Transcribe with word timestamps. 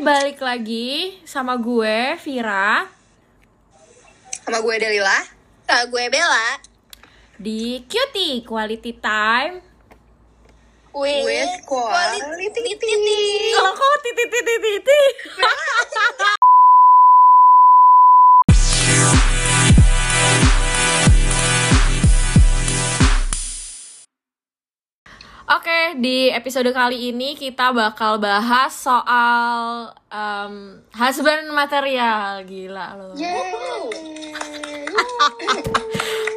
balik 0.00 0.44
lagi 0.44 1.16
sama 1.24 1.56
gue 1.56 2.20
Vira 2.20 2.84
Sama 4.46 4.62
gue 4.62 4.74
Delila. 4.78 5.18
Sama 5.66 5.84
gue 5.90 6.04
Bella. 6.06 6.48
di 7.36 7.84
Cutie 7.84 8.46
Quality 8.46 8.92
Time. 9.02 9.54
With, 10.96 11.28
With 11.28 11.54
quality 11.68 12.56
tea. 12.64 13.52
Kalau 13.52 13.72
kok 13.76 13.94
titit 14.00 14.28
titit 14.32 14.58
titit. 14.64 15.14
Oke, 25.56 25.96
di 25.96 26.28
episode 26.28 26.68
kali 26.68 27.16
ini 27.16 27.32
kita 27.32 27.72
bakal 27.72 28.20
bahas 28.20 28.76
soal 28.76 29.88
em, 30.12 30.84
husband 30.92 31.48
material. 31.48 32.44
Gila 32.44 32.86
loh. 32.92 33.12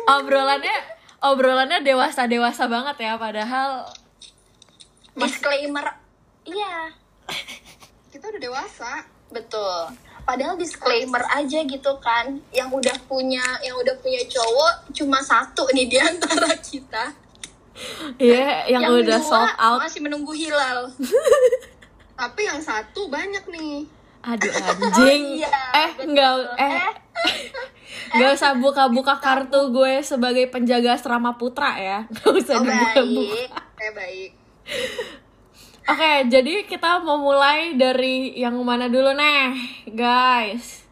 Obrolannya 0.07 0.77
obrolannya 1.19 1.83
dewasa-dewasa 1.83 2.71
banget 2.71 2.95
ya 3.03 3.13
padahal 3.19 3.91
Disclaimer. 5.19 5.99
Iya, 6.47 6.95
Kita 8.15 8.31
udah 8.31 8.41
dewasa. 8.41 9.03
betul. 9.29 9.91
Padahal 10.23 10.55
disclaimer 10.55 11.21
aja 11.27 11.59
gitu 11.61 11.91
kan. 11.99 12.39
Yang 12.55 12.69
udah 12.71 12.97
punya 13.03 13.43
yang 13.59 13.75
udah 13.75 13.99
punya 13.99 14.23
cowok 14.25 14.95
cuma 14.95 15.19
satu 15.19 15.67
nih 15.75 15.91
di 15.91 15.97
antara 15.99 16.55
kita. 16.55 17.28
Iya, 18.17 18.67
yang, 18.67 18.83
udah 18.85 19.17
dua 19.17 19.23
sold 19.23 19.53
out. 19.55 19.79
masih 19.79 20.01
menunggu 20.01 20.33
hilal. 20.33 20.91
Tapi 22.19 22.41
yang 22.43 22.59
satu 22.59 23.07
banyak 23.07 23.43
nih. 23.47 23.87
Aduh 24.19 24.51
anjing. 24.67 25.23
Oh, 25.25 25.39
iya, 25.39 25.51
eh, 25.73 25.91
enggak 26.03 26.33
eh 26.57 26.91
Gak 28.19 28.31
usah 28.35 28.53
buka-buka 28.53 29.17
kartu 29.17 29.69
gue 29.69 30.01
sebagai 30.01 30.47
penjaga 30.47 30.93
asrama 30.93 31.35
putra 31.35 31.75
ya. 31.75 31.99
Gak 32.09 32.31
usah 32.33 32.55
Oh, 32.57 32.63
dibuka-buka. 32.63 33.35
baik. 33.37 33.49
Eh 33.77 33.91
baik. 33.95 34.31
Oke, 35.85 36.11
jadi 36.27 36.53
kita 36.63 37.01
mau 37.01 37.17
mulai 37.17 37.73
dari 37.73 38.35
yang 38.35 38.53
mana 38.61 38.85
dulu 38.85 39.09
nih, 39.09 39.57
guys? 39.89 40.85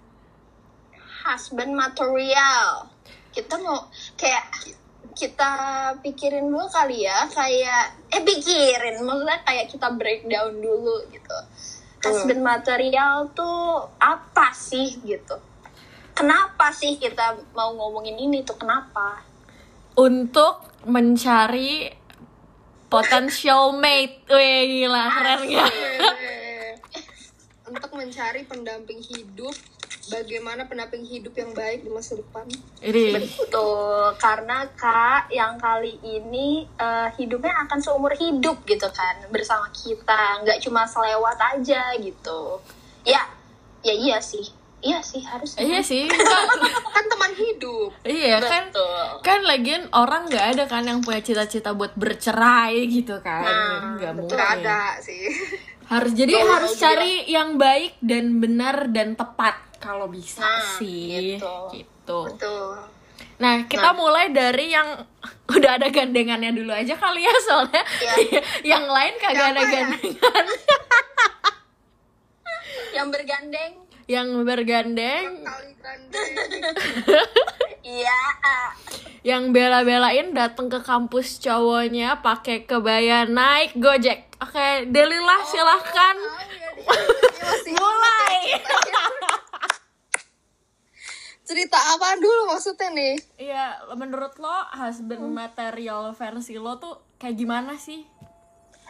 Husband 1.22 1.76
material. 1.76 2.90
Kita 3.30 3.60
mau 3.60 3.86
kayak 4.16 4.48
kita 5.18 5.52
pikirin 6.06 6.46
dulu 6.46 6.70
kali 6.70 7.10
ya 7.10 7.26
kayak 7.34 8.14
eh 8.14 8.22
pikirin 8.22 9.02
maksudnya 9.02 9.42
kayak 9.42 9.66
kita 9.74 9.90
breakdown 9.98 10.62
dulu 10.62 11.02
gitu. 11.10 11.38
Husband 12.06 12.46
material 12.46 13.34
tuh 13.34 13.90
apa 13.98 14.54
sih 14.54 15.02
gitu? 15.02 15.42
Kenapa 16.14 16.70
sih 16.70 17.02
kita 17.02 17.34
mau 17.58 17.74
ngomongin 17.74 18.18
ini 18.18 18.46
tuh 18.46 18.58
kenapa? 18.58 19.26
Untuk 19.98 20.62
mencari 20.86 21.90
potential 22.90 23.74
mate. 23.82 24.22
Wih, 24.30 24.86
gila, 24.86 25.04
keren 25.10 25.42
gak? 25.46 25.74
Untuk 27.68 27.92
mencari 27.94 28.42
pendamping 28.48 29.02
hidup, 29.04 29.54
bagaimana 30.08 30.64
pendamping 30.64 31.04
hidup 31.04 31.34
yang 31.34 31.52
baik 31.52 31.84
di 31.84 31.90
masa 31.90 32.16
depan. 32.16 32.48
Ini 32.80 33.20
betul 33.38 34.16
karena 34.16 34.68
kak 34.74 35.30
yang 35.30 35.56
kali 35.58 36.00
ini 36.00 36.64
eh, 36.66 37.08
hidupnya 37.16 37.54
akan 37.64 37.80
seumur 37.80 38.14
hidup 38.14 38.64
gitu 38.64 38.88
kan 38.90 39.28
bersama 39.28 39.68
kita 39.70 40.42
nggak 40.42 40.60
cuma 40.60 40.84
selewat 40.84 41.38
aja 41.56 41.94
gitu. 41.98 42.60
Ya 43.04 43.24
ya 43.82 43.94
iya 43.94 44.18
sih 44.18 44.44
iya 44.78 45.02
sih 45.02 45.20
harus 45.20 45.58
Iya 45.58 45.82
sih, 45.82 46.06
kan, 46.12 46.46
Kan 46.94 47.06
teman 47.08 47.34
hidup. 47.34 47.90
iya 48.06 48.38
kan 48.38 48.70
betul. 48.70 49.10
kan 49.26 49.40
lagian 49.42 49.90
orang 49.90 50.30
nggak 50.30 50.46
ada 50.54 50.64
kan 50.66 50.86
yang 50.86 51.02
punya 51.02 51.18
cita-cita 51.20 51.74
buat 51.74 51.98
bercerai 51.98 52.78
gitu 52.86 53.18
kan. 53.20 53.42
Nah, 53.42 53.98
nggak 53.98 54.12
mungkin. 54.14 54.38
Gak 54.38 54.52
ada 54.62 55.02
sih. 55.02 55.34
harus 55.88 56.12
jadi 56.14 56.36
Betul, 56.36 56.52
harus 56.52 56.72
cari 56.78 57.14
yang 57.26 57.56
baik 57.56 57.96
dan 58.04 58.38
benar 58.38 58.92
dan 58.92 59.16
tepat 59.16 59.56
kalau 59.78 60.08
bisa 60.08 60.42
Nah, 60.42 60.62
sih 60.76 61.38
gitu. 61.38 61.56
gitu. 61.72 62.20
Betul. 62.28 62.78
Nah 63.38 63.66
kita 63.66 63.94
mulai 63.94 64.30
dari 64.30 64.70
yang 64.70 64.98
udah 65.56 65.72
ada 65.76 65.88
gandengannya 65.88 66.52
dulu 66.52 66.70
aja 66.70 66.94
kali 66.94 67.22
ya 67.22 67.36
soalnya 67.40 67.84
Iya. 67.98 68.42
yang 68.76 68.86
lain 68.86 69.14
kagak 69.18 69.48
ada 69.48 69.60
Siapa 69.60 69.62
ya? 69.64 69.74
gandengan. 69.74 70.46
Yang 72.90 73.08
bergandeng. 73.12 73.74
Yang 74.08 74.28
bergandeng. 74.42 75.26
Iya. 77.84 78.20
Yang 79.22 79.44
bela-belain 79.52 80.34
datang 80.34 80.66
ke 80.66 80.82
kampus 80.82 81.38
cowoknya 81.38 82.18
pakai 82.18 82.66
kebaya 82.66 83.26
naik 83.26 83.78
gojek. 83.78 84.26
Oke 84.40 84.88
Delila 84.88 85.38
silahkan. 85.44 86.16
Oh, 86.16 86.42
iya. 86.48 86.70
Ini 86.80 87.42
masih 87.44 87.74
mulai 87.76 88.38
cerita 91.48 91.80
apa 91.80 92.20
dulu 92.20 92.52
maksudnya 92.52 92.92
nih? 92.92 93.16
Iya, 93.40 93.66
menurut 93.96 94.36
lo 94.38 94.52
husband 94.76 95.24
material 95.32 96.12
versi 96.12 96.60
lo 96.60 96.76
tuh 96.76 97.16
kayak 97.16 97.40
gimana 97.40 97.80
sih? 97.80 98.04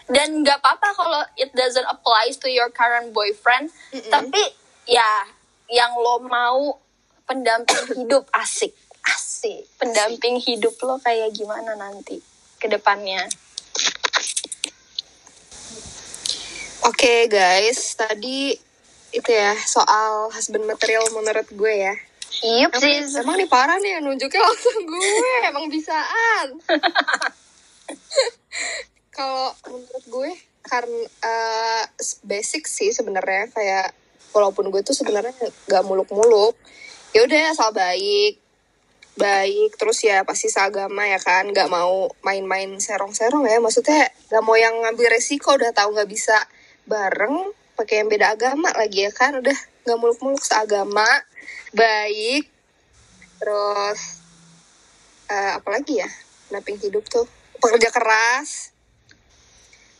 dan 0.07 0.39
nggak 0.39 0.63
apa-apa 0.63 0.89
kalau 0.95 1.21
it 1.35 1.51
doesn't 1.51 1.83
applies 1.91 2.39
to 2.39 2.47
your 2.47 2.71
current 2.71 3.11
boyfriend. 3.11 3.67
Tapi 3.91 4.39
ya 4.87 5.27
yang 5.67 5.91
lo 5.99 6.23
mau 6.23 6.79
pendamping 7.27 8.03
hidup 8.03 8.23
asik. 8.31 8.71
Asik. 9.03 9.67
Pendamping 9.79 10.39
hidup 10.39 10.79
lo 10.83 10.95
kayak 11.03 11.35
gimana 11.35 11.75
nanti 11.75 12.23
ke 12.57 12.71
depannya? 12.71 13.27
Oke 16.87 17.27
guys, 17.27 17.99
tadi 17.99 18.55
itu 19.11 19.29
ya 19.31 19.59
soal 19.67 20.31
husband 20.31 20.63
material 20.63 21.03
menurut 21.11 21.47
gue 21.51 21.73
ya. 21.83 21.95
Yup 22.45 22.69
Emang, 22.69 23.09
emang 23.17 23.35
nih 23.41 23.49
parah 23.49 23.77
nih 23.81 23.97
nunjuknya 23.97 24.41
langsung 24.41 24.77
gue, 24.85 25.33
emang 25.49 25.65
bisaan. 25.73 26.47
Kalau 29.15 29.57
menurut 29.65 30.05
gue 30.05 30.31
karena 30.61 31.01
eh, 31.07 31.83
basic 32.27 32.69
sih 32.69 32.93
sebenarnya 32.93 33.49
kayak 33.49 33.95
walaupun 34.35 34.69
gue 34.69 34.85
tuh 34.85 34.93
sebenarnya 34.93 35.33
gak 35.65 35.83
muluk-muluk, 35.87 36.53
ya 37.15 37.25
udah 37.25 37.57
asal 37.57 37.73
baik, 37.73 38.37
baik 39.17 39.73
terus 39.81 40.05
ya 40.05 40.21
pasti 40.21 40.51
seagama 40.51 41.09
ya 41.09 41.17
kan, 41.17 41.49
gak 41.49 41.73
mau 41.73 42.05
main-main 42.21 42.69
serong-serong 42.77 43.49
ya, 43.49 43.57
maksudnya 43.57 44.13
gak 44.29 44.43
mau 44.45 44.53
yang 44.53 44.77
ngambil 44.85 45.09
resiko 45.09 45.57
udah 45.57 45.73
tahu 45.73 45.97
nggak 45.97 46.11
bisa 46.11 46.37
bareng 46.85 47.49
pakai 47.77 48.01
yang 48.01 48.09
beda 48.09 48.33
agama 48.33 48.73
lagi 48.73 49.05
ya 49.05 49.13
kan, 49.13 49.37
udah 49.37 49.53
gak 49.85 49.97
muluk-muluk 50.01 50.41
seagama, 50.41 51.05
baik, 51.77 52.49
terus 53.37 54.17
eh, 55.29 55.61
apa 55.61 55.69
lagi 55.69 56.01
ya? 56.01 56.09
Pendamping 56.49 56.81
hidup 56.81 57.05
tuh. 57.05 57.29
Pekerja 57.61 57.93
keras. 57.93 58.73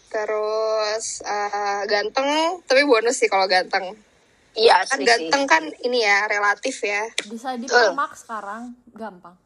Terus 0.10 1.22
eh, 1.22 1.82
ganteng. 1.86 2.66
Tapi 2.66 2.82
bonus 2.90 3.22
sih 3.22 3.30
kalau 3.30 3.46
ganteng. 3.46 3.94
Iya 4.58 4.82
kan 4.90 4.98
sih, 4.98 5.06
ganteng 5.06 5.46
kan 5.46 5.64
ini 5.86 6.02
ya 6.02 6.26
relatif 6.26 6.82
ya. 6.82 7.06
Bisa 7.30 7.54
dipermak 7.62 8.18
sekarang, 8.18 8.74
gampang. 8.90 9.38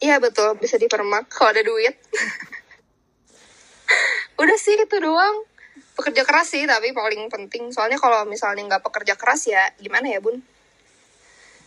iya 0.00 0.16
betul. 0.16 0.56
Bisa 0.56 0.80
dipermak. 0.80 1.28
Kalau 1.28 1.52
ada 1.52 1.60
duit. 1.60 2.00
Udah 4.40 4.56
sih 4.56 4.74
itu 4.74 4.96
doang 4.98 5.46
pekerja 5.94 6.22
keras 6.26 6.50
sih 6.50 6.66
tapi 6.66 6.90
paling 6.90 7.30
penting 7.30 7.70
soalnya 7.70 7.98
kalau 7.98 8.26
misalnya 8.26 8.66
nggak 8.66 8.84
pekerja 8.84 9.14
keras 9.14 9.46
ya 9.46 9.62
gimana 9.78 10.10
ya 10.10 10.18
bun 10.18 10.42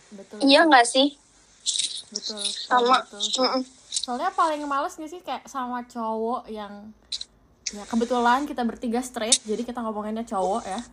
Betul. 0.08 0.38
iya 0.44 0.64
nggak 0.64 0.86
sih 0.88 1.16
Betul. 2.08 2.40
sama 2.40 3.04
betul. 3.04 3.64
Soalnya 3.88 4.32
paling 4.32 4.64
males 4.64 4.96
gak 4.96 5.10
sih 5.10 5.20
kayak 5.20 5.44
sama 5.48 5.84
cowok 5.84 6.48
yang 6.48 6.92
ya 7.68 7.84
kebetulan 7.84 8.48
kita 8.48 8.64
bertiga 8.64 9.04
straight, 9.04 9.36
jadi 9.44 9.60
kita 9.64 9.84
ngomonginnya 9.84 10.24
cowok 10.24 10.62
ya. 10.64 10.80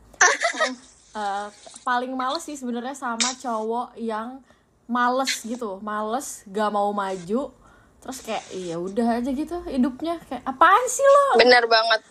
Eh, 1.16 1.48
paling 1.88 2.12
males 2.12 2.44
sih 2.44 2.60
sebenarnya 2.60 2.92
sama 2.92 3.31
cowok 3.40 3.96
yang 3.96 4.44
males 4.84 5.48
gitu, 5.48 5.80
males, 5.80 6.44
gak 6.44 6.68
mau 6.76 6.92
maju, 6.92 7.56
terus 8.04 8.20
kayak 8.20 8.44
iya 8.52 8.76
udah 8.76 9.24
aja 9.24 9.31
gitu 9.31 9.64
hidupnya 9.64 10.20
kayak 10.28 10.44
apaan 10.44 10.86
sih 10.92 11.08
lo? 11.08 11.40
bener 11.40 11.66
banget 11.72 12.04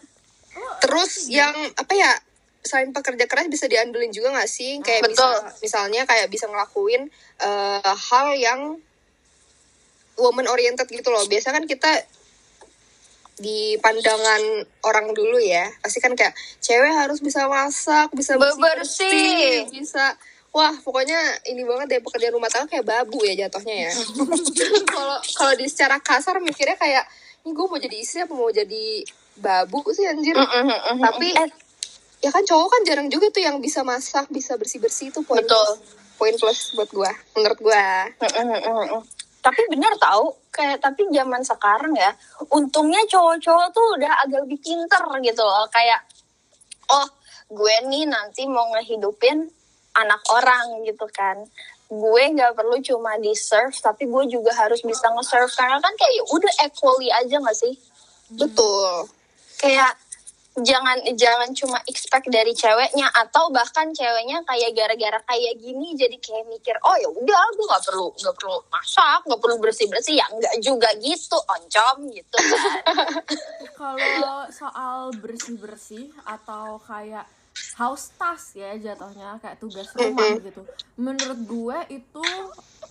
terus 0.81 1.27
yang 1.31 1.55
apa 1.75 1.93
ya 1.95 2.13
selain 2.65 2.97
pekerja 2.97 3.29
keras 3.29 3.47
bisa 3.53 3.69
diandelin 3.69 4.11
juga 4.11 4.33
nggak 4.33 4.51
sih? 4.51 4.81
Kayak 4.81 5.05
Betul. 5.05 5.15
bisa 5.15 5.27
misalnya 5.61 6.03
kayak 6.09 6.29
bisa 6.33 6.49
ngelakuin 6.49 7.13
eh, 7.45 7.95
hal 7.95 8.27
yang 8.35 8.61
woman 10.17 10.47
oriented 10.49 10.89
gitu 10.89 11.13
loh. 11.13 11.23
Biasa 11.29 11.53
kan 11.53 11.69
kita 11.69 11.91
di 13.35 13.77
pandangan 13.83 14.65
orang 14.87 15.13
dulu 15.13 15.37
ya. 15.43 15.67
Pasti 15.83 16.01
kan 16.01 16.15
kayak 16.17 16.33
cewek 16.63 16.93
harus 16.95 17.19
bisa 17.21 17.45
masak 17.51 18.09
bisa 18.17 18.39
Bebersih. 18.41 19.69
bisa. 19.69 20.17
Wah 20.55 20.71
pokoknya 20.87 21.19
ini 21.51 21.67
banget 21.67 21.99
deh 21.99 22.01
pekerjaan 22.01 22.39
rumah 22.39 22.47
tangga 22.47 22.71
kayak 22.71 22.87
babu 22.87 23.19
ya 23.27 23.35
jatuhnya 23.47 23.91
ya. 23.91 23.93
Kalau 24.95 25.19
kalau 25.35 25.55
di 25.59 25.67
secara 25.67 25.99
kasar 25.99 26.39
mikirnya 26.39 26.79
kayak 26.79 27.05
ini 27.43 27.51
gue 27.51 27.67
mau 27.67 27.77
jadi 27.77 27.97
istri 27.99 28.23
apa 28.23 28.33
mau 28.33 28.49
jadi 28.55 29.03
babu 29.39 29.83
sih 29.91 30.07
anjir. 30.07 30.35
Tapi 30.35 31.29
eh, 31.35 31.51
ya 32.25 32.31
kan 32.33 32.41
cowok 32.41 32.69
kan 32.73 32.81
jarang 32.89 33.09
juga 33.13 33.29
tuh 33.29 33.45
yang 33.45 33.61
bisa 33.61 33.85
masak 33.85 34.25
bisa 34.33 34.57
bersih 34.57 34.81
bersih 34.81 35.13
itu 35.13 35.21
poin 35.27 35.45
Betul. 35.45 35.61
plus 35.61 35.81
poin 36.17 36.35
plus 36.41 36.73
buat 36.73 36.91
gua 36.95 37.13
menurut 37.37 37.59
gua. 37.61 38.09
Tapi 39.45 39.61
benar 39.69 39.93
tahu 40.01 40.33
kayak 40.49 40.81
tapi 40.81 41.05
zaman 41.13 41.45
sekarang 41.45 41.93
ya 41.93 42.17
untungnya 42.49 43.05
cowok-cowok 43.05 43.69
tuh 43.77 43.87
udah 44.01 44.25
agak 44.25 44.41
lebih 44.49 44.57
pinter 44.63 45.05
gitu 45.21 45.43
loh. 45.45 45.69
Kayak 45.69 46.01
oh 46.89 47.05
gue 47.53 47.77
nih 47.93 48.09
nanti 48.09 48.49
mau 48.49 48.73
ngehidupin 48.73 49.45
anak 50.01 50.23
orang 50.33 50.81
gitu 50.89 51.05
kan. 51.13 51.45
Gue 51.93 52.33
nggak 52.33 52.57
perlu 52.57 52.81
cuma 52.81 53.21
di 53.21 53.37
serve 53.37 53.77
tapi 53.85 54.09
gue 54.09 54.25
juga 54.33 54.57
harus 54.57 54.81
bisa 54.81 55.13
nge-serve. 55.13 55.53
Karena 55.53 55.77
kan 55.77 55.93
kayak 55.93 56.13
ya 56.17 56.25
udah 56.25 56.53
equally 56.65 57.13
aja 57.13 57.37
gak 57.37 57.59
sih? 57.59 57.77
Betul 58.33 59.13
kayak 59.65 59.93
jangan 60.55 61.03
jangan 61.19 61.51
cuma 61.51 61.83
expect 61.91 62.31
dari 62.31 62.55
ceweknya 62.55 63.11
atau 63.11 63.51
bahkan 63.51 63.91
ceweknya 63.91 64.39
kayak 64.47 64.71
gara-gara 64.71 65.19
kayak 65.27 65.59
gini 65.59 65.99
jadi 65.99 66.15
kayak 66.23 66.47
mikir 66.47 66.79
oh 66.87 66.95
ya 66.95 67.11
udah 67.11 67.45
gue 67.59 67.67
nggak 67.67 67.85
perlu 67.91 68.09
nggak 68.15 68.37
perlu 68.39 68.59
masak 68.71 69.21
nggak 69.27 69.41
perlu 69.43 69.57
bersih 69.59 69.87
bersih 69.91 70.15
ya 70.23 70.27
nggak 70.31 70.55
juga 70.63 70.89
gitu 71.03 71.39
oncom 71.43 71.97
gitu 72.15 72.37
kan. 72.39 72.83
Kalau 73.83 74.41
soal 74.55 75.11
bersih 75.19 75.59
bersih 75.59 76.07
atau 76.23 76.79
kayak 76.87 77.27
house 77.75 78.15
task 78.15 78.55
ya 78.55 78.79
jatuhnya 78.79 79.43
kayak 79.43 79.59
tugas 79.59 79.91
rumah 79.95 80.39
gitu 80.39 80.63
menurut 80.95 81.41
gue 81.43 81.79
itu 81.99 82.25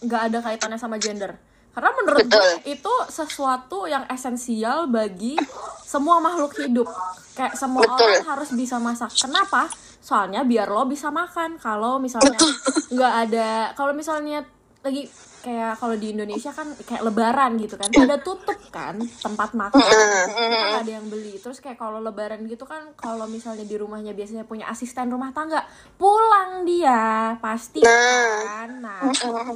nggak 0.04 0.22
ada 0.32 0.40
kaitannya 0.44 0.80
sama 0.80 1.00
gender 1.00 1.36
karena 1.74 1.90
menurut 1.98 2.26
Betul. 2.30 2.38
gue 2.38 2.78
itu 2.78 2.94
sesuatu 3.10 3.90
yang 3.90 4.06
esensial 4.06 4.86
bagi 4.86 5.34
semua 5.82 6.22
makhluk 6.22 6.54
hidup. 6.62 6.86
Kayak 7.34 7.58
semua 7.58 7.82
Betul. 7.82 8.14
orang 8.14 8.26
harus 8.30 8.50
bisa 8.54 8.78
masak. 8.78 9.10
Kenapa? 9.18 9.66
Soalnya 9.98 10.46
biar 10.46 10.70
lo 10.70 10.86
bisa 10.86 11.10
makan. 11.10 11.58
Kalau 11.58 11.98
misalnya 11.98 12.38
nggak 12.94 13.14
ada 13.26 13.50
kalau 13.74 13.90
misalnya 13.98 14.46
lagi 14.86 15.10
kayak 15.44 15.80
kalau 15.80 15.96
di 15.98 16.14
Indonesia 16.14 16.52
kan 16.56 16.72
kayak 16.88 17.04
lebaran 17.04 17.60
gitu 17.60 17.76
kan 17.76 17.92
ada 17.92 18.22
tutup 18.22 18.60
kan 18.70 19.02
tempat 19.02 19.58
makan. 19.58 19.82
Kan 19.82 20.86
ada 20.86 20.92
yang 20.94 21.10
beli. 21.10 21.42
Terus 21.42 21.58
kayak 21.58 21.82
kalau 21.82 21.98
lebaran 22.06 22.46
gitu 22.46 22.70
kan 22.70 22.94
kalau 22.94 23.26
misalnya 23.26 23.66
di 23.66 23.82
rumahnya 23.82 24.14
biasanya 24.14 24.46
punya 24.46 24.70
asisten 24.70 25.10
rumah 25.10 25.34
tangga 25.34 25.66
pulang 25.98 26.70
dia. 26.70 27.34
Pasti 27.42 27.82
kan? 27.82 28.78
Nah 28.78 29.10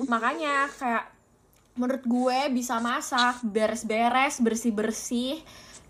makanya 0.10 0.66
kayak 0.82 1.17
menurut 1.78 2.04
gue 2.04 2.40
bisa 2.52 2.82
masak 2.82 3.42
beres-beres 3.46 4.42
bersih-bersih 4.42 5.40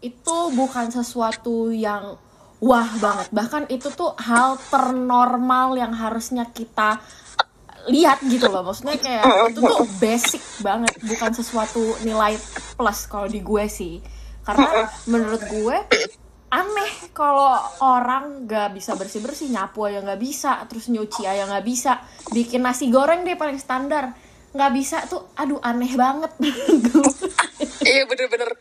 itu 0.04 0.38
bukan 0.54 0.94
sesuatu 0.94 1.74
yang 1.74 2.20
wah 2.62 2.90
banget. 3.02 3.28
Bahkan 3.34 3.64
itu 3.74 3.90
tuh 3.94 4.14
hal 4.18 4.62
ternormal 4.70 5.78
yang 5.78 5.94
harusnya 5.94 6.46
kita 6.50 7.02
lihat 7.90 8.22
gitu 8.28 8.52
loh. 8.52 8.68
Maksudnya 8.68 9.00
kayak 9.00 9.24
itu 9.56 9.60
tuh 9.64 9.88
basic 9.98 10.44
banget 10.62 10.94
bukan 11.02 11.32
sesuatu 11.34 11.82
nilai 12.04 12.38
plus 12.76 13.00
kalau 13.10 13.26
di 13.32 13.42
gue 13.42 13.66
sih. 13.66 14.04
Karena 14.44 14.88
menurut 15.10 15.42
gue 15.50 15.78
aneh 16.48 17.12
kalau 17.12 17.60
orang 17.84 18.48
nggak 18.48 18.72
bisa 18.72 18.96
bersih 18.96 19.20
bersih 19.20 19.52
nyapu 19.52 19.84
aja 19.84 20.00
nggak 20.00 20.22
bisa 20.24 20.64
terus 20.72 20.88
nyuci 20.88 21.28
aja 21.28 21.48
nggak 21.48 21.66
bisa. 21.66 22.04
Bikin 22.32 22.64
nasi 22.64 22.92
goreng 22.92 23.24
deh 23.24 23.40
paling 23.40 23.58
standar 23.58 24.27
nggak 24.58 24.74
bisa 24.74 25.06
tuh 25.06 25.22
aduh 25.38 25.62
aneh 25.62 25.94
banget. 25.94 26.32
Iya 27.88 28.04
bener-bener. 28.04 28.52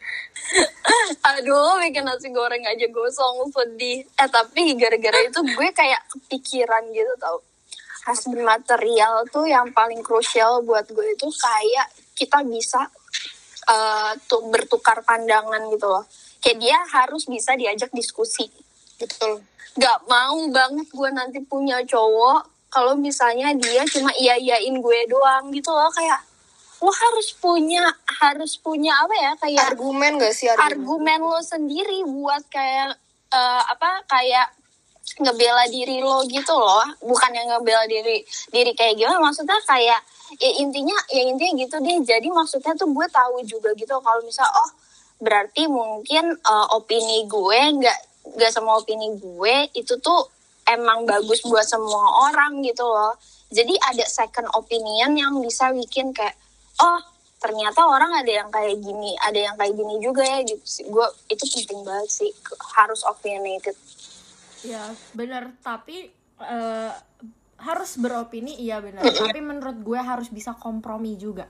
Aduh 1.35 1.83
bikin 1.83 2.07
nasi 2.07 2.31
goreng 2.31 2.63
aja 2.63 2.87
gosong 2.95 3.51
pedih 3.51 4.07
eh 4.07 4.29
tapi 4.31 4.79
gara-gara 4.79 5.19
itu 5.19 5.43
gue 5.43 5.69
kayak 5.75 5.99
kepikiran 6.15 6.95
gitu 6.95 7.11
tau. 7.19 7.43
Hasil 8.07 8.39
material 8.39 9.27
tuh 9.35 9.51
yang 9.51 9.75
paling 9.75 9.99
krusial 10.07 10.63
buat 10.63 10.87
gue 10.87 11.19
itu 11.19 11.27
kayak 11.27 11.91
kita 12.15 12.47
bisa 12.47 12.87
eh, 13.67 14.15
tuh 14.31 14.47
bertukar 14.47 15.03
pandangan 15.03 15.75
gitu 15.75 15.91
loh. 15.91 16.07
Kayak 16.39 16.59
dia 16.63 16.79
harus 16.95 17.27
bisa 17.27 17.59
diajak 17.59 17.91
diskusi 17.91 18.47
betul 18.97 19.45
gak 19.77 19.99
mau 20.09 20.41
banget 20.49 20.89
gue 20.89 21.11
nanti 21.13 21.39
punya 21.45 21.85
cowok 21.85 22.56
kalau 22.69 22.99
misalnya 22.99 23.55
dia 23.57 23.83
cuma 23.89 24.11
iya 24.19 24.37
iyain 24.37 24.77
gue 24.83 24.99
doang 25.09 25.49
gitu 25.55 25.71
loh 25.71 25.91
kayak 25.95 26.21
lo 26.77 26.93
harus 26.93 27.33
punya 27.41 27.89
harus 28.21 28.61
punya 28.61 28.93
apa 29.01 29.15
ya 29.17 29.33
kayak 29.41 29.65
argumen 29.73 30.21
gak 30.21 30.35
sih 30.37 30.47
argumen, 30.53 30.69
argumen 31.17 31.19
lo 31.25 31.41
sendiri 31.41 32.05
buat 32.05 32.45
kayak 32.53 33.01
eh, 33.33 33.63
apa 33.65 34.05
kayak 34.05 34.53
ngebela 35.17 35.65
diri 35.71 36.03
lo 36.03 36.27
gitu 36.29 36.53
loh. 36.53 36.85
Bukan 37.01 37.31
yang 37.33 37.49
ngebela 37.49 37.87
diri 37.89 38.21
diri 38.53 38.73
kayak 38.77 38.99
gimana 39.01 39.23
maksudnya 39.23 39.57
kayak 39.65 40.01
ya 40.37 40.51
intinya 40.61 40.97
ya 41.09 41.23
intinya 41.25 41.55
gitu 41.63 41.77
deh. 41.81 41.99
Jadi 42.05 42.29
maksudnya 42.29 42.75
tuh 42.77 42.91
gue 42.91 43.07
tahu 43.09 43.41
juga 43.47 43.73
gitu 43.79 43.97
kalau 44.03 44.21
misal 44.27 44.45
oh 44.51 44.71
berarti 45.23 45.65
mungkin 45.71 46.37
eh, 46.37 46.67
opini 46.77 47.25
gue 47.25 47.61
nggak 47.81 47.99
nggak 48.37 48.51
sama 48.53 48.77
opini 48.77 49.17
gue 49.17 49.55
itu 49.79 49.97
tuh 50.03 50.29
emang 50.67 51.07
bagus 51.07 51.43
buat 51.47 51.67
semua 51.67 52.31
orang 52.31 52.63
gitu 52.67 52.83
loh. 52.83 53.15
Jadi 53.51 53.79
ada 53.79 54.05
second 54.07 54.51
opinion 54.59 55.15
yang 55.15 55.39
bisa 55.39 55.71
bikin 55.71 56.11
kayak 56.11 56.35
oh 56.83 56.99
ternyata 57.39 57.85
orang 57.87 58.11
ada 58.25 58.33
yang 58.43 58.49
kayak 58.51 58.81
gini 58.83 59.15
ada 59.23 59.39
yang 59.39 59.55
kayak 59.55 59.75
gini 59.77 59.95
juga 60.03 60.23
ya 60.27 60.43
gitu 60.43 60.65
sih. 60.67 60.85
Gue 60.91 61.07
itu 61.31 61.45
penting 61.47 61.81
banget 61.87 62.11
sih 62.11 62.31
harus 62.75 63.07
opinionated. 63.07 63.77
Ya 64.67 64.91
bener. 65.15 65.55
Tapi 65.63 66.11
eh, 66.43 66.93
harus 67.57 67.97
beropini 67.97 68.53
iya 68.61 68.85
benar 68.85 69.01
tapi 69.01 69.41
menurut 69.41 69.81
gue 69.81 69.97
harus 69.97 70.29
bisa 70.29 70.53
kompromi 70.53 71.17
juga. 71.17 71.49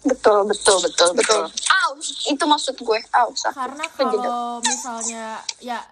Betul 0.00 0.48
betul 0.48 0.80
betul 0.80 1.12
Betul. 1.12 1.44
betul. 1.44 1.68
Aw, 1.74 1.90
itu 2.30 2.44
maksud 2.46 2.76
gue 2.78 2.98
sakit. 3.04 3.52
karena 3.52 3.84
kalau 3.92 4.62
misalnya 4.62 5.42
ya 5.60 5.82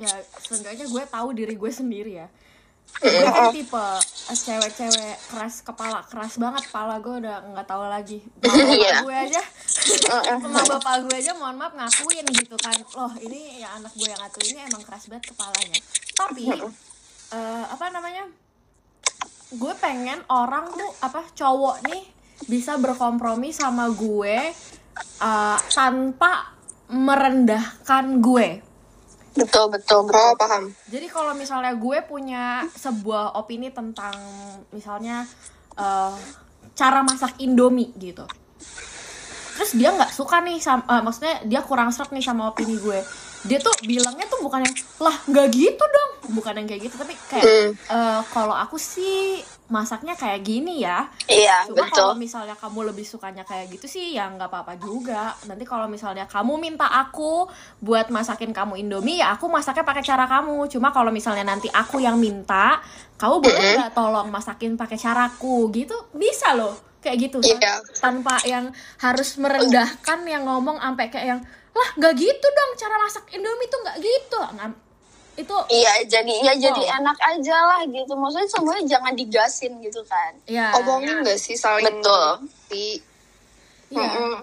ya 0.00 0.12
seenggaknya 0.40 0.88
gue 0.88 1.02
tahu 1.04 1.28
diri 1.36 1.54
gue 1.54 1.68
sendiri 1.70 2.12
ya. 2.24 2.28
Gue 2.90 3.22
kan 3.22 3.54
tipe 3.54 3.76
eh, 3.78 4.34
cewek-cewek 4.34 5.14
keras 5.30 5.62
kepala 5.62 6.02
keras 6.08 6.40
banget 6.40 6.66
kepala 6.66 6.98
gue 6.98 7.14
udah 7.22 7.36
nggak 7.52 7.68
tahu 7.68 7.84
lagi. 7.86 8.18
Mama 8.40 8.50
bapak 8.56 8.80
Iya. 8.80 8.96
gue 9.04 9.16
aja. 9.28 9.42
Sama 10.40 10.60
bapak 10.74 10.94
gue 11.06 11.14
aja 11.14 11.32
mohon 11.36 11.54
maaf 11.54 11.76
ngakuin 11.76 12.26
gitu 12.32 12.56
kan. 12.56 12.74
Loh 12.96 13.12
ini 13.20 13.60
ya 13.60 13.76
anak 13.76 13.92
gue 13.92 14.08
yang 14.08 14.18
ngatur 14.18 14.42
ini 14.42 14.58
emang 14.66 14.82
keras 14.82 15.04
banget 15.06 15.30
kepalanya. 15.30 15.78
Tapi 16.16 16.44
eh, 17.30 17.64
apa 17.68 17.86
namanya 17.92 18.24
gue 19.50 19.72
pengen 19.78 20.24
orang 20.26 20.72
tuh 20.72 20.90
apa 21.02 21.28
cowok 21.34 21.86
nih 21.86 22.02
bisa 22.48 22.80
berkompromi 22.80 23.52
sama 23.52 23.86
gue 23.92 24.50
eh, 25.20 25.58
tanpa 25.70 26.56
merendahkan 26.90 28.18
gue 28.18 28.48
betul 29.34 29.70
betul 29.70 30.00
betul 30.06 30.18
oh 30.18 30.34
paham 30.34 30.74
jadi 30.90 31.06
kalau 31.06 31.32
misalnya 31.34 31.72
gue 31.74 31.98
punya 32.02 32.66
sebuah 32.74 33.38
opini 33.38 33.70
tentang 33.70 34.14
misalnya 34.74 35.22
eh, 35.78 36.14
cara 36.74 37.04
masak 37.04 37.36
Indomie 37.44 37.92
gitu. 38.00 38.24
Terus 39.60 39.76
dia 39.76 39.92
nggak 39.92 40.12
suka 40.16 40.40
nih 40.40 40.56
sama 40.56 40.82
eh, 40.88 41.02
maksudnya 41.04 41.34
dia 41.44 41.60
kurang 41.60 41.92
seret 41.92 42.08
nih 42.10 42.24
sama 42.24 42.48
opini 42.48 42.80
gue. 42.80 43.00
Dia 43.44 43.60
tuh 43.60 43.72
bilangnya 43.84 44.24
tuh 44.28 44.40
bukan 44.40 44.64
yang 44.64 44.74
lah 45.00 45.16
nggak 45.28 45.46
gitu 45.52 45.84
dong, 45.84 46.12
bukan 46.36 46.60
yang 46.60 46.66
kayak 46.68 46.88
gitu 46.88 46.96
tapi 46.96 47.12
kayak 47.28 47.44
Hmm. 47.44 47.68
eh, 47.76 48.20
kalau 48.32 48.56
aku 48.56 48.80
sih 48.80 49.44
masaknya 49.70 50.18
kayak 50.18 50.42
gini 50.42 50.82
ya. 50.82 51.06
iya 51.30 51.62
Cuma 51.64 51.86
kalau 51.88 52.12
betul 52.12 52.26
misalnya 52.26 52.58
kamu 52.58 52.90
lebih 52.90 53.06
sukanya 53.06 53.46
kayak 53.46 53.70
gitu 53.70 53.86
sih 53.86 54.18
ya 54.18 54.26
nggak 54.26 54.50
apa-apa 54.50 54.74
juga. 54.76 55.32
Nanti 55.46 55.62
kalau 55.62 55.86
misalnya 55.86 56.26
kamu 56.26 56.58
minta 56.58 56.90
aku 56.90 57.46
buat 57.78 58.10
masakin 58.10 58.50
kamu 58.50 58.82
Indomie 58.82 59.22
ya 59.22 59.38
aku 59.38 59.46
masaknya 59.46 59.86
pakai 59.86 60.02
cara 60.02 60.26
kamu. 60.26 60.66
Cuma 60.66 60.90
kalau 60.90 61.14
misalnya 61.14 61.46
nanti 61.46 61.70
aku 61.70 62.02
yang 62.02 62.18
minta, 62.18 62.82
kamu 63.16 63.34
boleh 63.40 63.70
nggak 63.78 63.94
tolong 63.94 64.28
masakin 64.28 64.74
pakai 64.74 64.98
caraku 64.98 65.70
gitu? 65.70 65.94
Bisa 66.10 66.52
loh. 66.58 66.74
Kayak 67.00 67.30
gitu 67.30 67.38
kan. 67.40 67.56
Iya. 67.56 67.74
Tanpa 67.96 68.34
yang 68.44 68.74
harus 69.00 69.38
merendahkan 69.40 70.18
yang 70.26 70.44
ngomong 70.44 70.76
sampai 70.82 71.08
kayak 71.08 71.26
yang 71.32 71.40
lah 71.70 71.88
nggak 71.96 72.12
gitu 72.18 72.46
dong 72.50 72.70
cara 72.74 72.98
masak 72.98 73.24
Indomie 73.30 73.70
tuh 73.70 73.78
nggak 73.86 73.96
gitu. 74.02 74.38
Nggak- 74.58 74.89
itu 75.40 75.56
iya 75.68 75.92
jadi 76.04 76.34
ya 76.42 76.52
jadi 76.60 76.82
Oh. 76.82 76.96
enak 77.00 77.18
aja 77.18 77.56
lah 77.56 77.80
gitu 77.84 78.12
maksudnya 78.12 78.48
semuanya 78.48 78.84
jangan 78.86 79.12
digasin 79.14 79.72
gitu 79.80 80.00
kan 80.04 80.32
ya 80.44 80.72
omongin 80.76 81.20
gak 81.20 81.36
sih 81.36 81.54
saling 81.54 82.00
Betul. 82.00 82.48
Iya. 82.70 83.00
Mm-mm. 83.90 84.34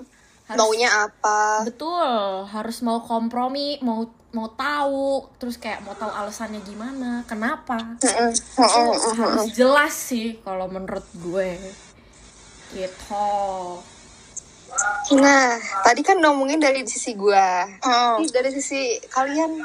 harus 0.47 0.59
maunya 0.59 0.89
apa 0.91 1.63
betul 1.63 2.07
harus 2.47 2.79
mau 2.79 2.99
kompromi 3.01 3.79
mau 3.79 4.07
mau 4.31 4.47
tahu 4.49 5.27
terus 5.39 5.55
kayak 5.55 5.81
mau 5.81 5.91
tahu 5.91 6.11
alasannya 6.11 6.59
gimana 6.61 7.23
kenapa. 7.23 7.79
Itu 7.95 8.11
harus 8.59 9.49
jelas 9.51 9.95
sih 9.95 10.35
kalau 10.43 10.67
menurut 10.67 11.07
gue 11.15 11.55
gitu 12.69 13.79
nah 15.15 15.55
tadi 15.81 16.03
kan 16.03 16.19
ngomongin 16.19 16.59
dari 16.59 16.83
sisi 16.83 17.15
gua 17.15 17.63
Hmm. 17.79 18.19
Ini 18.19 18.27
dari 18.29 18.51
sisi 18.51 18.99
kalian 19.07 19.63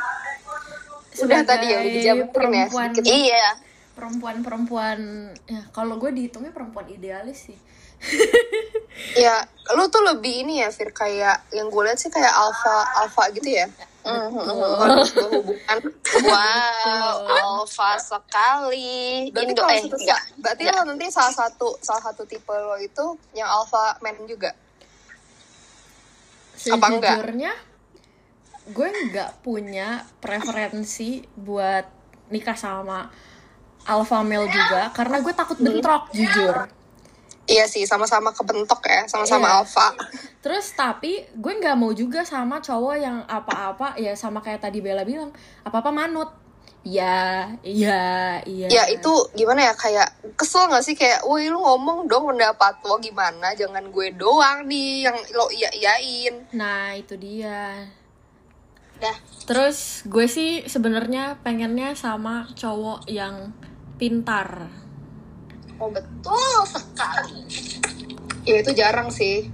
udah 1.14 1.40
tadi 1.42 1.66
ya 1.66 1.76
udah 1.76 1.82
Sebagai 1.82 1.92
dijabarin 1.92 2.24
ya 2.24 2.32
perempuan 2.32 2.88
sedikit. 2.90 3.12
Iya. 3.12 3.48
perempuan-perempuan 3.92 4.98
ya 5.46 5.62
kalau 5.70 5.94
gue 5.96 6.10
dihitungnya 6.10 6.50
perempuan 6.50 6.88
idealis 6.88 7.46
sih 7.46 7.58
ya 9.22 9.44
lu 9.72 9.86
tuh 9.86 10.02
lebih 10.02 10.42
ini 10.42 10.58
ya 10.58 10.68
Fir 10.68 10.90
kayak 10.90 11.46
yang 11.50 11.68
gue 11.68 11.82
lihat 11.82 11.96
sih 11.96 12.08
kayak 12.08 12.32
alpha 12.32 12.76
alpha 12.98 13.30
gitu 13.30 13.46
ya 13.46 13.68
harus 14.02 15.14
berhubungan 15.14 15.78
Wow, 16.12 17.16
alfa 17.62 17.96
sekali. 17.96 19.30
berarti 19.30 19.48
Indo 19.48 19.62
eh 19.64 19.80
enggak. 19.80 20.22
berarti 20.36 20.62
enggak. 20.64 20.76
lo 20.76 20.82
nanti 20.84 21.06
salah 21.08 21.30
satu 21.32 21.78
salah 21.78 22.02
satu 22.02 22.24
tipe 22.24 22.50
lo 22.50 22.74
itu 22.76 23.04
yang 23.32 23.46
alpha 23.46 23.96
man 24.00 24.18
juga 24.26 24.50
Apa 26.68 26.86
enggak? 26.90 27.16
Gue 28.70 28.88
nggak 29.10 29.42
punya 29.42 30.06
preferensi 30.22 31.26
buat 31.34 31.82
nikah 32.30 32.54
sama 32.54 33.10
alpha 33.82 34.22
male 34.22 34.46
juga 34.46 34.94
karena 34.94 35.18
gue 35.18 35.34
takut 35.34 35.58
bentrok 35.58 36.14
jujur. 36.14 36.70
Iya 37.42 37.66
sih 37.66 37.82
sama-sama 37.82 38.30
kebentok 38.30 38.78
ya 38.86 39.02
sama-sama 39.10 39.50
Iya. 39.50 39.56
alpha. 39.66 39.86
Terus 40.38 40.70
tapi 40.78 41.26
gue 41.34 41.52
nggak 41.58 41.74
mau 41.74 41.90
juga 41.90 42.22
sama 42.22 42.62
cowok 42.62 42.96
yang 42.96 43.18
apa-apa 43.26 43.98
ya 43.98 44.14
sama 44.14 44.38
kayak 44.38 44.62
tadi 44.62 44.78
Bella 44.78 45.02
bilang 45.02 45.34
apa-apa 45.66 45.90
manut. 45.90 46.30
Ya 46.82 47.46
iya 47.62 48.42
iya. 48.42 48.66
Ya 48.66 48.82
itu 48.90 49.10
gimana 49.34 49.70
ya 49.70 49.74
kayak 49.74 50.34
kesel 50.34 50.66
gak 50.66 50.82
sih? 50.82 50.98
Kayak 50.98 51.22
woi 51.22 51.46
lu 51.46 51.62
ngomong 51.62 52.10
dong 52.10 52.34
pendapat 52.34 52.78
lo 52.82 52.98
gimana? 52.98 53.54
Jangan 53.54 53.90
gue 53.90 54.10
doang 54.14 54.66
nih 54.66 55.06
yang 55.06 55.14
lo 55.34 55.46
iya 55.50 55.70
iyain 55.70 56.46
nah 56.50 56.90
itu 56.94 57.14
dia 57.14 57.86
Dah. 59.02 59.18
terus 59.50 60.06
gue 60.06 60.30
sih 60.30 60.62
sebenarnya 60.70 61.42
pengennya 61.42 61.98
sama 61.98 62.46
cowok 62.54 63.10
yang 63.10 63.50
pintar. 63.98 64.70
Oh, 65.82 65.90
betul 65.90 66.62
sekali. 66.70 67.42
ya 68.46 68.62
itu 68.62 68.70
jarang 68.74 69.10
sih. 69.10 69.50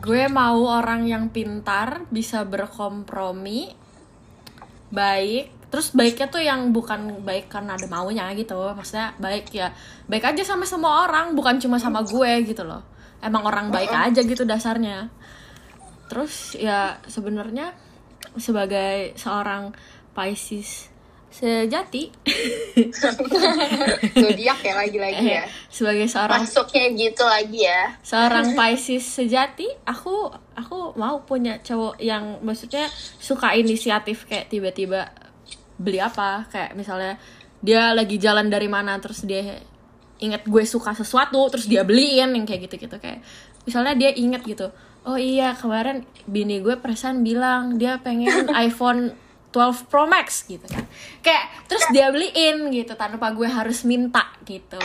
Gue 0.00 0.28
mau 0.32 0.64
orang 0.68 1.04
yang 1.04 1.28
pintar 1.28 2.08
bisa 2.08 2.48
berkompromi 2.48 3.76
baik. 4.88 5.68
Terus 5.68 5.92
baiknya 5.92 6.32
tuh 6.32 6.40
yang 6.40 6.72
bukan 6.72 7.20
baik 7.20 7.52
karena 7.52 7.76
ada 7.76 7.84
maunya 7.88 8.32
gitu. 8.32 8.56
Maksudnya 8.72 9.12
baik 9.20 9.52
ya 9.52 9.76
baik 10.08 10.32
aja 10.32 10.40
sama 10.40 10.64
semua 10.64 11.04
orang 11.04 11.36
bukan 11.36 11.60
cuma 11.60 11.76
sama 11.76 12.00
gue 12.00 12.32
gitu 12.48 12.64
loh. 12.64 12.80
Emang 13.20 13.44
orang 13.44 13.68
baik 13.68 13.92
aja 13.92 14.20
gitu 14.24 14.48
dasarnya. 14.48 15.12
Terus 16.08 16.56
ya 16.56 17.00
sebenarnya 17.08 17.83
sebagai 18.38 19.18
seorang 19.18 19.74
Pisces 20.14 20.94
sejati. 21.34 22.14
Zodiak 24.22 24.58
ya 24.62 24.74
lagi-lagi 24.78 25.26
ya. 25.26 25.42
Sebagai 25.74 26.06
seorang 26.06 26.46
Masuknya 26.46 26.94
gitu 26.94 27.26
lagi 27.26 27.66
ya. 27.66 27.98
seorang 28.06 28.46
Pisces 28.58 29.02
sejati 29.02 29.66
aku 29.82 30.30
aku 30.54 30.94
mau 30.94 31.26
punya 31.26 31.58
cowok 31.58 31.98
yang 31.98 32.38
maksudnya 32.46 32.86
suka 33.18 33.58
inisiatif 33.58 34.30
kayak 34.30 34.46
tiba-tiba 34.46 35.10
beli 35.74 35.98
apa 35.98 36.46
kayak 36.46 36.78
misalnya 36.78 37.18
dia 37.58 37.90
lagi 37.90 38.22
jalan 38.22 38.46
dari 38.46 38.70
mana 38.70 39.02
terus 39.02 39.26
dia 39.26 39.58
inget 40.22 40.46
gue 40.46 40.62
suka 40.62 40.94
sesuatu 40.94 41.50
terus 41.50 41.66
dia 41.66 41.82
beliin 41.82 42.30
yang 42.30 42.46
kayak 42.46 42.70
gitu-gitu 42.70 42.94
kayak 43.02 43.18
misalnya 43.66 43.98
dia 43.98 44.14
inget 44.14 44.46
gitu 44.46 44.70
oh 45.04 45.14
iya 45.14 45.52
kemarin 45.52 46.02
bini 46.24 46.58
gue 46.58 46.74
perasaan 46.74 47.20
bilang 47.20 47.76
dia 47.76 47.98
pengen 47.98 48.48
iPhone 48.66 49.12
12 49.50 49.86
Pro 49.86 50.02
Max 50.04 50.42
gitu 50.44 50.66
kan 50.66 50.82
kayak 51.20 51.46
terus 51.66 51.86
dia 51.88 52.10
beliin 52.10 52.68
gitu 52.68 52.90
tanpa 52.94 53.30
gue 53.30 53.46
harus 53.46 53.84
minta 53.84 54.26
gitu 54.42 54.82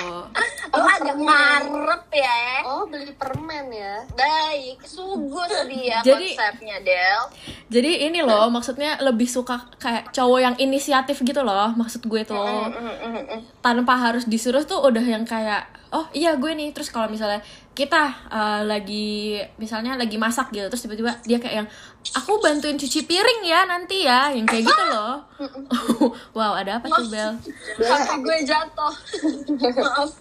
Oh, 0.69 0.85
agak 0.85 1.17
ngarep 1.17 2.05
ya. 2.13 2.61
oh 2.61 2.85
beli 2.85 3.09
permen 3.17 3.73
ya 3.73 4.05
Baik, 4.13 4.77
sugus 4.85 5.49
dia 5.65 5.97
Jadi- 6.05 6.37
konsepnya, 6.37 6.77
Del. 6.79 7.21
Jadi 7.73 8.05
ini 8.05 8.21
loh, 8.21 8.45
maksudnya 8.47 9.01
lebih 9.01 9.25
suka 9.25 9.65
kayak 9.77 10.13
cowok 10.13 10.39
yang 10.39 10.55
inisiatif 10.57 11.17
gitu 11.19 11.41
loh, 11.41 11.73
maksud 11.73 12.05
gue 12.05 12.21
tuh. 12.21 12.69
Tanpa 13.59 13.97
harus 13.97 14.25
disuruh 14.25 14.61
tuh 14.61 14.77
udah 14.79 15.01
yang 15.01 15.25
kayak, 15.25 15.65
oh 15.91 16.05
iya 16.13 16.37
gue 16.37 16.51
nih. 16.53 16.69
Terus 16.73 16.93
kalau 16.93 17.09
misalnya 17.09 17.41
kita 17.73 18.11
eh, 18.29 18.61
lagi, 18.67 19.39
misalnya 19.55 19.95
lagi 19.95 20.19
masak 20.19 20.51
gitu, 20.51 20.67
terus 20.67 20.83
tiba-tiba 20.83 21.15
dia 21.23 21.39
kayak 21.39 21.55
yang, 21.63 21.67
aku 22.15 22.41
bantuin 22.43 22.75
cuci 22.75 23.07
piring 23.07 23.41
ya 23.47 23.63
nanti 23.65 24.05
ya, 24.05 24.29
yang 24.33 24.45
kayak 24.45 24.67
gitu 24.67 24.83
loh. 24.91 25.23
wow, 26.37 26.53
ada 26.59 26.77
apa 26.81 26.87
tuh 26.91 27.07
Bel? 27.07 27.33
Kaki 27.79 28.15
gue 28.21 28.37
jatuh. 28.45 28.93
Maaf. 29.79 30.11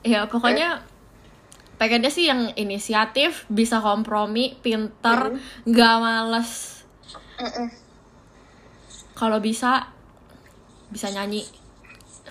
Ya 0.00 0.24
pokoknya 0.24 0.80
pengennya 1.80 2.12
sih 2.12 2.28
yang 2.28 2.52
inisiatif, 2.56 3.48
bisa 3.48 3.80
kompromi, 3.80 4.56
pinter, 4.60 5.40
nggak 5.64 5.94
males. 6.00 6.84
Kalau 9.16 9.40
bisa 9.40 9.88
bisa 10.92 11.08
nyanyi. 11.08 11.44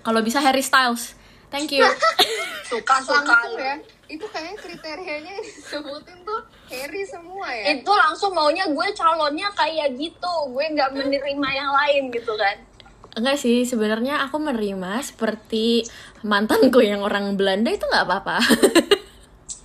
Kalau 0.05 0.21
bisa 0.21 0.37
Harry 0.41 0.61
Styles. 0.61 1.18
Thank 1.49 1.73
you. 1.73 1.85
Suka 2.69 3.01
langsung 3.01 3.25
sekali. 3.25 3.57
ya 3.57 3.75
itu 4.09 4.25
kayaknya 4.25 4.57
kriterianya 4.57 5.31
yang 5.37 5.45
disebutin 5.45 6.17
tuh 6.25 6.41
Harry 6.73 7.05
semua 7.05 7.45
ya 7.53 7.77
Itu 7.77 7.93
langsung 7.93 8.33
maunya 8.33 8.65
gue 8.65 8.87
calonnya 8.97 9.49
kayak 9.53 9.93
gitu. 9.97 10.33
Gue 10.49 10.65
nggak 10.73 10.93
menerima 10.93 11.49
yang 11.49 11.71
lain 11.73 12.09
gitu 12.13 12.33
kan. 12.37 12.57
Enggak 13.17 13.37
sih, 13.41 13.65
sebenarnya 13.65 14.21
aku 14.29 14.37
menerima 14.37 15.01
seperti 15.01 15.81
mantanku 16.21 16.81
yang 16.85 17.01
orang 17.01 17.33
Belanda 17.33 17.73
itu 17.73 17.85
nggak 17.85 18.05
apa-apa. 18.05 18.37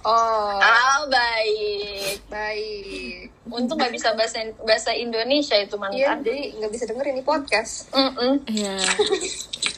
oh 0.04 0.56
Ah, 0.56 1.04
baik. 1.04 2.20
baik 2.26 3.32
Untung 3.46 3.76
nggak 3.76 3.92
bisa 3.92 4.12
bahasa 4.12 4.38
bahasa 4.60 4.90
Indonesia 4.90 5.54
itu 5.54 5.76
iya 5.92 6.14
mantan. 6.14 6.16
jadi 6.22 6.38
nggak 6.56 6.70
bisa 6.70 6.84
dengerin 6.86 7.12
ini 7.12 7.22
podcast 7.22 7.88
Mm-mm. 7.90 8.40
Iya. 8.46 8.76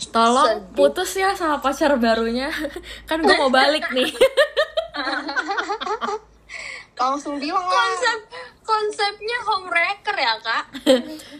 Tolong 0.08 0.48
Sedih. 0.62 0.72
putus 0.72 1.10
ya 1.14 1.30
sama 1.32 1.58
pacar 1.58 1.92
barunya. 1.96 2.48
Kan 3.04 3.20
gue 3.20 3.36
mau 3.36 3.50
balik 3.50 3.84
nih. 3.90 4.08
langsung 6.96 7.36
bilang 7.36 7.60
lah 7.60 7.76
Konsep 7.76 8.18
konsepnya 8.62 9.38
homewrecker 9.44 10.16
ya 10.16 10.34
kak. 10.38 10.64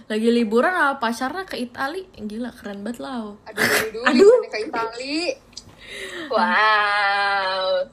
Lagi 0.07 0.29
liburan 0.31 0.71
sama 0.71 0.95
pacarnya 0.97 1.43
ke 1.43 1.57
Itali. 1.57 2.05
Gila, 2.13 2.53
keren 2.53 2.83
banget 2.83 3.01
lah. 3.01 3.33
aduh 3.43 3.65
dulu 3.65 3.89
dulu 3.89 4.05
Aduh. 4.05 4.37
ke 4.47 4.59
Itali 4.63 5.19
Wow. 6.29 7.87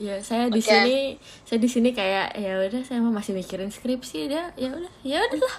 Ya, 0.00 0.16
saya 0.24 0.48
di 0.48 0.64
Oke. 0.64 0.72
sini 0.72 0.96
saya 1.44 1.60
di 1.60 1.68
sini 1.68 1.92
kayak 1.92 2.32
ya 2.32 2.56
udah 2.56 2.80
saya 2.88 3.04
mau 3.04 3.12
masih 3.12 3.36
mikirin 3.36 3.68
skripsi 3.68 4.32
dia. 4.32 4.48
Ya 4.56 4.72
udah, 4.72 4.92
ya 5.04 5.20
udahlah. 5.28 5.56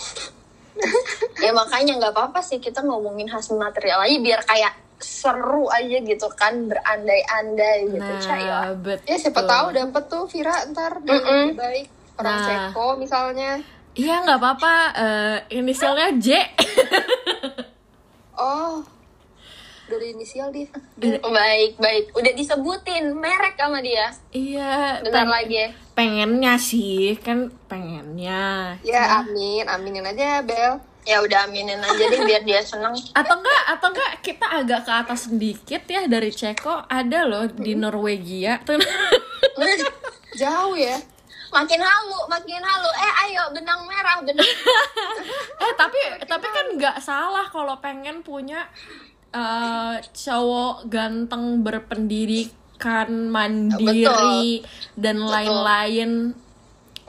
ya 1.44 1.50
makanya 1.50 1.98
nggak 1.98 2.14
apa-apa 2.14 2.40
sih 2.40 2.62
kita 2.62 2.86
ngomongin 2.86 3.26
hasil 3.26 3.58
material 3.58 4.06
aja 4.06 4.16
biar 4.22 4.40
kayak 4.46 4.72
seru 5.00 5.66
aja 5.72 5.96
gitu 6.06 6.28
kan 6.38 6.70
berandai-andai 6.70 7.88
gitu 7.88 8.12
Cak, 8.20 8.38
ya. 8.38 8.58
Nah, 8.68 8.76
betul. 8.78 9.08
ya 9.08 9.16
siapa 9.16 9.42
tahu 9.42 9.66
dapet 9.72 10.04
tuh 10.06 10.24
Vira 10.28 10.54
ntar 10.70 11.00
Mm-mm. 11.00 11.50
lebih 11.50 11.56
baik 11.56 11.86
orang 12.20 12.36
Nah. 12.36 12.46
Ceko 12.46 12.86
misalnya 13.00 13.52
Iya, 13.90 14.22
nggak 14.22 14.38
apa-apa. 14.38 14.74
Eh, 14.94 15.36
inisialnya 15.58 16.14
J. 16.14 16.28
oh 18.38 18.86
dari 19.90 20.14
inisial 20.14 20.48
dia 20.48 20.70
baik 21.20 21.76
baik. 21.76 22.04
Udah 22.12 22.32
disebutin 22.32 23.10
merek 23.12 23.58
sama 23.58 23.82
dia. 23.82 24.14
Iya, 24.30 25.02
bentar 25.02 25.26
peng- 25.26 25.34
lagi 25.34 25.56
ya. 25.56 25.68
pengennya 25.92 26.54
sih, 26.56 27.18
kan 27.18 27.50
pengennya. 27.66 28.78
ya 28.80 29.20
amin 29.20 29.66
aminin 29.66 30.06
aja 30.06 30.40
Bel. 30.40 30.78
Ya 31.00 31.18
udah 31.18 31.44
aminin 31.44 31.76
aja 31.76 32.04
deh 32.06 32.22
biar 32.22 32.44
dia 32.44 32.60
seneng. 32.60 32.92
Atau 33.18 33.34
enggak 33.34 33.62
atau 33.68 33.88
enggak 33.88 34.12
kita 34.20 34.46
agak 34.46 34.80
ke 34.84 34.92
atas 34.94 35.26
sedikit 35.26 35.82
ya 35.84 36.06
dari 36.06 36.30
Ceko. 36.30 36.86
Ada 36.86 37.24
loh 37.24 37.48
di 37.48 37.72
Norwegia. 37.74 38.60
Tuh 38.62 38.76
jauh 40.40 40.76
ya. 40.76 40.96
Makin 41.50 41.80
halu 41.82 42.20
makin 42.28 42.62
halu. 42.62 42.90
Eh 42.94 43.12
ayo 43.26 43.50
benang 43.50 43.82
merah 43.82 44.22
benang 44.22 44.46
eh 45.64 45.72
tapi 45.74 45.98
tapi 46.22 46.46
kan 46.46 46.66
nggak 46.78 47.02
salah 47.02 47.42
kalau 47.48 47.74
pengen 47.80 48.22
punya 48.22 48.70
eh, 49.34 49.96
cowok 50.02 50.86
ganteng 50.90 51.62
berpendidikan 51.62 53.30
mandiri 53.30 54.62
dan 54.94 55.22
lain-lain. 55.22 56.34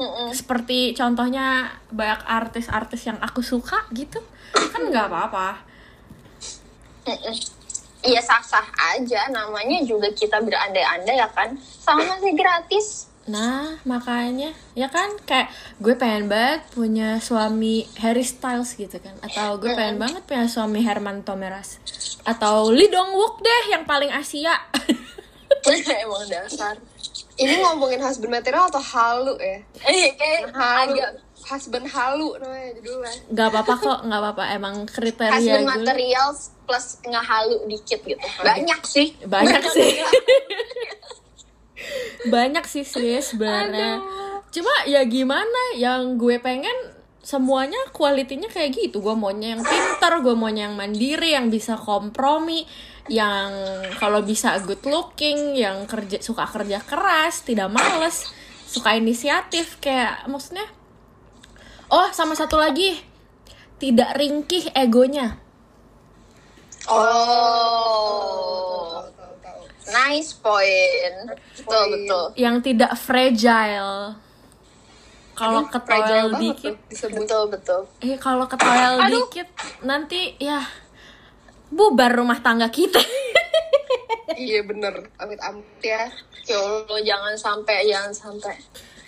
Mm-mm. 0.01 0.33
seperti 0.33 0.97
contohnya 0.97 1.77
banyak 1.93 2.25
artis-artis 2.25 3.05
yang 3.05 3.21
aku 3.21 3.45
suka 3.45 3.85
gitu. 3.93 4.17
Kan 4.49 4.89
nggak 4.89 5.05
apa-apa. 5.05 5.61
Iya 8.01 8.17
sah-sah 8.25 8.65
aja. 8.97 9.29
Namanya 9.29 9.85
juga 9.85 10.09
kita 10.09 10.41
berandai-andai 10.41 11.21
ya 11.21 11.29
kan. 11.29 11.53
Sama 11.61 12.17
masih 12.17 12.33
gratis 12.33 13.10
nah 13.29 13.77
makanya 13.85 14.49
ya 14.73 14.89
kan 14.89 15.13
kayak 15.29 15.53
gue 15.77 15.93
pengen 15.93 16.25
banget 16.25 16.65
punya 16.73 17.21
suami 17.21 17.85
Harry 18.01 18.25
Styles 18.25 18.73
gitu 18.73 18.97
kan. 18.97 19.13
Atau 19.21 19.61
gue 19.61 19.71
pengen 19.77 20.01
banget 20.01 20.25
punya 20.25 20.49
suami 20.49 20.81
Herman 20.81 21.21
Thomeras 21.21 21.77
atau 22.25 22.73
Lee 22.73 22.89
Dong 22.89 23.13
Wook 23.13 23.41
deh 23.41 23.63
yang 23.73 23.85
paling 23.85 24.09
Asia. 24.09 24.57
Emang 26.01 26.25
dasar. 26.25 26.77
Ini 27.37 27.57
ngomongin 27.61 28.01
husband 28.01 28.33
material 28.33 28.69
atau 28.69 28.81
halu 28.81 29.33
ya? 29.37 29.61
eh 29.85 30.13
kayak 30.17 30.53
Halu. 30.53 30.93
agak 30.97 31.11
Husband 31.41 31.89
halu 31.89 32.37
namanya 32.37 32.69
judulnya. 32.77 33.13
nggak 33.33 33.47
apa-apa 33.49 33.73
kok 33.75 33.99
nggak 34.05 34.19
apa-apa. 34.21 34.43
Emang 34.53 34.75
kriteria 34.85 35.33
husband 35.37 35.65
gue. 35.65 35.73
materials 35.73 36.39
plus 36.65 36.85
ngehalu 37.01 37.57
dikit 37.65 37.99
gitu. 38.05 38.27
Banyak 38.41 38.81
sih. 38.85 39.07
Banyak 39.25 39.63
sih 39.73 39.91
banyak 42.27 42.65
sih 42.67 42.85
sis 42.85 43.33
sebenarnya. 43.33 44.01
Cuma 44.51 44.73
ya 44.85 45.01
gimana 45.07 45.77
yang 45.79 46.19
gue 46.19 46.38
pengen 46.43 46.73
semuanya 47.21 47.77
kualitinya 47.95 48.50
kayak 48.50 48.75
gitu. 48.75 49.00
Gue 49.00 49.15
maunya 49.15 49.55
yang 49.57 49.63
pintar 49.63 50.19
gue 50.19 50.35
maunya 50.35 50.69
yang 50.69 50.75
mandiri 50.75 51.38
yang 51.38 51.47
bisa 51.47 51.77
kompromi 51.79 52.65
yang 53.09 53.50
kalau 53.97 54.21
bisa 54.21 54.53
good 54.61 54.81
looking 54.85 55.57
yang 55.57 55.89
kerja 55.89 56.21
suka 56.21 56.45
kerja 56.45 56.79
keras 56.85 57.41
tidak 57.41 57.73
males 57.73 58.29
suka 58.69 58.93
inisiatif 58.93 59.81
kayak 59.81 60.29
maksudnya 60.29 60.63
oh 61.89 62.07
sama 62.13 62.38
satu 62.38 62.61
lagi 62.61 63.01
tidak 63.81 64.13
ringkih 64.13 64.69
egonya. 64.77 65.41
Oh 66.85 68.50
nice 69.91 70.31
point. 70.39 71.36
Betul 71.60 71.83
betul. 71.93 72.25
Yang 72.39 72.55
tidak 72.71 72.91
fragile. 72.98 74.15
Kalau 75.31 75.65
ketoel 75.65 76.27
banget 76.38 76.41
dikit 76.43 76.75
betul 77.17 77.43
betul. 77.50 77.81
Eh 78.03 78.15
kalau 78.19 78.45
ketoel 78.45 79.00
dikit 79.10 79.48
nanti 79.81 80.38
ya 80.38 80.62
bubar 81.71 82.12
rumah 82.13 82.39
tangga 82.39 82.71
kita. 82.71 83.00
Iya 84.31 84.63
bener. 84.63 85.12
Amit-amit 85.19 85.67
ya. 85.83 86.07
ya 86.48 86.57
Allah 86.57 87.00
jangan 87.03 87.36
sampai 87.36 87.86
jangan 87.86 88.10
sampai. 88.15 88.55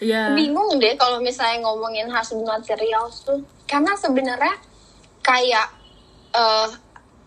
Ya 0.03 0.35
bingung 0.35 0.77
deh 0.77 0.93
kalau 0.99 1.23
misalnya 1.23 1.63
ngomongin 1.63 2.11
husband 2.11 2.43
materials 2.45 3.23
tuh. 3.23 3.39
Karena 3.65 3.95
sebenarnya 3.95 4.53
kayak 5.23 5.67
eh 6.35 6.69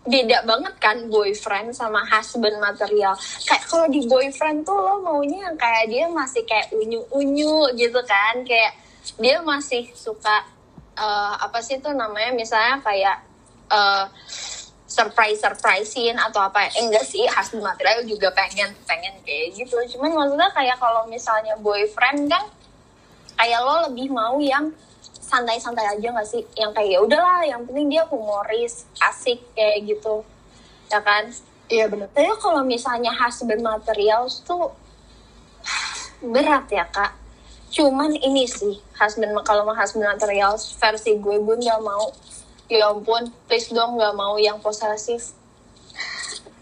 beda 0.07 0.47
banget 0.47 0.75
kan 0.79 0.97
boyfriend 1.11 1.75
sama 1.75 2.03
husband 2.07 2.57
material. 2.63 3.13
Kayak 3.43 3.63
kalau 3.67 3.87
di 3.91 4.07
boyfriend 4.07 4.63
tuh 4.63 4.79
lo 4.79 5.03
maunya 5.03 5.51
yang 5.51 5.57
kayak 5.59 5.91
dia 5.91 6.05
masih 6.07 6.43
kayak 6.47 6.71
unyu 6.73 7.03
unyu 7.11 7.71
gitu 7.75 8.01
kan. 8.07 8.41
Kayak 8.47 8.79
dia 9.19 9.43
masih 9.43 9.91
suka 9.93 10.47
eh, 10.97 11.35
apa 11.43 11.59
sih 11.61 11.83
tuh 11.83 11.93
namanya? 11.93 12.33
Misalnya 12.33 12.81
kayak 12.81 13.17
eh 13.67 14.05
surprise 14.87 15.43
surprisein 15.43 16.17
atau 16.17 16.41
apa. 16.41 16.71
Eh, 16.71 16.81
enggak 16.81 17.05
sih 17.05 17.27
husband 17.27 17.67
material 17.67 18.07
juga 18.07 18.33
pengen 18.33 18.73
pengen 18.87 19.13
kayak 19.27 19.53
gitu. 19.59 19.77
Cuman 19.99 20.15
maksudnya 20.15 20.49
kayak 20.55 20.79
kalau 20.81 21.05
misalnya 21.11 21.59
boyfriend 21.61 22.31
kan 22.31 22.47
kayak 23.37 23.61
lo 23.61 23.93
lebih 23.93 24.09
mau 24.09 24.41
yang 24.41 24.73
santai-santai 25.27 25.99
aja 25.99 26.07
gak 26.15 26.29
sih? 26.31 26.47
Yang 26.55 26.71
kayak 26.79 26.91
ya 26.95 26.99
udahlah 27.03 27.43
yang 27.43 27.67
penting 27.67 27.91
dia 27.91 28.07
humoris 28.07 28.87
asik 29.03 29.43
kayak 29.59 29.83
gitu. 29.91 30.23
Ya 30.87 31.03
kan? 31.03 31.35
Iya 31.67 31.91
bener. 31.91 32.07
tapi 32.15 32.31
kalau 32.39 32.63
misalnya 32.63 33.11
husband 33.11 33.59
materials 33.59 34.39
tuh 34.47 34.71
berat 36.23 36.71
ya 36.71 36.87
kak. 36.87 37.11
Cuman 37.75 38.15
ini 38.15 38.47
sih 38.47 38.79
husband 38.95 39.35
kalau 39.43 39.67
mau 39.67 39.75
husband 39.75 40.07
materials 40.07 40.79
versi 40.79 41.19
gue 41.19 41.37
gue 41.43 41.57
nggak 41.59 41.83
mau. 41.83 42.15
Ya 42.71 42.91
ampun 42.91 43.35
please 43.51 43.75
dong 43.75 43.99
nggak 43.99 44.15
mau 44.15 44.39
yang 44.39 44.63
posesif. 44.63 45.35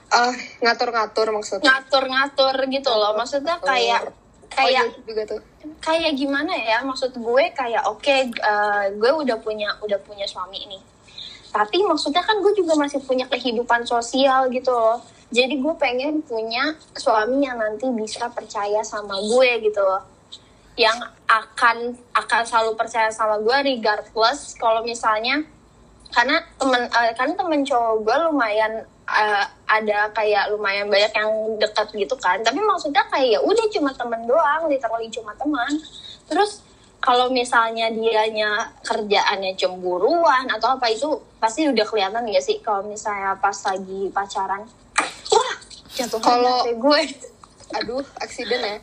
Ah 0.08 0.32
ngatur-ngatur 0.64 1.36
maksudnya. 1.36 1.68
ngatur-ngatur 1.68 2.56
gitu 2.72 2.92
loh. 2.96 3.12
Maksudnya 3.12 3.60
kayak 3.60 4.23
kayak 4.54 4.70
iya. 4.70 5.02
Juga 5.04 5.22
tuh. 5.26 5.40
kayak 5.80 6.12
gimana 6.16 6.52
ya 6.54 6.80
maksud 6.84 7.12
gue 7.12 7.44
kayak 7.52 7.84
oke 7.88 8.08
eh, 8.08 8.84
gue 8.94 9.10
udah 9.10 9.36
punya 9.42 9.74
udah 9.82 9.98
punya 10.02 10.24
suami 10.24 10.64
nih. 10.64 10.82
Tapi 11.54 11.86
maksudnya 11.86 12.22
kan 12.22 12.42
gue 12.42 12.50
juga 12.58 12.74
masih 12.74 12.98
punya 13.06 13.30
kehidupan 13.30 13.86
sosial 13.86 14.50
gitu 14.50 14.74
loh. 14.74 14.98
Jadi 15.30 15.58
gue 15.58 15.74
pengen 15.78 16.22
punya 16.22 16.74
suami 16.94 17.46
yang 17.46 17.58
nanti 17.58 17.86
bisa 17.94 18.30
percaya 18.30 18.82
sama 18.82 19.18
gue 19.18 19.50
gitu 19.62 19.82
loh. 19.82 20.02
Yang 20.74 21.10
akan 21.30 21.76
akan 22.14 22.42
selalu 22.42 22.74
percaya 22.74 23.10
sama 23.14 23.38
gue 23.38 23.56
regardless 23.74 24.58
kalau 24.58 24.82
misalnya 24.82 25.46
karena 26.14 26.42
temen 26.58 26.82
eh, 26.86 27.12
karena 27.18 27.34
temen 27.34 27.60
cowok 27.66 27.94
gue 28.06 28.16
lumayan 28.30 28.72
eh, 29.04 29.44
ada 29.68 30.08
kayak 30.12 30.52
lumayan 30.52 30.88
banyak 30.88 31.12
yang 31.12 31.30
dekat 31.60 31.88
gitu 31.92 32.14
kan. 32.16 32.40
Tapi 32.40 32.60
maksudnya 32.60 33.04
kayak 33.08 33.36
ya 33.36 33.40
udah 33.40 33.66
cuma 33.72 33.90
temen 33.92 34.24
doang 34.24 34.68
literally 34.68 35.08
cuma 35.12 35.32
teman. 35.36 35.70
Terus 36.28 36.64
kalau 37.04 37.28
misalnya 37.28 37.92
dianya 37.92 38.72
kerjaannya 38.80 39.52
cemburuan 39.60 40.48
atau 40.48 40.80
apa 40.80 40.88
itu 40.88 41.20
pasti 41.36 41.68
udah 41.68 41.84
kelihatan 41.84 42.24
ya 42.32 42.40
sih 42.40 42.64
kalau 42.64 42.80
misalnya 42.88 43.36
pas 43.36 43.56
lagi 43.68 44.08
pacaran? 44.08 44.64
Wah 45.28 45.54
jatuh 45.94 46.18
Kalau- 46.24 46.64
gue 46.64 47.00
Aduh, 47.82 48.04
aksiden 48.22 48.60
ya. 48.62 48.76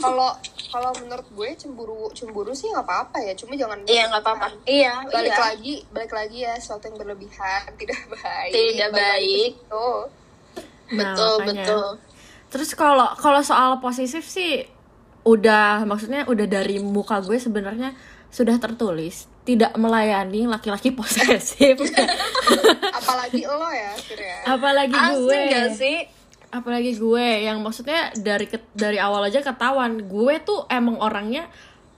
Kalau 0.00 0.32
kalau 0.70 0.90
menurut 1.02 1.26
gue 1.34 1.48
cemburu 1.58 2.08
cemburu 2.16 2.52
sih 2.56 2.70
nggak 2.72 2.86
apa-apa 2.86 3.18
ya. 3.20 3.32
Cuma 3.36 3.58
jangan 3.58 3.84
iya 3.84 4.08
nggak 4.08 4.22
apa-apa 4.22 4.46
iya 4.64 5.04
Balik 5.08 5.34
iya. 5.34 5.40
lagi, 5.40 5.74
balik 5.92 6.12
lagi 6.14 6.38
ya 6.46 6.54
sesuatu 6.56 6.88
yang 6.88 6.96
berlebihan 6.96 7.68
tidak 7.80 8.00
baik. 8.08 8.52
Tidak 8.52 8.90
baik. 8.92 9.50
situ. 9.60 9.88
Nah, 10.90 11.14
betul 11.14 11.32
makanya. 11.38 11.64
betul 11.66 11.86
terus 12.50 12.74
kalau 12.74 13.06
kalau 13.16 13.40
soal 13.46 13.78
posesif 13.78 14.26
sih 14.26 14.66
udah 15.22 15.86
maksudnya 15.86 16.26
udah 16.26 16.46
dari 16.50 16.82
muka 16.82 17.22
gue 17.22 17.38
sebenarnya 17.38 17.94
sudah 18.34 18.58
tertulis 18.58 19.30
tidak 19.46 19.70
melayani 19.78 20.50
laki-laki 20.50 20.90
posesif 20.98 21.78
Apalagi 22.90 23.42
lo 23.46 23.70
ya, 23.70 23.90
Fir 23.96 24.20
ya. 24.20 24.38
apalagi 24.54 24.94
asli 24.98 25.18
gue 25.22 25.38
gak 25.50 25.68
sih 25.78 25.96
apalagi 26.50 26.94
gue 26.94 27.46
yang 27.46 27.62
maksudnya 27.62 28.10
dari 28.14 28.44
ke- 28.44 28.74
dari 28.74 28.98
awal 28.98 29.22
aja 29.22 29.38
ketahuan 29.38 30.02
gue 30.02 30.34
tuh 30.42 30.66
emang 30.66 30.98
orangnya 30.98 31.46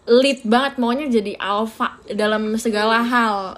lead 0.03 0.43
banget 0.43 0.83
maunya 0.83 1.07
jadi 1.07 1.38
alpha 1.38 1.95
dalam 2.11 2.59
segala 2.59 3.01
hal. 3.01 3.55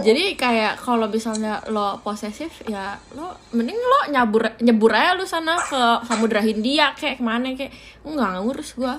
Jadi 0.00 0.32
kayak 0.32 0.80
kalau 0.80 1.04
misalnya 1.06 1.60
lo 1.68 2.00
posesif 2.00 2.64
ya 2.64 2.96
lo 3.12 3.36
mending 3.52 3.76
lo 3.76 4.00
nyabur 4.08 4.48
nyebur 4.58 4.88
aja 4.90 5.12
lu 5.12 5.22
sana 5.22 5.60
ke 5.60 5.76
samudra 6.08 6.40
Hindia 6.40 6.96
kayak 6.96 7.20
ke 7.20 7.22
mana 7.22 7.52
kayak 7.52 7.68
nggak 8.00 8.32
ngurus 8.40 8.72
gue 8.74 8.94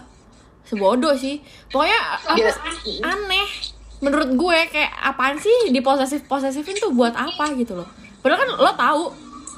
sebodoh 0.64 1.18
sih. 1.18 1.42
Pokoknya 1.68 2.00
apa, 2.22 2.38
aneh 3.02 3.48
menurut 4.00 4.30
gue 4.32 4.58
kayak 4.70 4.94
apaan 5.10 5.42
sih 5.42 5.74
di 5.74 5.82
posesif 5.82 6.30
posesifin 6.30 6.78
tuh 6.78 6.94
buat 6.94 7.18
apa 7.18 7.50
gitu 7.58 7.74
loh. 7.74 7.90
Padahal 8.22 8.40
kan 8.46 8.50
lo 8.54 8.72
tahu 8.78 9.04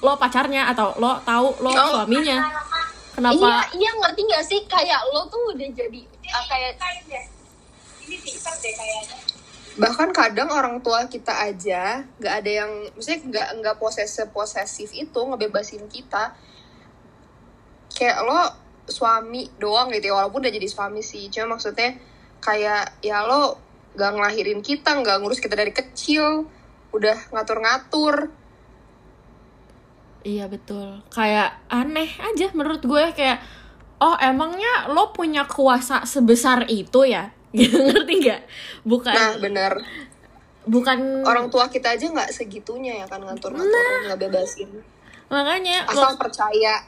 lo 0.06 0.14
pacarnya 0.22 0.70
atau 0.70 0.94
lo 1.02 1.18
tahu 1.26 1.58
lo 1.66 1.70
Oh. 1.74 1.90
suaminya 1.98 2.38
Iya, 2.38 3.18
kenapa 3.18 3.48
iya 3.74 3.92
ngerti 3.96 4.22
gak 4.28 4.44
sih 4.44 4.60
kayak 4.70 5.02
lo 5.10 5.26
tuh 5.32 5.56
udah 5.56 5.70
jadi 5.72 6.02
uh, 6.06 6.44
kayak 6.52 6.78
Bahkan 9.76 10.10
kadang 10.16 10.48
orang 10.56 10.80
tua 10.80 11.04
kita 11.12 11.36
aja 11.36 12.08
nggak 12.16 12.34
ada 12.44 12.52
yang, 12.64 12.72
maksudnya 12.96 13.20
nggak 13.28 13.48
nggak 13.60 13.76
posesif 13.76 14.32
posesif 14.32 14.90
itu 14.96 15.20
ngebebasin 15.20 15.84
kita. 15.92 16.32
Kayak 17.92 18.18
lo 18.24 18.40
suami 18.88 19.52
doang 19.60 19.92
gitu 19.92 20.12
ya, 20.12 20.16
walaupun 20.16 20.48
udah 20.48 20.54
jadi 20.54 20.68
suami 20.72 21.04
sih. 21.04 21.28
Cuma 21.28 21.60
maksudnya 21.60 22.00
kayak 22.40 23.04
ya 23.04 23.28
lo 23.28 23.60
nggak 24.00 24.12
ngelahirin 24.16 24.62
kita, 24.64 24.96
nggak 24.96 25.20
ngurus 25.20 25.44
kita 25.44 25.60
dari 25.60 25.76
kecil, 25.76 26.48
udah 26.96 27.18
ngatur-ngatur. 27.36 28.32
Iya 30.26 30.50
betul. 30.50 31.06
Kayak 31.14 31.62
aneh 31.70 32.10
aja 32.18 32.50
menurut 32.58 32.82
gue 32.82 33.04
kayak 33.14 33.38
oh 34.02 34.18
emangnya 34.18 34.90
lo 34.90 35.14
punya 35.14 35.46
kuasa 35.46 36.02
sebesar 36.04 36.66
itu 36.66 37.06
ya? 37.06 37.30
Gitu 37.56 37.78
ngerti 37.78 38.14
nggak? 38.26 38.42
Bukan 38.84 39.14
Nah 39.14 39.38
bener, 39.38 39.78
bukan 40.66 41.22
orang 41.24 41.48
tua 41.54 41.70
kita 41.70 41.94
aja 41.94 42.10
nggak 42.10 42.34
segitunya 42.34 43.00
ya 43.00 43.06
kan 43.06 43.22
ngatur-ngatur, 43.22 44.10
nggak 44.10 44.20
bebasin. 44.20 44.70
makanya 45.30 45.86
Asal 45.86 46.14
lo- 46.14 46.20
percaya. 46.20 46.82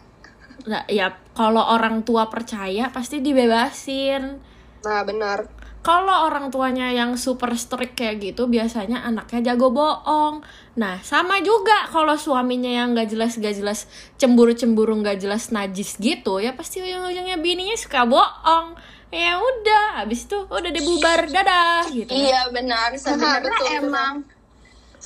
Nah, 0.68 0.84
ya 0.90 1.14
kalau 1.38 1.62
orang 1.62 2.02
tua 2.02 2.28
percaya 2.28 2.90
pasti 2.90 3.22
dibebasin. 3.22 4.42
Nah, 4.84 5.02
benar. 5.06 5.46
Kalau 5.88 6.28
orang 6.28 6.52
tuanya 6.52 6.92
yang 6.92 7.16
super 7.16 7.56
strict 7.56 7.96
kayak 7.96 8.20
gitu, 8.20 8.52
biasanya 8.52 9.08
anaknya 9.08 9.56
jago 9.56 9.72
bohong. 9.72 10.44
Nah, 10.76 11.00
sama 11.00 11.40
juga 11.40 11.88
kalau 11.88 12.20
suaminya 12.20 12.68
yang 12.68 12.92
gak 12.92 13.08
jelas 13.08 13.40
gak 13.40 13.56
jelas 13.56 13.88
cemburu-cemburu 14.20 15.00
gak 15.00 15.24
jelas 15.24 15.48
najis 15.56 15.96
gitu, 15.96 16.44
ya 16.44 16.52
pasti 16.60 16.84
ujung-ujungnya 16.84 17.40
bininya 17.40 17.80
suka 17.80 18.04
bohong. 18.04 18.76
Ya 19.16 19.40
udah, 19.40 20.04
habis 20.04 20.28
itu 20.28 20.36
udah 20.52 20.72
dibubar 20.76 21.24
dadah 21.32 21.88
gitu. 21.96 22.12
Iya 22.12 22.52
benar 22.52 22.92
sebenarnya 23.00 23.80
emang 23.80 24.28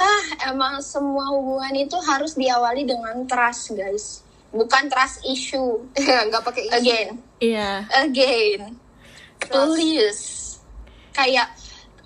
ah 0.01 0.49
emang 0.49 0.81
semua 0.81 1.29
hubungan 1.35 1.77
itu 1.77 1.93
harus 2.01 2.33
diawali 2.33 2.89
dengan 2.89 3.21
trust 3.29 3.77
guys 3.77 4.25
bukan 4.49 4.89
trust 4.89 5.21
issue 5.27 5.83
nggak 6.27 6.41
pakai 6.41 6.71
again 6.73 7.21
Iya. 7.37 7.85
again 7.93 8.81
please 9.45 10.50
kayak 11.11 11.47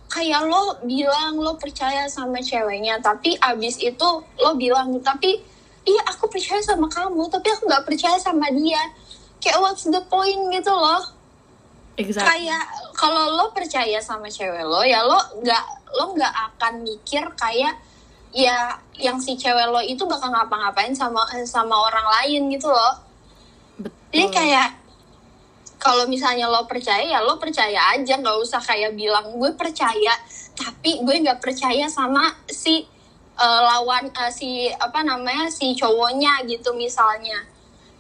kayak 0.09 0.45
lo 0.45 0.79
bilang 0.85 1.35
lo 1.35 1.57
percaya 1.57 2.05
sama 2.07 2.39
ceweknya 2.39 3.01
tapi 3.01 3.35
abis 3.41 3.81
itu 3.81 4.09
lo 4.39 4.51
bilang 4.55 4.95
tapi 5.01 5.41
iya 5.85 6.01
aku 6.09 6.29
percaya 6.29 6.61
sama 6.61 6.87
kamu 6.87 7.27
tapi 7.29 7.47
aku 7.51 7.67
nggak 7.67 7.85
percaya 7.85 8.17
sama 8.17 8.47
dia 8.53 8.79
kayak 9.41 9.59
what's 9.61 9.85
the 9.85 10.01
point 10.09 10.41
gitu 10.53 10.71
loh 10.71 11.03
Exactly. 11.95 12.27
kayak 12.27 12.63
kalau 12.91 13.31
lo 13.39 13.45
percaya 13.55 14.03
sama 14.03 14.27
cewek 14.27 14.67
lo 14.67 14.83
ya 14.83 14.99
lo 15.03 15.15
nggak 15.39 15.63
lo 15.95 16.11
nggak 16.11 16.33
akan 16.53 16.83
mikir 16.83 17.23
kayak 17.39 17.79
ya 18.35 18.75
yang 18.99 19.15
si 19.19 19.39
cewek 19.39 19.71
lo 19.71 19.79
itu 19.79 20.03
bakal 20.03 20.27
ngapa-ngapain 20.27 20.91
sama 20.91 21.23
sama 21.47 21.71
orang 21.71 22.07
lain 22.19 22.51
gitu 22.51 22.67
loh 22.67 22.99
jadi 24.11 24.27
Betul. 24.27 24.35
kayak 24.35 24.69
kalau 25.79 26.07
misalnya 26.09 26.47
lo 26.49 26.67
percaya 26.67 27.03
ya 27.03 27.19
lo 27.23 27.39
percaya 27.39 27.95
aja. 27.95 28.17
Nggak 28.19 28.38
usah 28.41 28.61
kayak 28.61 28.93
bilang 28.93 29.35
gue 29.38 29.51
percaya 29.55 30.13
tapi 30.55 31.03
gue 31.03 31.15
nggak 31.23 31.43
percaya 31.43 31.85
sama 31.91 32.31
si 32.47 32.88
eh, 33.35 33.61
lawan 33.63 34.07
eh, 34.09 34.31
si 34.31 34.71
apa 34.71 35.03
namanya 35.03 35.51
si 35.51 35.75
cowoknya 35.75 36.47
gitu 36.47 36.71
misalnya 36.73 37.54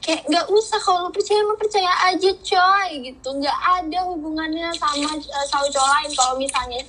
kayak 0.05 0.21
nggak 0.29 0.45
usah 0.53 0.77
kalau 0.85 1.09
lo 1.09 1.09
percaya 1.09 1.41
lo 1.41 1.57
percaya 1.57 1.89
aja 2.13 2.29
coy 2.29 2.89
gitu 3.01 3.29
nggak 3.41 3.59
ada 3.81 3.99
hubungannya 4.05 4.69
sama 4.77 5.17
eh, 5.17 5.45
sama 5.49 5.65
cowok 5.65 5.89
lain 5.97 6.11
kalau 6.13 6.33
misalnya 6.37 6.79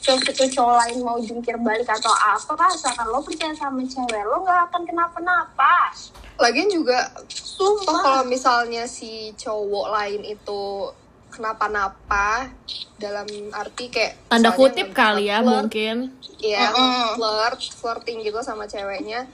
cowok 0.00 0.32
itu 0.32 0.44
cowok 0.56 0.74
lain 0.80 0.96
mau 1.04 1.20
jungkir 1.20 1.56
balik 1.60 1.84
atau 1.84 2.10
apa 2.16 2.72
asalkan 2.72 3.12
lo 3.12 3.20
percaya 3.20 3.52
sama 3.52 3.84
cewek 3.84 4.24
lo 4.24 4.40
nggak 4.40 4.72
akan 4.72 4.82
kenapa-napa 4.88 5.92
Lagian 6.40 6.72
juga 6.72 7.12
sumpah 7.28 7.96
kalau 8.00 8.22
misalnya 8.24 8.88
si 8.88 9.36
cowok 9.36 9.86
lain 9.92 10.22
itu 10.24 10.90
kenapa-napa 11.32 12.52
dalam 13.00 13.24
arti 13.52 13.88
kayak 13.88 14.28
Tanda 14.28 14.52
kutip 14.52 14.92
kali 14.92 15.32
ya 15.32 15.40
flirt, 15.40 15.48
mungkin. 15.48 15.96
Iya, 16.42 16.72
Mm-mm. 16.72 17.16
flirt, 17.16 17.60
flirting 17.72 18.20
gitu 18.26 18.42
sama 18.44 18.68
ceweknya. 18.68 19.24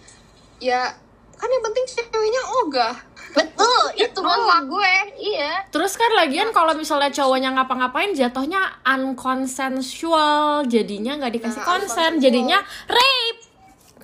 Ya, 0.62 0.94
kan 1.38 1.48
yang 1.48 1.62
penting 1.62 1.84
ceweknya 1.86 2.42
ogah. 2.60 2.96
betul 3.28 3.82
itu 4.02 4.18
maksud 4.18 4.62
gue 4.66 4.92
iya 5.20 5.62
Terus 5.68 5.94
kan 5.94 6.10
lagian 6.12 6.50
kalau 6.50 6.72
misalnya 6.72 7.12
cowoknya 7.12 7.54
ngapa-ngapain 7.54 8.10
jatuhnya 8.12 8.82
unconsensual, 8.82 10.66
jadinya 10.66 11.14
nggak 11.16 11.34
dikasih 11.36 11.60
Nah, 11.60 11.68
konsen, 11.68 12.12
jadinya 12.18 12.58
rape. 12.86 13.40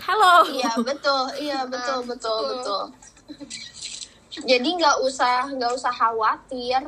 Halo. 0.00 0.44
Iya 0.46 0.72
betul, 0.78 1.22
iya 1.40 1.60
betul 1.72 1.98
Nah, 1.98 2.06
betul 2.06 2.38
betul. 2.38 2.52
betul. 2.52 2.82
Jadi 4.44 4.68
nggak 4.68 4.96
usah 5.00 5.46
nggak 5.50 5.72
usah 5.72 5.90
khawatir 5.90 6.82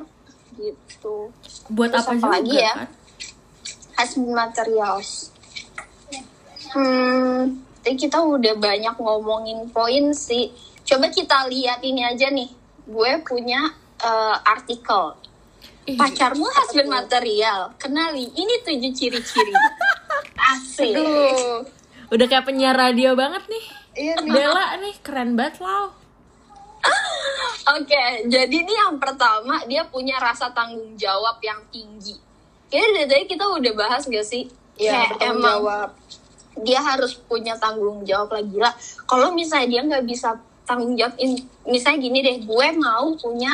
gitu. 0.55 1.31
Buat 1.69 1.95
Terus 1.95 2.03
apa 2.03 2.11
apa 2.11 2.19
juga 2.19 2.31
lagi 2.37 2.55
ya? 2.59 2.75
kan? 2.75 2.89
Husband 3.97 4.33
materials. 4.35 5.11
Hmm, 6.69 7.65
tadi 7.87 8.03
kita 8.03 8.19
udah 8.19 8.59
banyak 8.59 8.99
ngomongin 8.99 9.71
poin 9.71 10.11
sih. 10.11 10.51
Coba 10.83 11.07
kita 11.07 11.47
lihat 11.47 11.87
ini 11.87 12.03
aja 12.03 12.35
nih. 12.35 12.51
Gue 12.83 13.23
punya 13.23 13.63
eh, 14.03 14.37
artikel. 14.43 15.15
Pacarmu 15.95 16.51
husband 16.51 16.91
material. 16.91 17.79
Kenali, 17.79 18.27
ini 18.35 18.59
tujuh 18.67 18.91
ciri-ciri. 18.91 19.55
Asik. 20.51 20.99
Aduh. 20.99 21.63
Udah 22.11 22.27
kayak 22.27 22.51
penyiar 22.51 22.75
radio 22.75 23.15
banget 23.15 23.47
nih. 23.47 23.65
Iya 23.95 24.15
nih. 24.19 24.35
Bella 24.35 24.67
nih 24.83 24.95
keren 25.07 25.39
banget 25.39 25.63
loh. 25.63 25.95
Oke, 27.79 28.27
jadi 28.27 28.51
ini 28.51 28.75
yang 28.75 28.99
pertama 28.99 29.63
dia 29.71 29.87
punya 29.87 30.19
rasa 30.19 30.51
tanggung 30.51 30.99
jawab 30.99 31.39
yang 31.39 31.63
tinggi. 31.71 32.19
Kayaknya 32.67 32.91
dari 33.07 33.07
tadi 33.07 33.25
kita 33.31 33.47
udah 33.47 33.73
bahas 33.79 34.03
gak 34.11 34.27
sih? 34.27 34.51
Iya, 34.75 35.15
Kayak 35.15 35.39
emang 35.39 35.63
jawab. 35.63 35.91
Dia 36.65 36.81
harus 36.81 37.17
punya 37.17 37.57
tanggung 37.61 38.05
jawab 38.09 38.33
lah 38.33 38.45
gila. 38.45 38.71
Kalau 39.05 39.33
misalnya 39.37 39.69
dia 39.69 39.81
nggak 39.85 40.05
bisa 40.09 40.41
tanggung 40.65 40.97
jawab, 40.97 41.15
in- 41.21 41.45
misalnya 41.69 41.99
gini 42.01 42.19
deh, 42.25 42.37
gue 42.45 42.67
mau 42.81 43.13
punya 43.17 43.53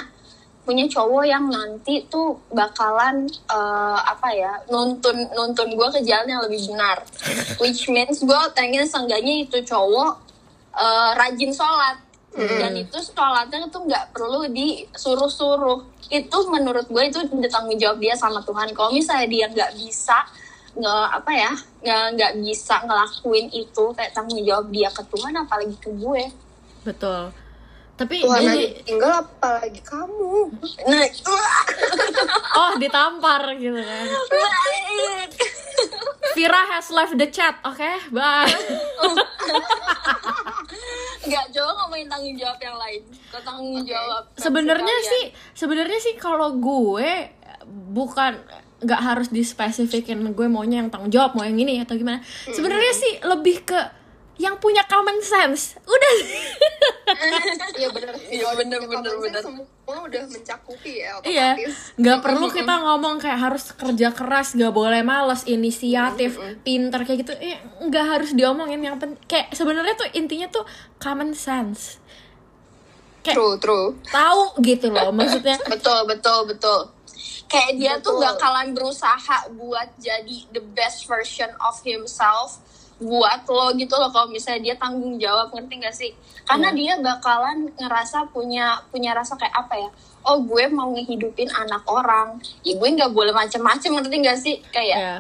punya 0.62 0.86
cowok 0.86 1.26
yang 1.26 1.50
nanti 1.50 2.06
tuh 2.06 2.38
bakalan 2.54 3.26
eh, 3.50 3.98
apa 3.98 4.28
ya 4.30 4.62
nuntun 4.70 5.26
nuntun 5.34 5.74
gue 5.74 5.88
ke 5.98 6.00
jalan 6.06 6.30
yang 6.30 6.42
lebih 6.46 6.70
benar, 6.70 7.02
which 7.58 7.90
means 7.90 8.22
gue 8.22 8.42
pengen 8.54 8.86
seenggaknya 8.86 9.42
itu 9.42 9.58
cowok 9.66 10.22
eh, 10.78 11.10
rajin 11.18 11.50
sholat. 11.50 11.98
Dan 12.32 12.72
itu 12.80 12.96
sholatnya 12.96 13.68
tuh 13.68 13.84
nggak 13.84 14.16
perlu 14.16 14.48
disuruh-suruh. 14.48 15.84
Itu 16.08 16.48
menurut 16.48 16.88
gue 16.88 17.04
itu 17.04 17.20
tanggung 17.52 17.76
jawab 17.76 18.00
dia 18.00 18.16
sama 18.16 18.40
Tuhan. 18.40 18.72
Kalau 18.72 18.88
misalnya 18.88 19.28
dia 19.28 19.46
nggak 19.52 19.76
bisa 19.76 20.16
nggak 20.72 21.08
apa 21.20 21.32
ya 21.36 21.52
nggak 21.84 22.04
nggak 22.16 22.32
bisa 22.40 22.80
ngelakuin 22.88 23.46
itu 23.52 23.84
kayak 23.92 24.12
tanggung 24.16 24.40
jawab 24.40 24.72
dia 24.72 24.88
ke 24.88 25.02
Tuhan 25.12 25.32
apalagi 25.36 25.76
ke 25.76 25.90
gue 25.92 26.22
Betul. 26.82 27.30
Tapi 27.94 28.24
Tuhan 28.24 28.42
jadi 28.42 28.82
tinggal 28.82 29.22
apalagi 29.22 29.78
kamu. 29.86 30.50
nah 30.90 31.06
oh 32.58 32.72
ditampar 32.80 33.54
gitu 33.54 33.78
kan. 33.78 34.06
Vira 36.34 36.62
has 36.74 36.90
left 36.90 37.14
the 37.14 37.28
chat. 37.30 37.54
Oke, 37.62 37.92
bye. 38.10 38.50
nggak 41.22 41.54
coba 41.54 41.70
ngomongin 41.78 42.10
tanggung 42.10 42.34
jawab 42.34 42.58
yang 42.58 42.74
lain 42.74 43.02
ke 43.30 43.38
tanggung 43.46 43.86
jawab 43.86 44.26
sebenarnya 44.34 44.96
sih 45.06 45.24
sebenarnya 45.54 45.98
sih 46.02 46.18
kalau 46.18 46.58
gue 46.58 47.30
bukan 47.94 48.42
nggak 48.82 49.00
harus 49.00 49.28
dispesifikin 49.30 50.20
gue 50.34 50.46
maunya 50.50 50.82
yang 50.82 50.90
tanggung 50.90 51.10
jawab 51.10 51.38
mau 51.38 51.46
yang 51.46 51.58
ini 51.58 51.80
atau 51.82 51.94
gimana. 51.94 52.20
Sebenarnya 52.50 52.92
sih 52.92 53.12
lebih 53.22 53.62
ke 53.66 53.80
yang 54.40 54.56
punya 54.58 54.82
common 54.90 55.22
sense. 55.22 55.78
Udah. 55.86 56.14
Iya 57.76 57.92
benar. 57.92 58.14
Iya, 58.16 58.48
bener, 58.56 58.80
bener, 58.88 59.12
bener. 59.20 59.42
Semua 59.44 59.98
udah 60.08 60.22
mencakupi 60.24 61.04
ya 61.04 61.20
iya. 61.28 61.52
otomatis. 61.52 61.76
nggak 62.00 62.18
perlu 62.24 62.46
kita 62.48 62.74
ngomong 62.80 63.14
kayak 63.20 63.38
harus 63.38 63.64
kerja 63.76 64.08
keras 64.16 64.56
nggak 64.56 64.72
boleh 64.72 65.04
males 65.04 65.44
inisiatif 65.44 66.40
pinter 66.64 67.04
kayak 67.04 67.28
gitu. 67.28 67.32
Eh, 67.36 67.60
nggak 67.84 68.06
harus 68.16 68.30
diomongin. 68.32 68.80
Yang 68.80 68.96
penting 69.04 69.20
kayak 69.28 69.52
sebenarnya 69.52 69.94
tuh 69.94 70.08
intinya 70.16 70.48
tuh 70.48 70.64
common 70.96 71.36
sense. 71.36 72.00
Kayak 73.22 73.36
True, 73.38 73.54
true. 73.60 73.88
tahu 74.08 74.42
gitu 74.64 74.88
loh 74.88 75.12
maksudnya. 75.12 75.60
Betul 75.72 76.08
betul 76.08 76.48
betul 76.48 76.80
kayak 77.52 77.72
dia 77.76 77.92
tuh 77.98 78.16
Betul. 78.16 78.24
bakalan 78.26 78.68
berusaha 78.72 79.20
buat 79.52 79.92
jadi 79.98 80.36
the 80.48 80.64
best 80.72 81.04
version 81.04 81.52
of 81.60 81.76
himself 81.82 82.56
buat 82.96 83.42
lo 83.44 83.74
gitu 83.74 83.92
loh 83.92 84.08
kalau 84.08 84.30
misalnya 84.30 84.62
dia 84.62 84.74
tanggung 84.76 85.18
jawab 85.18 85.50
ngerti 85.50 85.74
gak 85.76 85.92
sih 85.92 86.10
karena 86.44 86.70
Iya. 86.70 86.78
dia 86.96 87.04
bakalan 87.04 87.58
ngerasa 87.74 88.30
punya 88.30 88.78
punya 88.88 89.10
rasa 89.10 89.34
kayak 89.34 89.52
apa 89.52 89.74
ya 89.76 89.90
oh 90.22 90.38
gue 90.40 90.64
mau 90.68 90.86
ngehidupin 90.88 91.50
anak 91.52 91.82
orang 91.84 92.38
ya 92.62 92.72
gue 92.72 92.88
nggak 92.88 93.10
boleh 93.10 93.30
macem-macem 93.30 93.90
ngerti 93.92 94.16
gak 94.18 94.38
sih 94.38 94.56
kayak 94.70 94.96
ya 94.96 95.16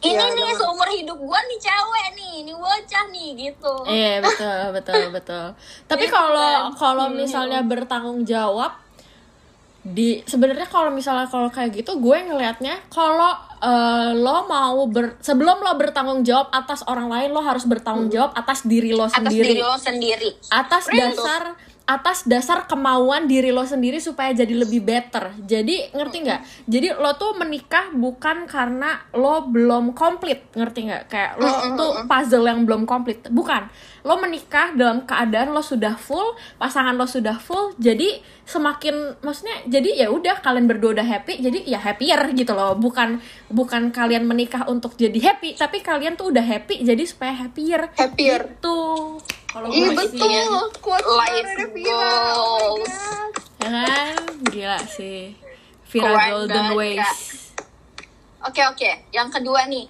ini 0.00 0.10
Iya, 0.10 0.26
nih 0.26 0.42
bener. 0.42 0.56
seumur 0.58 0.88
hidup 0.90 1.18
gue 1.18 1.38
nih 1.44 1.58
cewek 1.60 2.06
nih 2.14 2.30
ini 2.40 2.52
bocah 2.52 3.04
nih 3.06 3.28
gitu 3.38 3.74
Iya 3.84 4.12
betul 4.18 4.58
betul 4.72 5.02
betul. 5.12 5.46
Tapi 5.86 6.04
Iya 6.04 6.10
kalau 6.10 6.50
kan? 6.50 6.72
kalau 6.74 7.06
misalnya 7.12 7.60
bertanggung 7.60 8.24
jawab 8.24 8.72
di 9.80 10.20
sebenarnya 10.28 10.68
kalau 10.68 10.92
misalnya 10.92 11.24
kalau 11.32 11.48
kayak 11.48 11.72
gitu 11.72 11.96
gue 11.96 12.16
ngelihatnya 12.28 12.84
kalau 12.92 13.32
eh, 13.64 14.12
lo 14.12 14.44
mau 14.44 14.84
ber 14.84 15.16
sebelum 15.24 15.64
lo 15.64 15.72
bertanggung 15.80 16.20
jawab 16.20 16.52
atas 16.52 16.84
orang 16.84 17.08
lain 17.08 17.32
lo 17.32 17.40
harus 17.40 17.64
bertanggung 17.64 18.12
jawab 18.12 18.36
atas 18.36 18.68
diri 18.68 18.92
lo 18.92 19.08
atas 19.08 19.16
sendiri. 19.24 19.56
diri 19.56 19.64
lo 19.64 19.76
sendiri. 19.80 20.30
Atas 20.52 20.84
dasar 20.84 21.56
atas 21.90 22.22
dasar 22.22 22.70
kemauan 22.70 23.26
diri 23.26 23.50
lo 23.50 23.66
sendiri 23.66 23.98
supaya 23.98 24.30
jadi 24.30 24.54
lebih 24.54 24.78
better. 24.86 25.34
Jadi 25.42 25.90
ngerti 25.90 26.16
nggak? 26.22 26.40
Jadi 26.70 26.88
lo 26.94 27.18
tuh 27.18 27.34
menikah 27.34 27.90
bukan 27.90 28.46
karena 28.46 29.02
lo 29.10 29.50
belum 29.50 29.90
komplit, 29.90 30.54
ngerti 30.54 30.86
nggak? 30.86 31.02
Kayak 31.10 31.32
lo 31.42 31.50
tuh 31.74 31.90
puzzle 32.06 32.46
yang 32.46 32.62
belum 32.62 32.86
komplit, 32.86 33.26
bukan. 33.34 33.66
Lo 34.06 34.22
menikah 34.22 34.70
dalam 34.78 35.02
keadaan 35.02 35.50
lo 35.50 35.66
sudah 35.66 35.98
full, 35.98 36.38
pasangan 36.62 36.94
lo 36.94 37.10
sudah 37.10 37.42
full. 37.42 37.74
Jadi 37.82 38.22
semakin 38.46 39.18
maksudnya 39.18 39.66
jadi 39.66 40.06
ya 40.06 40.14
udah 40.14 40.38
kalian 40.38 40.70
berdua 40.70 40.94
udah 40.94 41.06
happy, 41.10 41.42
jadi 41.42 41.58
ya 41.66 41.82
happier 41.82 42.22
gitu 42.38 42.54
loh. 42.54 42.78
Bukan 42.78 43.18
bukan 43.50 43.90
kalian 43.90 44.30
menikah 44.30 44.62
untuk 44.70 44.94
jadi 44.94 45.18
happy, 45.34 45.58
tapi 45.58 45.82
kalian 45.82 46.14
tuh 46.14 46.30
udah 46.30 46.46
happy 46.46 46.86
jadi 46.86 47.02
supaya 47.02 47.34
happier. 47.34 47.90
Happier. 47.98 48.46
Gitu. 48.46 48.78
Kalau 49.50 49.66
Iya 49.68 49.88
betul. 49.92 50.54
Quote 50.78 51.08
Life 51.10 51.52
goals. 51.76 52.94
Ya 53.58 53.68
kan 53.68 54.14
gila 54.46 54.78
sih 54.86 55.34
Vira 55.84 56.06
Keren 56.08 56.28
Golden 56.30 56.54
banget, 56.64 56.76
Ways 56.76 56.98
Kak. 57.00 57.16
Oke 58.42 58.62
oke, 58.64 58.90
yang 59.10 59.28
kedua 59.28 59.66
nih, 59.66 59.84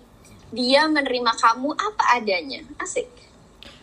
dia 0.50 0.82
menerima 0.84 1.32
kamu 1.34 1.70
apa 1.70 2.04
adanya, 2.14 2.60
asik. 2.76 3.06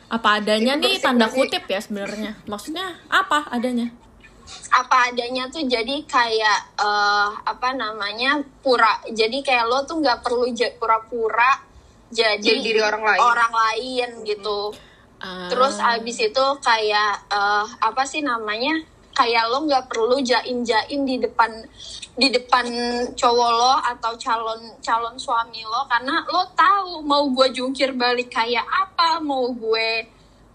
apa 0.07 0.39
adanya 0.39 0.73
Itu 0.73 0.81
nih 0.81 0.87
bersih- 0.89 1.03
tanda 1.03 1.25
bersih. 1.25 1.39
kutip 1.41 1.63
ya 1.65 1.79
sebenarnya 1.79 2.31
maksudnya 2.45 2.87
apa 3.05 3.43
adanya 3.47 3.91
Apa 4.69 5.11
adanya 5.11 5.47
tuh 5.47 5.59
jadi 5.61 5.99
kayak 6.05 6.59
eh, 6.75 7.29
apa 7.43 7.69
namanya 7.73 8.39
pura, 8.57 9.03
jadi 9.05 9.35
kayak 9.41 9.65
lo 9.65 9.83
tuh 9.83 9.99
nggak 9.99 10.19
perlu 10.21 10.47
pura-pura 10.73 11.59
jadi, 12.07 12.39
Jadi 12.39 12.59
diri 12.61 12.79
orang 12.79 13.03
lain. 13.03 13.19
orang 13.21 13.51
lain 13.53 14.09
gitu. 14.23 14.71
Ah, 15.17 15.49
Terus 15.49 15.81
abis 15.81 16.17
itu 16.21 16.45
kayak 16.61 17.25
eh, 17.27 17.65
apa 17.81 18.03
sih 18.03 18.21
namanya? 18.21 18.77
Kayak 19.11 19.49
lo 19.49 19.65
nggak 19.65 19.89
perlu 19.89 20.21
jaim-jaim 20.21 21.01
di 21.01 21.17
depan 21.17 21.49
di 22.13 22.29
depan 22.29 22.65
cowok 23.13 23.49
lo 23.51 23.73
atau 23.81 24.13
calon 24.13 24.61
calon 24.77 25.17
suami 25.17 25.65
lo 25.65 25.89
karena 25.89 26.21
lo 26.29 26.45
tahu 26.53 27.01
mau 27.01 27.25
gue 27.29 27.49
jungkir 27.49 27.97
balik 27.97 28.29
kayak 28.29 28.61
apa, 28.61 29.17
mau 29.17 29.49
gue 29.49 30.05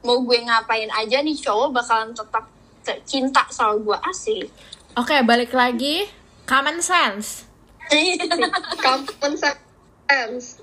mau 0.02 0.22
gue 0.22 0.38
ngapain 0.42 0.90
aja 0.90 1.22
nih 1.22 1.34
cowok 1.34 1.74
bakalan 1.74 2.10
tetap 2.10 2.46
te- 2.82 3.02
cinta 3.02 3.42
sama 3.50 3.78
gue 3.78 3.98
asik. 4.10 4.46
oke 4.94 5.14
balik 5.22 5.54
lagi 5.54 6.06
common 6.42 6.78
sense 6.78 7.46
Common 8.82 9.32
sense. 9.36 10.58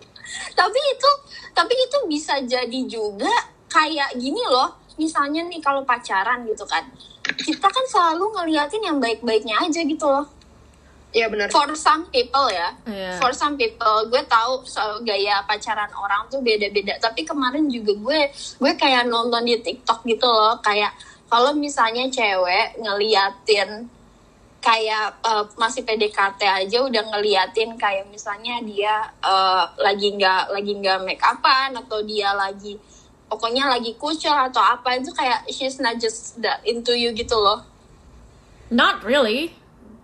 tapi 0.56 0.80
itu 0.80 1.12
tapi 1.52 1.74
itu 1.76 1.98
bisa 2.08 2.40
jadi 2.42 2.80
juga 2.86 3.32
kayak 3.70 4.18
gini 4.18 4.42
loh 4.46 4.74
misalnya 4.96 5.46
nih 5.46 5.62
kalau 5.62 5.82
pacaran 5.82 6.44
gitu 6.44 6.66
kan 6.66 6.84
kita 7.40 7.64
kan 7.64 7.86
selalu 7.88 8.26
ngeliatin 8.34 8.84
yang 8.84 8.98
baik-baiknya 8.98 9.56
aja 9.60 9.82
gitu 9.82 10.04
loh 10.04 10.28
Iya 11.10 11.26
benar. 11.26 11.50
for 11.50 11.66
some 11.74 12.06
people 12.08 12.46
ya 12.50 12.70
Iya. 12.86 13.18
for 13.18 13.34
some 13.34 13.56
people 13.56 14.06
gue 14.06 14.22
tahu 14.26 14.62
soal 14.64 15.02
gaya 15.02 15.42
pacaran 15.42 15.90
orang 15.90 16.30
tuh 16.30 16.38
beda-beda 16.38 17.00
tapi 17.00 17.26
kemarin 17.26 17.66
juga 17.66 17.94
gue 17.96 18.20
gue 18.34 18.72
kayak 18.76 19.10
nonton 19.10 19.42
di 19.42 19.58
TikTok 19.58 20.06
gitu 20.06 20.26
loh 20.26 20.62
kayak 20.62 20.94
kalau 21.26 21.54
misalnya 21.54 22.06
cewek 22.10 22.78
ngeliatin 22.78 23.90
kayak 24.60 25.18
eh, 25.24 25.46
masih 25.56 25.82
PDKT 25.82 26.42
aja 26.44 26.78
udah 26.84 27.04
ngeliatin 27.08 27.74
kayak 27.74 28.06
misalnya 28.06 28.60
dia 28.62 28.96
eh, 29.24 29.64
lagi 29.80 30.14
nggak 30.14 30.52
lagi 30.52 30.74
nggak 30.76 30.98
make 31.02 31.24
upan 31.24 31.74
atau 31.74 32.04
dia 32.04 32.36
lagi 32.36 32.76
pokoknya 33.30 33.70
lagi 33.70 33.94
kucel 33.96 34.34
atau 34.34 34.60
apa 34.60 34.98
itu 34.98 35.10
kayak 35.10 35.46
she's 35.48 35.78
not 35.78 35.96
just 35.96 36.36
that 36.38 36.60
into 36.64 36.92
you 36.92 37.10
gitu 37.12 37.34
loh 37.34 37.62
not 38.68 39.02
really 39.02 39.54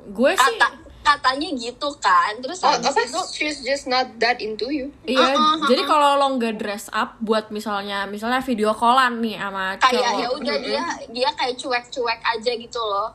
gue 0.07 0.31
sih 0.31 0.55
kata 0.55 0.67
katanya 1.03 1.53
gitu 1.53 1.85
kan 1.95 2.33
terus 2.39 2.61
Oh, 2.61 2.73
apa? 2.73 2.89
itu 2.89 3.21
She's 3.29 3.61
just 3.61 3.85
not 3.85 4.17
that 4.17 4.41
into 4.41 4.73
you. 4.73 4.89
Iya, 5.03 5.21
Uh-uh, 5.21 5.38
uh-uh. 5.61 5.69
jadi 5.69 5.85
kalau 5.85 6.17
lo 6.17 6.33
nggak 6.33 6.57
dress 6.57 6.89
up 6.89 7.13
buat 7.19 7.49
misalnya 7.49 8.05
misalnya 8.05 8.41
video 8.41 8.73
callan 8.73 9.21
nih 9.21 9.38
sama 9.38 9.77
kayak 9.77 10.11
ya 10.17 10.27
udah 10.27 10.57
dia 10.57 10.81
dia 11.09 11.29
kayak 11.31 11.55
cuek-cuek 11.55 12.21
aja 12.23 12.51
gitu 12.51 12.81
loh 12.81 13.13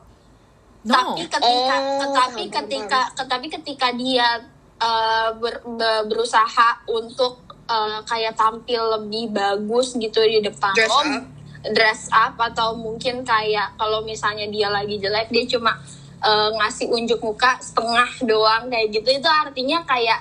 No. 0.81 1.13
tapi 1.13 1.29
ketika 1.29 1.75
Oh, 1.77 1.99
tetapi 2.01 2.43
ketika 2.49 2.99
tapi 3.21 3.47
ketika 3.49 3.87
dia 3.91 4.39
eh, 4.77 5.29
ber- 5.35 5.61
be- 5.61 6.05
berusaha 6.07 6.69
untuk 6.87 7.50
eh, 7.71 7.99
kayak 8.03 8.35
tampil 8.35 8.99
lebih 8.99 9.31
bagus 9.31 9.95
gitu 9.95 10.19
di 10.19 10.43
depan 10.43 10.75
Dress 10.75 10.91
lo 10.91 10.99
up. 10.99 11.23
dress 11.71 12.01
up 12.11 12.35
atau 12.35 12.75
mungkin 12.75 13.23
kayak 13.23 13.79
kalau 13.79 14.03
misalnya 14.03 14.49
dia 14.51 14.67
lagi 14.67 14.99
jelek 14.99 15.31
dia 15.31 15.47
cuma 15.47 15.79
eh, 16.19 16.49
ngasih 16.59 16.91
unjuk 16.91 17.23
muka 17.23 17.55
setengah 17.63 18.11
doang 18.27 18.67
kayak 18.67 18.91
gitu 18.91 19.09
itu 19.15 19.29
artinya 19.29 19.81
kayak 19.87 20.19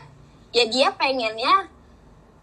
ya 0.50 0.64
dia 0.66 0.88
pengennya 0.94 1.66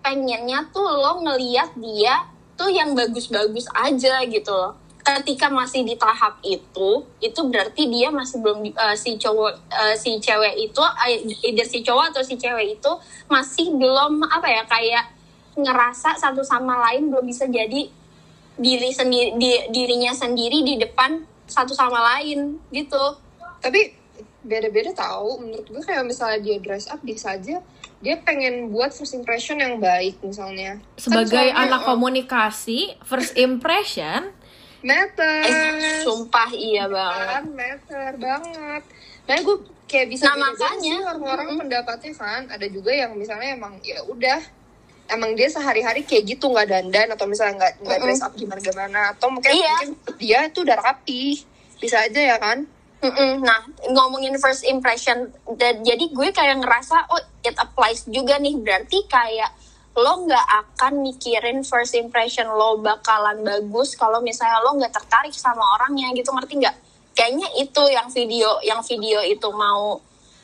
pengennya 0.04 0.63
tuh 0.72 0.88
lo 0.88 1.20
ngeliat 1.24 1.76
dia 1.76 2.24
tuh 2.56 2.72
yang 2.72 2.96
bagus-bagus 2.98 3.70
aja 3.76 4.24
gitu 4.26 4.52
loh 4.52 4.74
ketika 5.08 5.48
masih 5.48 5.88
di 5.88 5.96
tahap 5.96 6.36
itu 6.43 7.08
itu 7.24 7.39
berarti 7.48 7.88
dia 7.88 8.12
masih 8.12 8.43
belum 8.43 8.67
eh, 8.67 8.96
si 9.00 9.15
cowok 9.15 9.54
eh, 9.72 9.96
si 9.96 10.20
cewek 10.20 10.67
itu 10.67 10.82
either 11.48 11.63
si 11.63 11.80
cowok 11.80 12.12
atau 12.12 12.22
si 12.28 12.36
cewek 12.36 12.76
itu 12.76 12.91
masih 13.32 13.72
belum 13.72 14.28
apa 14.28 14.48
ya 14.52 14.63
kayak 14.67 15.06
ngerasa 15.56 16.20
satu 16.20 16.43
sama 16.43 16.76
lain 16.91 17.08
belum 17.08 17.24
bisa 17.24 17.48
jadi 17.48 17.88
diri 18.58 18.89
sendiri 18.91 19.39
di- 19.39 19.65
dirinya 19.72 20.12
sendiri 20.12 20.65
di 20.65 20.76
depan 20.76 21.24
satu 21.48 21.72
sama 21.72 22.17
lain 22.17 22.60
gitu 22.76 23.15
Tapi 23.58 23.89
beda-beda 24.46 24.93
tahu. 24.93 25.41
Menurut 25.41 25.65
gue 25.65 25.82
kayak 25.82 26.06
misalnya 26.06 26.39
dia 26.46 26.58
dress 26.62 26.86
up 26.88 27.02
bisa 27.02 27.34
aja 27.34 27.58
dia 27.98 28.15
pengen 28.22 28.70
buat 28.70 28.93
first 28.93 29.17
impression 29.17 29.58
yang 29.58 29.82
baik 29.82 30.22
misalnya. 30.22 30.78
Kan 30.78 31.02
Sebagai 31.02 31.50
soalnya, 31.50 31.65
anak 31.65 31.82
oh, 31.82 31.88
komunikasi, 31.98 32.93
first 33.02 33.34
impression 33.34 34.30
matter. 34.82 35.42
eh, 35.44 36.02
sumpah 36.02 36.50
iya 36.50 36.86
banget 36.86 37.28
kan 37.32 37.46
matter 37.52 38.12
banget. 38.16 38.84
Nah 39.26 39.36
gue 39.38 39.58
kayak 39.86 40.08
bisa 40.08 40.28
Nah, 40.28 40.36
makanya. 40.38 40.96
orang-orang 41.08 41.48
pendapatnya 41.58 42.13
kan. 42.13 42.42
Ada 42.48 42.68
juga 42.68 42.92
yang 42.92 43.13
misalnya 43.13 43.56
emang 43.56 43.80
ya 43.82 44.04
udah 44.04 44.40
emang 45.08 45.32
dia 45.34 45.48
sehari-hari 45.48 46.04
kayak 46.04 46.28
gitu 46.28 46.48
nggak 46.48 46.68
dandan 46.68 47.08
atau 47.10 47.24
misalnya 47.26 47.56
nggak 47.58 47.74
nggak 47.80 48.00
dress 48.02 48.20
up 48.22 48.34
gimana 48.34 48.60
gimana 48.60 49.00
atau 49.12 49.32
mungkin, 49.32 49.50
Iya. 49.50 49.72
mungkin 49.88 49.90
dia 50.20 50.40
itu 50.44 50.60
udah 50.62 50.78
rapi 50.78 51.24
bisa 51.78 52.04
aja 52.04 52.20
ya 52.20 52.38
kan 52.38 52.68
Mm-mm. 52.98 53.40
Nah, 53.40 53.62
ngomongin 53.88 54.34
first 54.36 54.66
impression, 54.66 55.30
dan 55.54 55.86
jadi 55.86 56.02
gue 56.10 56.34
kayak 56.34 56.58
ngerasa, 56.58 57.06
oh 57.08 57.22
it 57.40 57.54
applies 57.54 58.02
juga 58.04 58.42
nih, 58.42 58.58
berarti 58.58 59.06
kayak 59.06 59.54
lo 59.97 60.29
nggak 60.29 60.45
akan 60.45 61.01
mikirin 61.01 61.65
first 61.65 61.97
impression 61.97 62.45
lo 62.45 62.77
bakalan 62.77 63.41
bagus 63.41 63.97
kalau 63.97 64.21
misalnya 64.21 64.62
lo 64.62 64.77
nggak 64.77 64.93
tertarik 64.93 65.33
sama 65.33 65.65
orangnya 65.81 66.13
gitu, 66.13 66.29
ngerti 66.29 66.62
nggak? 66.62 66.75
Kayaknya 67.17 67.49
itu 67.57 67.83
yang 67.89 68.07
video, 68.13 68.49
yang 68.62 68.81
video 68.86 69.25
itu 69.25 69.49
mau 69.49 69.97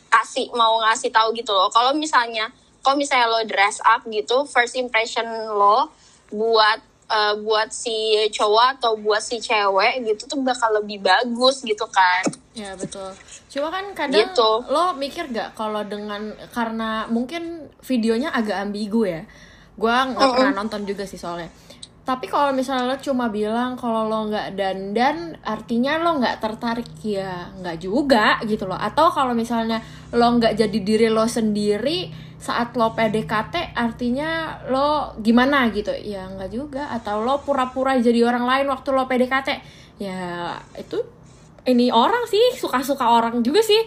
kasih, 0.10 0.50
mau 0.58 0.82
ngasih 0.82 1.14
tahu 1.14 1.38
gitu 1.38 1.54
loh. 1.54 1.70
Kalau 1.70 1.94
misalnya, 1.94 2.50
kalau 2.82 2.98
misalnya 2.98 3.30
lo 3.30 3.46
dress 3.46 3.78
up 3.86 4.02
gitu, 4.10 4.50
first 4.50 4.74
impression 4.74 5.26
lo 5.54 5.94
buat 6.34 6.82
eh, 7.14 7.34
buat 7.46 7.70
si 7.70 8.18
cowok 8.34 8.66
atau 8.82 8.98
buat 8.98 9.22
si 9.22 9.38
cewek 9.38 10.02
gitu 10.02 10.26
tuh 10.26 10.42
bakal 10.42 10.74
lebih 10.82 11.06
bagus 11.06 11.62
gitu 11.62 11.86
kan. 11.94 12.26
Ya 12.58 12.74
betul. 12.74 13.14
Cuma 13.50 13.70
kan 13.70 13.86
kadang 13.94 14.34
Gitu. 14.34 14.50
lo 14.70 14.98
mikir 14.98 15.30
gak 15.30 15.54
kalau 15.54 15.86
dengan 15.86 16.34
karena 16.50 17.06
mungkin 17.06 17.70
videonya 17.86 18.34
agak 18.34 18.66
ambigu 18.66 19.06
ya. 19.06 19.22
Gua 19.78 20.06
nggak 20.10 20.30
pernah 20.38 20.54
nonton 20.62 20.86
juga 20.86 21.06
sih 21.06 21.18
soalnya. 21.18 21.50
Tapi 22.04 22.28
kalau 22.28 22.52
misalnya 22.52 22.94
lo 22.94 22.98
cuma 23.00 23.32
bilang 23.32 23.80
kalau 23.80 24.12
lo 24.12 24.28
nggak 24.28 24.60
dandan, 24.60 25.40
artinya 25.40 25.96
lo 26.04 26.20
nggak 26.20 26.36
tertarik 26.44 26.92
ya 27.00 27.48
nggak 27.58 27.78
juga 27.80 28.44
gitu 28.44 28.68
loh. 28.68 28.76
Atau 28.76 29.08
kalau 29.10 29.32
misalnya 29.32 29.80
lo 30.12 30.28
nggak 30.36 30.54
jadi 30.60 30.80
diri 30.84 31.08
lo 31.08 31.24
sendiri 31.26 32.12
saat 32.44 32.76
lo 32.76 32.92
PDKT, 32.92 33.72
artinya 33.72 34.60
lo 34.68 35.16
gimana 35.24 35.72
gitu? 35.72 35.96
Ya 35.96 36.28
nggak 36.28 36.52
juga. 36.52 36.92
Atau 36.92 37.24
lo 37.24 37.40
pura-pura 37.40 37.96
jadi 37.96 38.28
orang 38.28 38.44
lain 38.44 38.68
waktu 38.68 38.92
lo 38.92 39.08
PDKT, 39.08 39.50
ya 40.04 40.52
itu 40.76 41.00
ini 41.64 41.88
orang 41.88 42.28
sih 42.28 42.60
suka-suka 42.60 43.08
orang 43.08 43.40
juga 43.40 43.64
sih. 43.64 43.80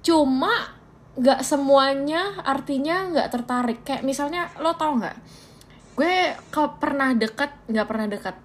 Cuma 0.00 0.72
nggak 1.20 1.44
semuanya 1.44 2.40
artinya 2.40 3.12
nggak 3.12 3.28
tertarik. 3.28 3.78
Kayak 3.84 4.08
misalnya 4.08 4.48
lo 4.56 4.72
tau 4.80 4.96
nggak? 4.96 5.16
Gue 5.92 6.32
ke 6.48 6.62
pernah 6.80 7.12
deket 7.12 7.52
nggak 7.68 7.86
pernah 7.92 8.08
deket. 8.08 8.36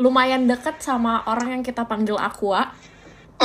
Lumayan 0.00 0.48
deket 0.48 0.80
sama 0.80 1.28
orang 1.28 1.60
yang 1.60 1.62
kita 1.62 1.84
panggil 1.84 2.16
Aqua. 2.16 2.72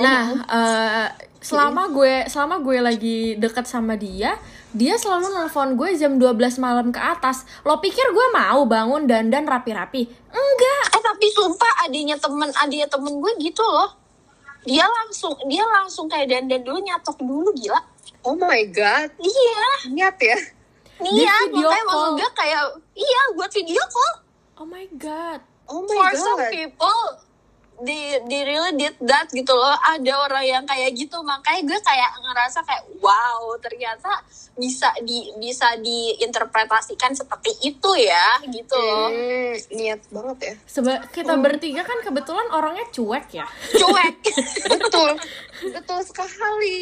Nah 0.00 0.24
eh, 0.48 1.08
selama 1.44 1.92
gue 1.92 2.24
selama 2.24 2.56
gue 2.64 2.76
lagi 2.80 3.18
deket 3.36 3.68
sama 3.68 4.00
dia 4.00 4.40
dia 4.72 4.96
selalu 4.96 5.28
nelpon 5.28 5.76
gue 5.76 5.92
jam 5.94 6.16
12 6.16 6.58
malam 6.58 6.90
ke 6.90 6.98
atas. 6.98 7.46
Lo 7.62 7.78
pikir 7.78 8.02
gue 8.10 8.26
mau 8.34 8.66
bangun 8.66 9.06
dandan 9.06 9.46
rapi-rapi? 9.46 10.02
Enggak. 10.32 10.84
Eh 10.96 11.02
tapi 11.04 11.26
sumpah 11.30 11.86
adanya 11.86 12.16
temen 12.18 12.50
adanya 12.50 12.88
temen 12.90 13.22
gue 13.22 13.32
gitu 13.38 13.62
loh. 13.62 13.94
Dia 14.64 14.88
langsung 14.88 15.36
dia 15.46 15.62
langsung 15.62 16.08
kayak 16.08 16.32
dandan 16.32 16.64
dulu 16.64 16.80
nyatok 16.80 17.20
dulu 17.20 17.52
gila. 17.54 17.78
Oh 18.24 18.34
my 18.34 18.64
god, 18.72 19.12
iya. 19.20 19.92
Niat 19.92 20.16
ya. 20.16 20.38
niat 20.94 21.50
video 21.52 21.68
makanya 21.68 21.84
call. 21.84 21.92
maksud 21.92 22.12
gue 22.16 22.30
kayak 22.32 22.62
iya 22.96 23.20
buat 23.36 23.50
video 23.52 23.82
call. 23.92 24.14
Oh 24.58 24.66
my 24.66 24.86
god. 24.96 25.38
Oh 25.68 25.84
for 25.84 26.02
my 26.02 26.12
some 26.16 26.40
god. 26.40 26.50
people 26.50 27.02
they, 27.84 28.18
they 28.26 28.42
really 28.42 28.72
did 28.74 28.96
that 29.04 29.28
gitu 29.30 29.52
loh 29.52 29.76
ada 29.84 30.12
orang 30.24 30.44
yang 30.44 30.64
kayak 30.64 30.96
gitu 30.96 31.20
makanya 31.20 31.62
gue 31.68 31.80
kayak 31.80 32.10
ngerasa 32.18 32.64
kayak 32.64 32.84
wow 32.98 33.52
ternyata 33.60 34.08
bisa 34.54 34.88
di 35.02 35.28
bisa 35.36 35.74
diinterpretasikan 35.78 37.12
seperti 37.12 37.50
itu 37.62 37.90
ya 37.98 38.40
gitu 38.48 38.74
loh 38.74 39.10
Hmm, 39.14 39.54
niat 39.74 40.00
banget 40.10 40.38
ya. 40.40 40.54
Seba 40.66 40.94
kita 41.10 41.34
bertiga 41.38 41.82
kan 41.84 41.98
kebetulan 42.02 42.48
orangnya 42.50 42.86
cuek 42.90 43.26
ya. 43.30 43.46
cuek 43.74 44.16
Betul, 44.72 45.10
betul 45.70 46.00
sekali. 46.02 46.80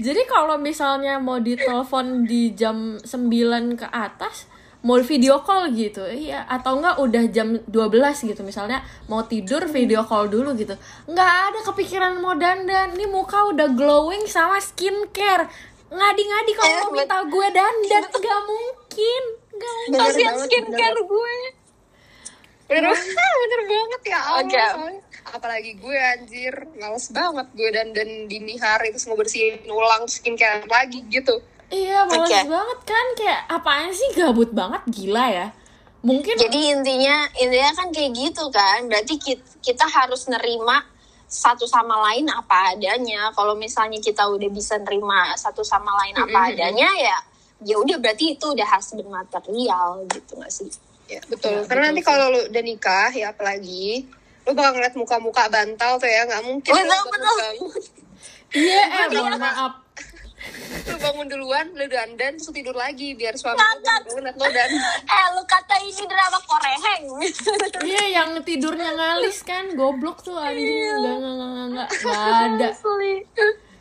Jadi 0.00 0.22
kalau 0.26 0.56
misalnya 0.56 1.20
mau 1.20 1.38
ditelepon 1.38 2.24
di 2.24 2.54
jam 2.56 2.98
9 2.98 3.78
ke 3.78 3.86
atas, 3.86 4.48
mau 4.86 5.02
video 5.02 5.42
call 5.42 5.74
gitu, 5.74 6.06
iya 6.06 6.46
atau 6.46 6.78
enggak 6.78 7.02
udah 7.02 7.24
jam 7.34 7.58
12 7.66 8.30
gitu 8.30 8.46
misalnya 8.46 8.86
mau 9.10 9.26
tidur 9.26 9.66
video 9.66 10.06
call 10.06 10.30
dulu 10.30 10.54
gitu. 10.54 10.78
Nggak 11.10 11.32
ada 11.50 11.58
kepikiran 11.66 12.22
mau 12.22 12.38
dandan. 12.38 12.94
Ini 12.94 13.10
muka 13.10 13.50
udah 13.50 13.66
glowing 13.74 14.30
sama 14.30 14.62
skincare. 14.62 15.50
Ngadi-ngadi 15.90 16.52
kalau 16.54 16.70
Eh, 16.70 16.82
mau 16.86 16.92
minta 16.94 17.18
gue 17.26 17.46
dandan 17.50 18.04
nggak 18.14 18.40
mungkin. 18.46 19.22
Nggak 19.58 19.72
mungkin. 19.74 19.90
Bener 19.90 20.06
kasihan 20.06 20.36
skincare 20.38 21.00
gue 21.02 21.34
Bener, 22.66 22.90
bener 23.42 23.60
banget 23.70 24.02
ya 24.10 24.20
Allah. 24.22 24.42
Oke. 24.42 24.58
soalnya. 24.58 25.02
Apalagi 25.26 25.72
gue 25.78 25.96
anjir, 25.98 26.54
males 26.78 27.06
banget 27.10 27.46
gue 27.54 27.68
dan 27.74 27.90
dan 27.90 28.08
dini 28.30 28.54
hari 28.62 28.94
terus 28.94 29.06
mau 29.10 29.18
bersihin 29.18 29.58
ulang 29.66 30.06
skincare 30.06 30.66
lagi 30.70 31.02
gitu. 31.10 31.42
Iya, 31.66 32.06
males 32.06 32.30
Oke. 32.30 32.40
banget 32.46 32.80
kan 32.82 33.06
kayak 33.14 33.40
apaan 33.50 33.90
sih 33.90 34.08
gabut 34.14 34.50
banget 34.50 34.82
gila 34.86 35.26
ya. 35.26 35.48
Mungkin 36.00 36.38
jadi 36.38 36.78
intinya 36.78 37.26
intinya 37.34 37.70
kan 37.74 37.90
kayak 37.90 38.14
gitu 38.14 38.46
kan 38.48 38.86
berarti 38.86 39.18
kita, 39.18 39.42
kita 39.58 39.84
harus 39.84 40.30
nerima 40.30 40.86
satu 41.26 41.66
sama 41.66 41.98
lain 42.06 42.30
apa 42.30 42.70
adanya 42.70 43.34
kalau 43.34 43.58
misalnya 43.58 43.98
kita 43.98 44.22
udah 44.22 44.46
bisa 44.46 44.78
nerima 44.78 45.34
satu 45.34 45.66
sama 45.66 45.90
lain 45.98 46.14
apa 46.14 46.54
adanya 46.54 46.86
ya 46.94 47.18
ya 47.58 47.74
udah 47.74 47.98
berarti 47.98 48.38
itu 48.38 48.46
udah 48.46 48.62
husband 48.68 49.10
material 49.10 50.06
gitu 50.06 50.38
gak 50.38 50.52
sih 50.52 50.70
Ya, 51.06 51.22
betul. 51.26 51.54
Ya, 51.54 51.62
Karena 51.62 51.86
betul 51.86 51.94
nanti 51.94 52.02
sih. 52.02 52.06
kalau 52.06 52.26
lu 52.30 52.40
udah 52.46 52.62
nikah 52.62 53.10
ya 53.10 53.30
apalagi 53.30 54.10
lu 54.42 54.50
bakal 54.54 54.74
ngeliat 54.74 54.94
muka-muka 54.94 55.46
bantal 55.46 55.98
tuh 55.98 56.06
ya 56.06 56.22
nggak 56.22 56.42
mungkin 56.42 56.70
Betul, 56.70 56.82
lu 56.82 56.90
bangun, 56.90 57.10
betul. 57.10 57.36
bangun, 57.38 57.82
iya 58.54 58.82
eh 58.86 59.06
mohon 59.12 59.34
maaf. 59.36 59.72
Lu 60.86 60.96
bangun 61.02 61.26
duluan 61.26 61.66
lu 61.72 61.84
dandan 61.86 62.36
terus 62.36 62.46
lu 62.46 62.54
tidur 62.54 62.74
lagi 62.74 63.12
biar 63.12 63.34
suami 63.34 63.56
lu 63.56 63.80
bangun 64.04 64.22
liat 64.22 64.36
lo 64.36 64.46
dan 64.48 64.70
eh 65.14 65.26
lu 65.32 65.42
kata 65.44 65.74
ini 65.80 66.04
drama 66.04 66.38
koreheng 66.44 67.02
Iya 67.88 68.04
yang 68.14 68.30
tidurnya 68.42 68.90
ngalis 68.92 69.40
kan 69.42 69.72
goblok 69.72 70.20
tuh 70.20 70.34
anjing 70.34 70.68
enggak 70.94 71.16
enggak 71.16 71.32
enggak 71.32 71.48
enggak 71.48 71.66
enggak 71.66 71.88
Nggak 71.88 72.20
ada. 72.58 72.68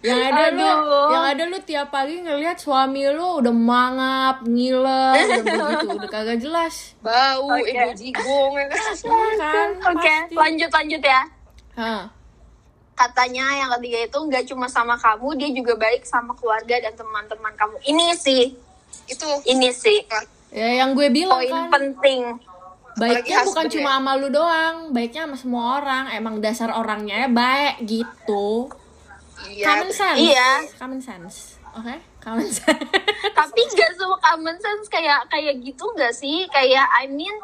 Yang 0.06 0.22
ada 0.22 0.44
lu 0.52 0.70
yang 1.10 1.24
ada 1.26 1.44
lu 1.44 1.58
tiap 1.60 1.88
pagi 1.90 2.22
ngelihat 2.22 2.62
suami 2.62 3.10
lu 3.10 3.42
udah 3.42 3.50
mangap, 3.50 4.46
ngiler, 4.46 5.18
udah 5.18 5.42
begitu, 5.42 5.98
udah 5.98 6.10
kagak 6.14 6.38
jelas. 6.38 6.94
bau 7.02 7.50
Oke. 7.50 7.74
ibu 7.74 7.90
jigong 7.92 8.54
ya 8.54 8.66
kan 8.70 8.94
Iya 9.02 9.34
kan? 9.36 9.70
oke 9.84 10.06
pasti. 10.06 10.34
lanjut 10.36 10.70
lanjut 10.70 11.02
ya 11.02 11.22
Hah. 11.74 12.02
Katanya 12.96 13.46
yang 13.60 13.70
ketiga 13.78 14.00
itu 14.08 14.18
nggak 14.18 14.44
cuma 14.48 14.72
sama 14.72 14.96
kamu 14.96 15.36
dia 15.36 15.50
juga 15.52 15.76
baik 15.76 16.08
sama 16.08 16.32
keluarga 16.40 16.80
dan 16.80 16.96
teman-teman 16.96 17.54
kamu 17.60 17.76
ini 17.84 18.16
sih 18.16 18.56
itu 19.06 19.28
ini 19.46 19.70
sih 19.76 20.02
Ya 20.56 20.72
yang 20.72 20.96
gue 20.96 21.12
bilang 21.12 21.44
poin 21.44 21.52
kan 21.52 21.68
penting 21.68 22.40
baiknya 22.96 23.44
Apalagi 23.44 23.48
bukan 23.52 23.66
cuma 23.76 23.90
ya. 23.92 23.96
sama 24.00 24.12
lu 24.16 24.28
doang, 24.32 24.76
baiknya 24.96 25.22
sama 25.28 25.36
semua 25.36 25.64
orang. 25.84 26.04
Emang 26.16 26.40
dasar 26.40 26.72
orangnya 26.72 27.28
baik 27.28 27.84
gitu. 27.84 28.72
iya 29.52 29.68
Common 29.68 29.92
sense. 29.92 30.16
Iya. 30.16 30.50
Common 30.80 31.02
sense. 31.04 31.38
Oke, 31.76 31.96
common 32.24 32.48
sense. 32.48 32.88
tapi 33.40 33.62
nggak 33.68 33.92
semua 34.00 34.16
common 34.24 34.56
sense 34.64 34.88
kayak 34.88 35.28
kayak 35.28 35.60
gitu 35.60 35.84
nggak 35.92 36.16
sih 36.16 36.48
kayak 36.48 36.88
I 36.96 37.12
mean 37.12 37.36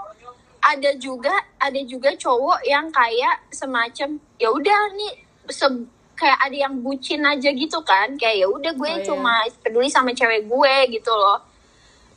ada 0.63 0.95
juga 0.95 1.35
ada 1.59 1.81
juga 1.83 2.15
cowok 2.15 2.63
yang 2.63 2.87
kayak 2.87 3.51
semacam 3.51 4.23
ya 4.39 4.49
udah 4.55 4.81
nih 4.95 5.13
se- 5.51 5.85
kayak 6.13 6.37
ada 6.39 6.57
yang 6.59 6.75
bucin 6.77 7.21
aja 7.21 7.49
gitu 7.49 7.81
kan 7.81 8.13
kayak 8.13 8.41
ya 8.41 8.47
udah 8.47 8.71
gue 8.71 8.87
Oh, 8.87 8.95
iya. 8.95 9.03
cuma 9.03 9.33
peduli 9.59 9.87
sama 9.87 10.11
cewek 10.11 10.45
gue 10.45 10.75
gitu 10.91 11.09
loh 11.09 11.41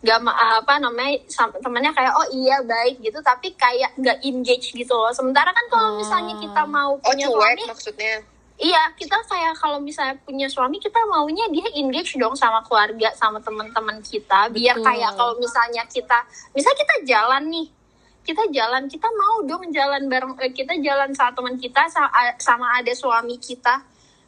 gak 0.01 0.21
ma- 0.21 0.37
apa 0.61 0.77
namanya 0.77 1.17
temennya 1.59 1.89
kayak 1.91 2.13
oh 2.13 2.29
iya 2.31 2.61
baik 2.61 3.01
gitu 3.01 3.17
tapi 3.19 3.53
kayak 3.55 3.97
nggak 3.97 4.21
engage 4.21 4.71
gitu 4.71 4.93
loh 4.93 5.09
sementara 5.11 5.49
kan 5.49 5.65
kalau 5.67 5.97
misalnya 5.97 6.37
kita 6.37 6.63
mau 6.63 6.93
oh 6.93 7.01
punya 7.01 7.25
cuek 7.27 7.41
suami 7.57 7.65
maksudnya 7.67 8.15
Iya, 8.55 8.87
kita 8.95 9.19
kayak 9.27 9.59
kalau 9.59 9.83
misalnya 9.83 10.15
punya 10.23 10.47
suami, 10.47 10.79
kita 10.79 11.03
maunya 11.11 11.43
dia 11.51 11.67
engage 11.75 12.15
dong 12.15 12.39
sama 12.39 12.63
keluarga, 12.63 13.11
sama 13.13 13.43
teman-teman 13.43 13.99
kita. 13.99 14.47
Biar 14.47 14.79
Betul. 14.79 14.87
kayak 14.87 15.11
kalau 15.19 15.35
misalnya 15.43 15.83
kita, 15.91 16.23
misalnya 16.55 16.79
kita 16.79 16.95
jalan 17.03 17.51
nih, 17.51 17.67
kita 18.25 18.49
jalan, 18.51 18.89
kita 18.89 19.05
mau 19.13 19.45
dong 19.45 19.69
jalan 19.69 20.09
bareng, 20.09 20.35
eh, 20.41 20.51
kita 20.51 20.81
jalan 20.81 21.13
sama 21.13 21.37
teman 21.37 21.55
kita, 21.61 21.85
sama, 22.41 22.81
ada 22.81 22.93
suami 22.97 23.37
kita. 23.37 23.85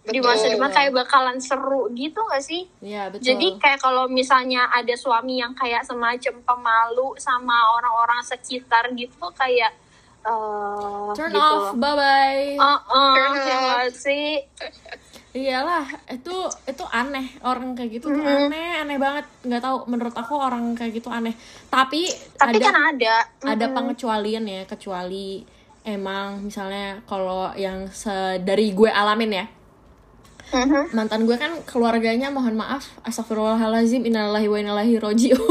Di 0.07 0.23
masa 0.23 0.47
Betul. 0.47 0.55
depan 0.55 0.71
kayak 0.71 0.93
bakalan 0.95 1.39
seru 1.43 1.91
gitu 1.91 2.23
gak 2.31 2.39
sih? 2.39 2.71
Iya, 2.79 3.11
betul. 3.11 3.27
Jadi 3.27 3.59
kayak 3.59 3.83
kalau 3.83 4.07
misalnya 4.07 4.71
ada 4.71 4.95
suami 4.95 5.43
yang 5.43 5.51
kayak 5.59 5.83
semacam 5.83 6.35
pemalu 6.47 7.19
sama 7.19 7.75
orang-orang 7.75 8.23
sekitar 8.23 8.95
gitu, 8.95 9.27
kayak... 9.35 9.75
eh 10.23 11.11
turn 11.19 11.35
gitu 11.35 11.43
off, 11.43 11.75
bye 11.75 11.95
bye. 11.99 12.55
Oh, 12.55 12.81
oh, 12.87 13.15
Turn 13.19 13.35
ya 13.51 13.59
off. 13.83 13.95
sih? 13.99 14.43
Iyalah, 15.37 15.85
itu 16.09 16.33
itu 16.65 16.85
aneh 16.89 17.29
orang 17.43 17.77
kayak 17.77 17.91
gitu 17.93 18.09
tuh 18.09 18.17
Mm-hmm. 18.17 18.49
aneh, 18.49 18.69
aneh 18.81 18.97
banget. 18.97 19.25
Nggak 19.45 19.61
tahu 19.61 19.77
menurut 19.85 20.13
aku 20.13 20.33
orang 20.33 20.73
kayak 20.73 20.91
gitu 20.95 21.09
aneh. 21.09 21.33
Tapi, 21.69 22.09
Tapi 22.35 22.57
ada 22.57 22.63
kan 22.63 22.77
ada. 22.91 23.15
ada 23.45 23.63
Mm-mm. 23.63 23.75
pengecualian 23.77 24.43
ya, 24.43 24.61
kecuali 24.65 25.45
emang 25.85 26.43
misalnya 26.43 26.99
kalau 27.05 27.53
yang 27.55 27.87
se- 27.93 28.41
dari 28.41 28.73
gue 28.73 28.89
alamin 28.89 29.33
ya. 29.35 29.45
Mhm. 30.49 30.91
Mantan 30.91 31.23
gue 31.23 31.35
kan 31.35 31.51
keluarganya 31.63 32.31
mohon 32.31 32.55
maaf, 32.55 32.87
astagfirullahalazim, 33.03 34.03
innalillahi 34.03 34.47
wa 34.47 34.57
innalillahi 34.57 34.95
rojiun. 34.97 35.37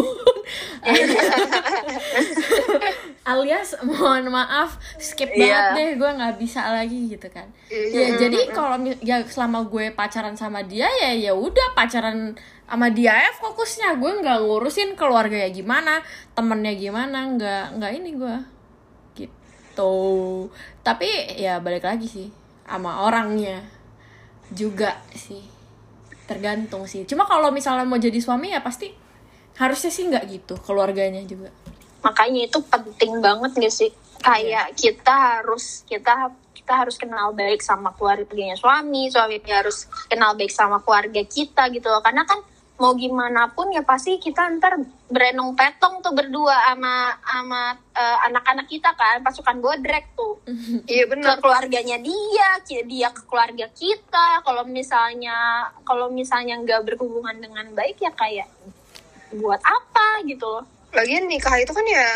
alias 3.25 3.73
mohon 3.87 4.29
maaf 4.29 4.77
skip 5.01 5.33
Iya. 5.33 5.41
banget 5.41 5.65
deh 5.73 5.89
gue 5.97 6.09
nggak 6.13 6.35
bisa 6.37 6.61
lagi 6.69 7.09
gitu 7.09 7.25
kan. 7.33 7.49
Ya 7.69 8.15
jadi 8.15 8.53
kalau 8.53 8.77
ya 9.01 9.25
selama 9.25 9.65
gue 9.65 9.89
pacaran 9.91 10.37
sama 10.37 10.61
dia 10.61 10.85
ya 11.01 11.11
ya 11.11 11.33
udah 11.33 11.73
pacaran 11.73 12.37
sama 12.69 12.93
dia 12.93 13.17
ya 13.17 13.31
fokusnya. 13.35 13.97
Gue 13.97 14.21
nggak 14.21 14.45
ngurusin 14.45 14.93
keluarga 14.93 15.41
ya 15.41 15.49
gimana 15.49 16.05
temennya 16.37 16.77
gimana 16.77 17.25
nggak 17.33 17.81
nggak 17.81 17.91
ini 17.97 18.09
gue 18.13 18.35
gitu. 19.17 19.95
Tapi 20.85 21.09
ya 21.35 21.57
balik 21.57 21.83
lagi 21.83 22.05
sih 22.05 22.27
sama 22.63 23.03
orangnya 23.03 23.65
juga 24.53 25.01
sih. 25.11 25.41
Tergantung 26.29 26.85
sih. 26.85 27.05
Cuma 27.09 27.25
kalau 27.25 27.49
misalnya 27.49 27.85
mau 27.85 27.97
jadi 27.97 28.17
suami 28.21 28.53
ya 28.53 28.61
pasti 28.61 28.93
harusnya 29.55 29.89
sih 29.89 30.05
nggak 30.11 30.25
gitu 30.29 30.53
keluarganya 30.61 31.23
juga 31.23 31.47
Makanya 32.05 32.45
itu 32.45 32.61
penting 32.61 33.17
banget 33.19 33.51
gak 33.57 33.73
sih? 33.73 33.89
Kayak 34.21 34.77
kita 34.77 35.13
harus 35.41 35.81
kita 35.89 36.29
kita 36.53 36.73
harus 36.81 36.97
kenal 36.97 37.29
baik 37.33 37.61
sama 37.61 37.93
keluarganya 37.93 38.57
suami, 38.57 39.09
suami 39.13 39.37
harus 39.49 39.85
kenal 40.09 40.33
baik 40.33 40.49
sama 40.49 40.81
keluarga 40.81 41.21
kita 41.25 41.69
gitu 41.73 41.89
loh. 41.89 42.01
Karena 42.01 42.25
kan 42.25 42.41
mau 42.75 42.91
gimana 42.91 43.47
pun 43.55 43.71
ya 43.71 43.87
pasti 43.87 44.19
kita 44.19 44.51
ntar 44.59 44.75
berenung 45.07 45.55
petong 45.55 46.03
tuh 46.03 46.11
berdua 46.11 46.59
sama 46.59 47.15
sama 47.23 47.61
eh, 47.95 48.17
anak-anak 48.27 48.67
kita 48.67 48.91
kan 48.99 49.23
pasukan 49.23 49.63
bodrek 49.63 50.11
tuh 50.11 50.43
iya 50.91 51.07
ke 51.07 51.15
benar 51.15 51.39
keluarganya 51.39 51.95
dia, 52.03 52.59
dia 52.67 53.09
ke 53.15 53.23
keluarga 53.25 53.71
kita. 53.71 54.43
Kalau 54.43 54.67
misalnya 54.67 55.69
kalau 55.87 56.11
misalnya 56.11 56.59
nggak 56.59 56.83
berhubungan 56.83 57.39
dengan 57.39 57.71
baik 57.71 58.01
ya 58.03 58.11
kayak 58.11 58.51
buat 59.39 59.61
apa 59.63 60.23
gitu 60.27 60.45
loh. 60.45 60.65
Lagian 60.95 61.27
nikah 61.27 61.55
itu 61.57 61.69
kan 61.69 61.83
ya 61.83 62.07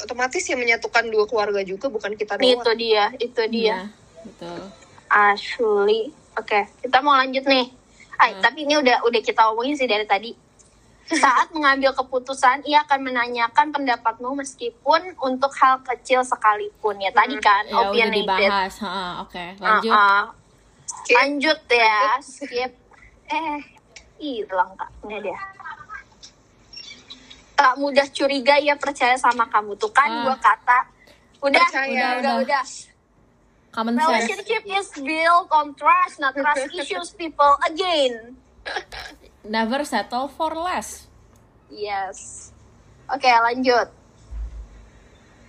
otomatis 0.00 0.42
yang 0.44 0.58
menyatukan 0.58 1.06
dua 1.06 1.24
keluarga 1.24 1.62
juga 1.62 1.86
bukan 1.86 2.12
kita 2.12 2.34
doang 2.34 2.50
Itu 2.58 2.70
dia, 2.74 3.04
itu 3.16 3.42
dia. 3.46 3.62
Iya, 3.62 3.78
betul 4.22 4.60
Asli. 5.06 6.10
Oke, 6.34 6.66
kita 6.80 6.98
mau 6.98 7.14
lanjut 7.14 7.44
nih. 7.44 7.70
Ah, 8.14 8.26
Hmm. 8.28 8.42
tapi 8.42 8.62
ini 8.62 8.74
udah 8.74 9.02
udah 9.02 9.20
kita 9.20 9.46
omongin 9.48 9.74
sih 9.74 9.86
dari 9.86 10.02
tadi. 10.04 10.34
Saat 11.04 11.52
mengambil 11.52 11.92
keputusan, 11.92 12.64
ia 12.64 12.80
akan 12.80 13.04
menanyakan 13.04 13.70
pendapatmu 13.70 14.34
meskipun 14.34 15.14
untuk 15.20 15.52
hal 15.54 15.78
kecil 15.84 16.24
sekalipun. 16.24 16.96
Ya 16.96 17.12
tadi 17.12 17.36
kan, 17.38 17.62
Ya 17.64 17.76
udah 17.76 17.90
opinionated. 17.92 18.24
dibahas. 18.40 18.74
Oke, 19.20 19.44
lanjut. 19.60 19.92
Uh-uh. 19.92 20.22
Skip. 20.84 21.14
Lanjut 21.14 21.60
ya, 21.68 21.98
skip. 22.18 22.72
Eh, 23.26 23.58
hilang 24.16 24.72
kak. 24.74 24.90
Ini 25.04 25.16
dia. 25.22 25.38
Tak 27.54 27.74
mudah 27.76 28.06
curiga 28.08 28.58
ia 28.58 28.74
percaya 28.74 29.14
sama 29.14 29.46
kamu 29.46 29.74
tuh 29.74 29.88
kan 29.88 30.06
Ah. 30.06 30.22
dua 30.24 30.36
kata. 30.36 30.78
Udah, 31.38 31.60
Percaya. 31.60 31.86
udah, 31.86 32.10
udah, 32.18 32.34
Udah. 32.40 32.62
udah. 32.62 32.64
Common 33.70 33.94
sense. 33.94 34.06
Relationship 34.06 34.62
is 34.66 34.88
built 34.96 35.48
on 35.50 35.74
trust, 35.74 36.18
not 36.18 36.32
trust 36.32 36.70
issues 36.74 37.10
people 37.12 37.54
again. 37.64 38.38
Never 39.42 39.82
settle 39.82 40.26
for 40.26 40.50
less. 40.52 41.06
Yes. 41.68 42.48
Oke, 43.06 43.26
lanjut. 43.26 43.90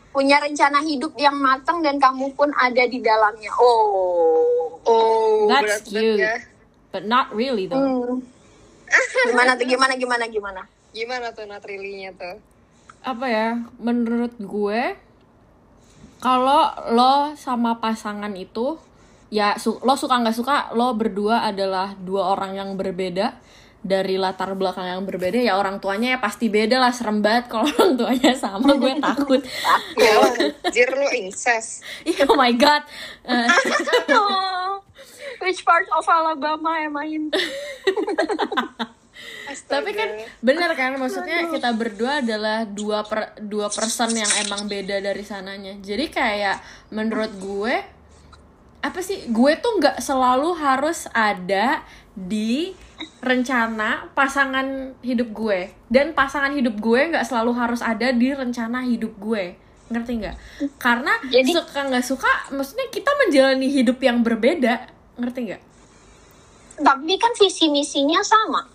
Punya 0.09 0.39
rencana 0.39 0.79
hidup 0.81 1.13
yang 1.15 1.35
matang 1.35 1.79
dan 1.79 1.95
kamu 1.95 2.33
pun 2.33 2.49
ada 2.51 2.83
di 2.83 2.99
dalamnya. 2.99 3.51
Oh. 3.55 4.79
Oh, 4.81 5.47
That's 5.47 5.85
berat 5.85 5.85
cute. 5.85 6.19
ya. 6.19 6.35
But 6.89 7.03
not 7.03 7.31
really 7.31 7.65
though. 7.65 7.79
Hmm. 7.79 8.23
Gimana 9.25 9.53
tuh? 9.53 9.65
Gimana 9.65 9.93
gimana 9.95 10.25
gimana? 10.25 10.61
Gimana 10.95 11.35
tuh 11.35 11.43
not 11.43 11.59
really-nya 11.61 12.15
tuh? 12.15 12.39
Apa 13.03 13.25
ya? 13.27 13.49
Menurut 13.77 14.31
gue 14.39 14.95
kalau 16.17 16.63
lo 16.89 17.35
sama 17.35 17.77
pasangan 17.77 18.31
itu 18.33 18.79
ya 19.27 19.59
su- 19.59 19.77
lo 19.83 19.93
suka 19.93 20.15
nggak 20.15 20.33
suka 20.33 20.55
lo 20.71 20.95
berdua 20.95 21.43
adalah 21.43 21.93
dua 21.93 22.31
orang 22.31 22.55
yang 22.55 22.69
berbeda 22.73 23.35
dari 23.85 24.17
latar 24.17 24.57
belakang 24.57 24.87
yang 24.87 25.03
berbeda 25.05 25.37
ya 25.37 25.53
orang 25.53 25.77
tuanya 25.77 26.17
ya 26.17 26.19
pasti 26.19 26.49
beda 26.49 26.81
lah 26.81 26.89
serem 26.89 27.21
banget 27.21 27.45
kalau 27.51 27.67
orang 27.67 27.93
tuanya 27.93 28.31
sama 28.33 28.73
gue 28.73 28.93
takut 28.97 29.41
Ya, 30.01 30.13
anjir 30.17 30.89
lu 30.89 31.05
incest. 31.13 31.85
Ih, 32.09 32.17
oh 32.25 32.33
my 32.33 32.55
god 32.55 32.81
Eh, 33.21 33.45
which 35.43 35.61
part 35.61 35.85
of 35.91 36.05
Alabama 36.07 36.79
am 36.79 36.95
I 36.95 37.05
in? 37.11 37.29
Tapi 39.65 39.95
kan 39.95 40.09
bener 40.43 40.71
kan 40.75 40.99
maksudnya 40.99 41.47
kita 41.47 41.71
berdua 41.73 42.19
adalah 42.19 42.67
dua 42.67 43.05
per, 43.07 43.37
dua 43.39 43.71
person 43.71 44.11
yang 44.11 44.27
emang 44.43 44.67
beda 44.67 44.99
dari 44.99 45.23
sananya. 45.23 45.79
Jadi 45.79 46.11
kayak 46.11 46.59
menurut 46.91 47.31
gue 47.39 47.75
apa 48.85 48.99
sih 49.01 49.25
gue 49.31 49.51
tuh 49.57 49.81
nggak 49.81 49.97
selalu 49.97 50.53
harus 50.61 51.09
ada 51.15 51.81
di 52.13 52.75
rencana 53.23 54.11
pasangan 54.13 54.93
hidup 55.01 55.31
gue. 55.31 55.71
Dan 55.87 56.11
pasangan 56.11 56.53
hidup 56.53 56.77
gue 56.77 57.01
nggak 57.15 57.25
selalu 57.25 57.51
harus 57.55 57.81
ada 57.81 58.11
di 58.11 58.35
rencana 58.35 58.83
hidup 58.83 59.15
gue. 59.17 59.55
Ngerti 59.89 60.11
nggak? 60.21 60.35
Karena 60.77 61.13
Jadi- 61.31 61.53
suka 61.55 61.79
nggak 61.87 62.05
suka 62.05 62.31
maksudnya 62.51 62.87
kita 62.91 63.11
menjalani 63.25 63.67
hidup 63.71 63.97
yang 64.03 64.21
berbeda. 64.21 64.91
Ngerti 65.15 65.39
nggak? 65.49 65.63
Tapi 66.75 67.13
kan 67.15 67.31
visi 67.39 67.71
misinya 67.71 68.19
sama. 68.19 68.74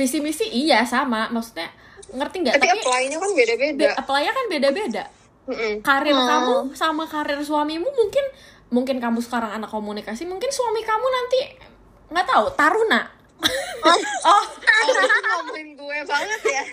Visi 0.00 0.18
misi 0.18 0.48
iya 0.48 0.80
sama 0.82 1.28
maksudnya 1.28 1.68
ngerti 2.10 2.36
nggak 2.40 2.54
Tapi 2.56 2.68
apply-nya 2.72 3.16
kan 3.16 3.30
beda-beda. 3.30 3.76
be- 3.84 3.94
apply-nya 3.94 4.32
kan 4.32 4.44
beda-beda 4.48 5.04
Mm-mm. 5.44 5.74
karir 5.80 6.14
Hmm. 6.14 6.24
kamu 6.26 6.54
sama 6.72 7.04
karir 7.04 7.36
suamimu 7.38 7.84
mungkin 7.86 8.24
mungkin 8.70 8.96
kamu 8.96 9.20
sekarang 9.20 9.52
anak 9.52 9.68
komunikasi 9.68 10.24
mungkin 10.24 10.48
suami 10.48 10.80
kamu 10.80 11.06
nanti 11.06 11.40
nggak 12.08 12.26
tahu 12.26 12.46
taruna 12.54 13.00
oh 13.82 13.98
Oh, 14.30 14.42
ngomongin 15.40 15.72
gue 15.72 15.98
banget 16.04 16.40
ya. 16.46 16.64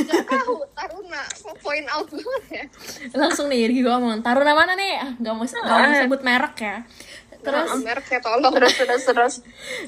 gak 0.00 0.22
tahu, 0.24 0.54
Taruna. 0.70 1.22
Kok 1.26 1.56
point 1.60 1.86
out 1.88 2.06
banget 2.08 2.42
ya? 2.48 2.64
langsung 3.12 3.46
nih 3.46 3.70
gue 3.70 3.86
ngomong 3.86 4.20
taruna 4.20 4.52
mana 4.52 4.74
nih 4.74 4.98
Ah, 4.98 5.10
nggak 5.12 5.32
mau 5.32 5.44
nggak 5.44 5.66
mau 5.80 5.94
sebut 5.96 6.20
merek 6.22 6.56
ya 6.56 6.76
terus 7.40 7.68
Nah, 7.82 8.20
tolong. 8.22 8.52
Terus 8.54 8.74
terus 8.76 9.02
terus. 9.04 9.34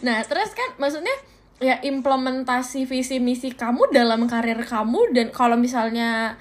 nah 0.01 0.19
terus 0.25 0.51
kan 0.53 0.69
maksudnya 0.77 1.15
ya 1.63 1.79
implementasi 1.79 2.85
visi 2.91 3.23
misi 3.23 3.55
kamu 3.55 3.95
dalam 3.95 4.27
karir 4.27 4.59
kamu 4.67 5.15
dan 5.15 5.27
kalau 5.31 5.55
misalnya 5.55 6.35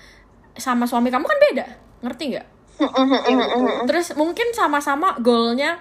sama 0.58 0.90
suami 0.90 1.14
kamu 1.14 1.26
kan 1.28 1.40
beda. 1.52 1.66
Ngerti 2.02 2.24
nggak? 2.34 2.48
Iya, 2.82 3.46
terus 3.86 4.18
mungkin 4.18 4.50
sama-sama 4.58 5.14
goalnya 5.22 5.78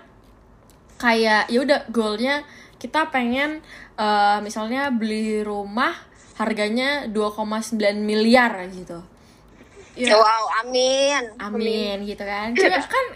kayak 1.00 1.48
ya 1.48 1.58
udah 1.64 1.88
goalnya 1.88 2.44
kita 2.76 3.08
pengen 3.08 3.64
eh, 3.96 4.38
misalnya 4.44 4.92
beli 4.92 5.40
rumah 5.40 5.96
harganya 6.36 7.08
2,9 7.08 7.76
miliar 8.00 8.52
gitu. 8.72 9.00
Ya 9.96 10.16
Wow, 10.16 10.64
amin. 10.64 11.22
amin 11.36 11.96
gitu 12.08 12.24
kan. 12.24 12.56
Cuma 12.56 12.80
kan 12.80 13.06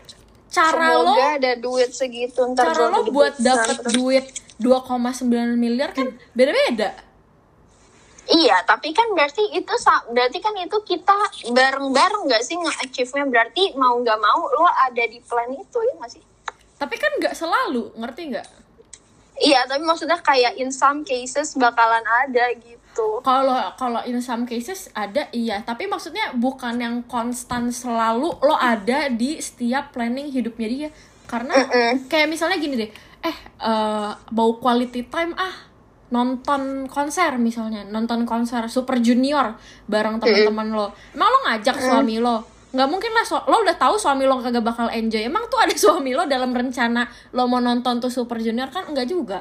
cara 0.55 0.95
lo 0.95 1.19
Semoga 1.19 1.27
ada 1.35 1.53
duit 1.59 1.91
segitu 1.91 2.41
ntar 2.55 2.71
cara 2.71 2.87
lo 2.95 3.03
buat 3.11 3.35
terus. 3.35 3.91
duit 3.91 4.25
2,9 4.63 5.27
miliar 5.59 5.91
kan 5.91 6.15
beda-beda 6.31 6.95
Iya, 8.25 8.57
tapi 8.65 8.97
kan 8.97 9.05
berarti 9.13 9.53
itu 9.53 9.75
berarti 10.09 10.39
kan 10.41 10.57
itu 10.57 10.79
kita 10.81 11.13
bareng-bareng 11.53 12.25
nggak 12.25 12.41
sih 12.41 12.57
nge-achieve-nya 12.57 13.29
berarti 13.29 13.77
mau 13.77 14.01
nggak 14.01 14.17
mau 14.17 14.49
lo 14.49 14.65
ada 14.65 15.05
di 15.05 15.21
plan 15.21 15.53
itu 15.53 15.79
ya 15.85 15.93
nggak 16.01 16.09
sih? 16.09 16.25
tapi 16.75 16.97
kan 16.97 17.13
nggak 17.21 17.35
selalu 17.37 17.93
ngerti 18.01 18.23
nggak 18.33 18.49
Iya, 19.35 19.67
tapi 19.67 19.83
maksudnya 19.83 20.15
kayak 20.23 20.55
in 20.63 20.71
some 20.71 21.03
cases 21.03 21.59
bakalan 21.59 22.07
ada 22.23 22.55
gitu. 22.55 22.79
Kalau 23.21 23.55
kalau 23.75 24.01
in 24.03 24.19
some 24.19 24.45
cases 24.45 24.87
ada 24.93 25.27
iya. 25.31 25.61
Tapi 25.61 25.85
maksudnya 25.85 26.33
bukan 26.33 26.77
yang 26.77 26.97
konstan 27.05 27.69
selalu 27.69 28.31
lo 28.39 28.55
ada 28.55 29.07
di 29.09 29.37
setiap 29.37 29.91
planning 29.91 30.29
hidupnya 30.29 30.69
dia. 30.69 30.91
Karena 31.25 31.53
Mm-mm. 31.53 32.07
kayak 32.07 32.29
misalnya 32.29 32.57
gini 32.57 32.75
deh. 32.79 32.91
Eh 33.21 33.37
mau 34.31 34.51
quality 34.55 35.05
time 35.05 35.33
ah 35.35 35.55
nonton 36.09 36.87
konser 36.87 37.35
misalnya. 37.37 37.83
Nonton 37.83 38.23
konser 38.25 38.63
Super 38.69 38.99
Junior 38.99 39.57
bareng 39.85 40.21
teman-teman 40.21 40.69
lo. 40.71 40.87
Emang 41.11 41.29
lo 41.29 41.39
ngajak 41.45 41.77
suami 41.77 42.19
lo? 42.19 42.45
Nggak 42.71 42.89
mungkin 42.91 43.11
lah 43.11 43.23
so- 43.23 43.47
lo 43.47 43.63
udah 43.63 43.75
tahu 43.75 43.95
suami 43.95 44.23
lo 44.23 44.39
kagak 44.39 44.61
bakal 44.61 44.87
enjoy. 44.89 45.23
Emang 45.23 45.47
tuh 45.47 45.59
ada 45.59 45.75
suami 45.81 46.11
lo 46.11 46.27
dalam 46.27 46.51
rencana 46.51 47.07
lo 47.31 47.47
mau 47.47 47.59
nonton 47.59 47.99
tuh 47.99 48.11
Super 48.11 48.39
Junior 48.39 48.69
kan? 48.69 48.87
Enggak 48.87 49.07
juga. 49.07 49.39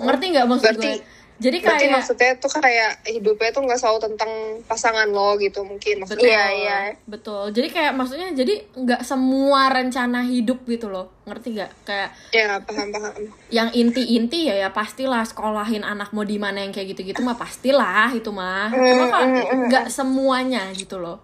Ngerti 0.00 0.24
nggak 0.32 0.46
maksud 0.46 0.66
Berarti- 0.72 0.98
gue 0.98 1.14
jadi 1.36 1.60
Berarti 1.60 1.84
kayak 1.84 1.94
maksudnya 2.00 2.30
tuh 2.40 2.50
kayak 2.56 2.90
hidupnya 3.04 3.50
tuh 3.52 3.62
nggak 3.68 3.76
selalu 3.76 3.98
tentang 4.08 4.30
pasangan 4.64 5.04
lo 5.12 5.36
gitu 5.36 5.60
mungkin 5.68 6.00
maksudnya. 6.00 6.24
Iya, 6.24 6.44
iya. 6.56 6.78
Betul. 7.04 7.52
Jadi 7.52 7.68
kayak 7.68 7.92
maksudnya 7.92 8.32
jadi 8.32 8.64
nggak 8.72 9.04
semua 9.04 9.68
rencana 9.68 10.24
hidup 10.24 10.64
gitu 10.64 10.88
loh. 10.88 11.12
Ngerti 11.28 11.60
nggak? 11.60 11.70
Kayak 11.84 12.08
Ya 12.32 12.56
paham 12.64 12.88
paham. 12.88 13.12
yang 13.52 13.68
inti-inti 13.76 14.48
ya 14.48 14.56
ya 14.56 14.68
pastilah 14.72 15.28
sekolahin 15.28 15.84
anak 15.84 16.16
mau 16.16 16.24
di 16.24 16.40
mana 16.40 16.64
yang 16.64 16.72
kayak 16.72 16.96
gitu-gitu 16.96 17.20
mah 17.20 17.36
pastilah 17.36 18.16
itu 18.16 18.32
mah. 18.32 18.72
Cuma 18.72 19.04
kan 19.12 19.28
nggak 19.68 19.86
semuanya 19.92 20.72
gitu 20.72 20.96
loh. 20.96 21.20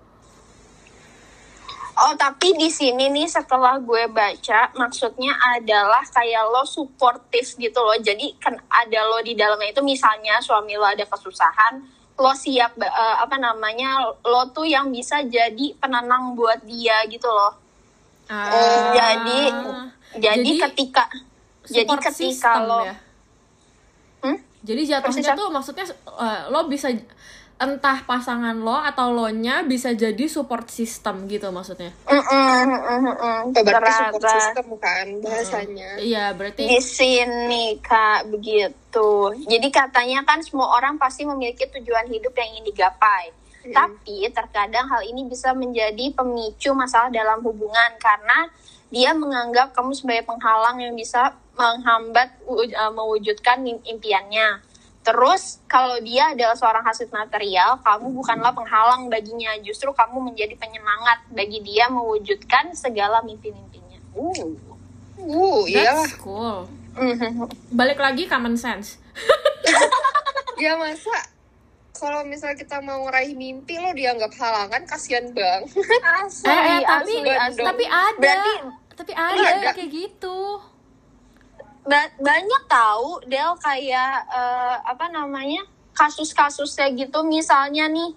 Oh, 1.92 2.16
tapi 2.16 2.56
di 2.56 2.72
sini 2.72 3.12
nih 3.12 3.28
setelah 3.28 3.76
gue 3.76 4.08
baca, 4.08 4.72
maksudnya 4.80 5.36
adalah 5.52 6.00
kayak 6.08 6.48
lo 6.48 6.64
suportif 6.64 7.52
gitu 7.60 7.76
loh. 7.84 8.00
Jadi 8.00 8.32
kan 8.40 8.56
ada 8.72 9.00
lo 9.12 9.20
di 9.20 9.36
dalamnya 9.36 9.76
itu 9.76 9.84
misalnya 9.84 10.40
suami 10.40 10.72
lo 10.80 10.88
ada 10.88 11.04
kesusahan, 11.04 11.84
lo 12.16 12.32
siap 12.32 12.80
eh, 12.80 13.16
apa 13.20 13.36
namanya? 13.36 14.08
Lo 14.24 14.48
tuh 14.56 14.64
yang 14.64 14.88
bisa 14.88 15.20
jadi 15.20 15.76
penenang 15.76 16.32
buat 16.32 16.64
dia 16.64 17.04
gitu 17.12 17.28
loh. 17.28 17.60
Ah, 18.32 18.48
Jadi 18.96 19.40
jadi, 20.16 20.32
Jadi, 20.32 20.50
ketika 20.64 21.04
jadi 21.68 21.92
ketika 22.00 22.52
lo 22.64 22.88
ya. 22.88 22.96
Hmm? 24.24 24.38
Jadi 24.62 24.82
jatuhnya 24.88 25.32
tuh 25.36 25.48
maksudnya 25.52 25.86
eh, 25.92 26.40
lo 26.48 26.64
bisa 26.72 26.88
entah 27.60 28.02
pasangan 28.04 28.56
lo 28.58 28.74
atau 28.74 29.14
lo 29.14 29.28
nya 29.30 29.62
bisa 29.62 29.94
jadi 29.94 30.24
support 30.26 30.66
system 30.70 31.26
gitu 31.30 31.50
maksudnya. 31.54 31.92
Mm, 32.06 32.18
mm, 32.18 32.28
mm, 32.28 32.80
mm, 32.82 33.14
mm. 33.16 33.40
Berarti 33.62 33.92
support 33.92 34.24
system 34.28 34.66
kan 34.80 35.06
bahasanya. 35.22 35.90
Iya, 36.02 36.24
berarti 36.34 36.62
di 36.66 36.78
sini 36.82 37.78
kak 37.82 38.28
begitu 38.28 39.10
jadi 39.48 39.68
katanya 39.72 40.20
kan 40.22 40.44
semua 40.44 40.76
orang 40.76 41.00
pasti 41.00 41.24
memiliki 41.24 41.64
tujuan 41.68 42.06
hidup 42.12 42.32
yang 42.36 42.48
ingin 42.56 42.66
digapai 42.70 43.32
tapi 43.62 44.26
terkadang 44.34 44.90
hal 44.90 45.06
ini 45.06 45.22
bisa 45.30 45.54
menjadi 45.54 46.10
pemicu 46.18 46.74
masalah 46.74 47.14
dalam 47.14 47.38
hubungan 47.46 47.94
karena 48.02 48.50
dia 48.90 49.14
menganggap 49.14 49.70
kamu 49.70 49.94
sebagai 49.94 50.26
penghalang 50.26 50.82
yang 50.82 50.98
bisa 50.98 51.30
menghambat 51.54 52.42
uh, 52.50 52.90
mewujudkan 52.90 53.62
im- 53.62 53.84
impiannya 53.86 54.60
terus 55.02 55.58
kalau 55.66 55.98
dia 55.98 56.30
adalah 56.30 56.54
seorang 56.54 56.86
hasil 56.86 57.10
material 57.10 57.82
kamu 57.82 58.14
bukanlah 58.14 58.54
penghalang 58.54 59.10
baginya 59.10 59.50
justru 59.66 59.90
kamu 59.90 60.30
menjadi 60.30 60.54
penyemangat 60.54 61.26
bagi 61.34 61.58
dia 61.62 61.90
mewujudkan 61.90 62.70
segala 62.74 63.18
mimpi-mimpinya 63.26 63.98
uh 64.14 64.72
Uh, 65.22 65.62
iya. 65.70 66.02
that's 66.02 66.18
cool. 66.18 66.66
Balik 67.70 68.02
lagi 68.02 68.26
common 68.26 68.58
sense. 68.58 68.98
ya 70.62 70.74
masa 70.74 71.14
kalau 71.92 72.26
misalnya 72.26 72.58
kita 72.58 72.82
mau 72.82 73.06
ngeraih 73.06 73.38
mimpi 73.38 73.78
lo 73.78 73.94
dianggap 73.94 74.34
halangan 74.34 74.82
kasihan 74.88 75.30
bang 75.30 75.62
asli, 76.26 76.50
eh, 76.50 76.58
eh, 76.58 76.80
tapi 76.82 77.14
asli, 77.18 77.30
asli. 77.30 77.62
tapi 77.62 77.84
ada 77.86 78.18
Berarti 78.18 78.52
tapi 78.92 79.12
ada, 79.14 79.48
ada. 79.58 79.70
kayak 79.74 79.90
gitu 79.90 80.38
ba- 81.82 82.14
banyak 82.18 82.62
tahu 82.66 83.22
Del 83.26 83.52
kayak 83.58 84.14
eh, 84.28 84.76
apa 84.82 85.06
namanya 85.08 85.62
kasus-kasusnya 85.92 86.94
gitu. 86.94 87.22
Misalnya 87.22 87.88
nih 87.88 88.10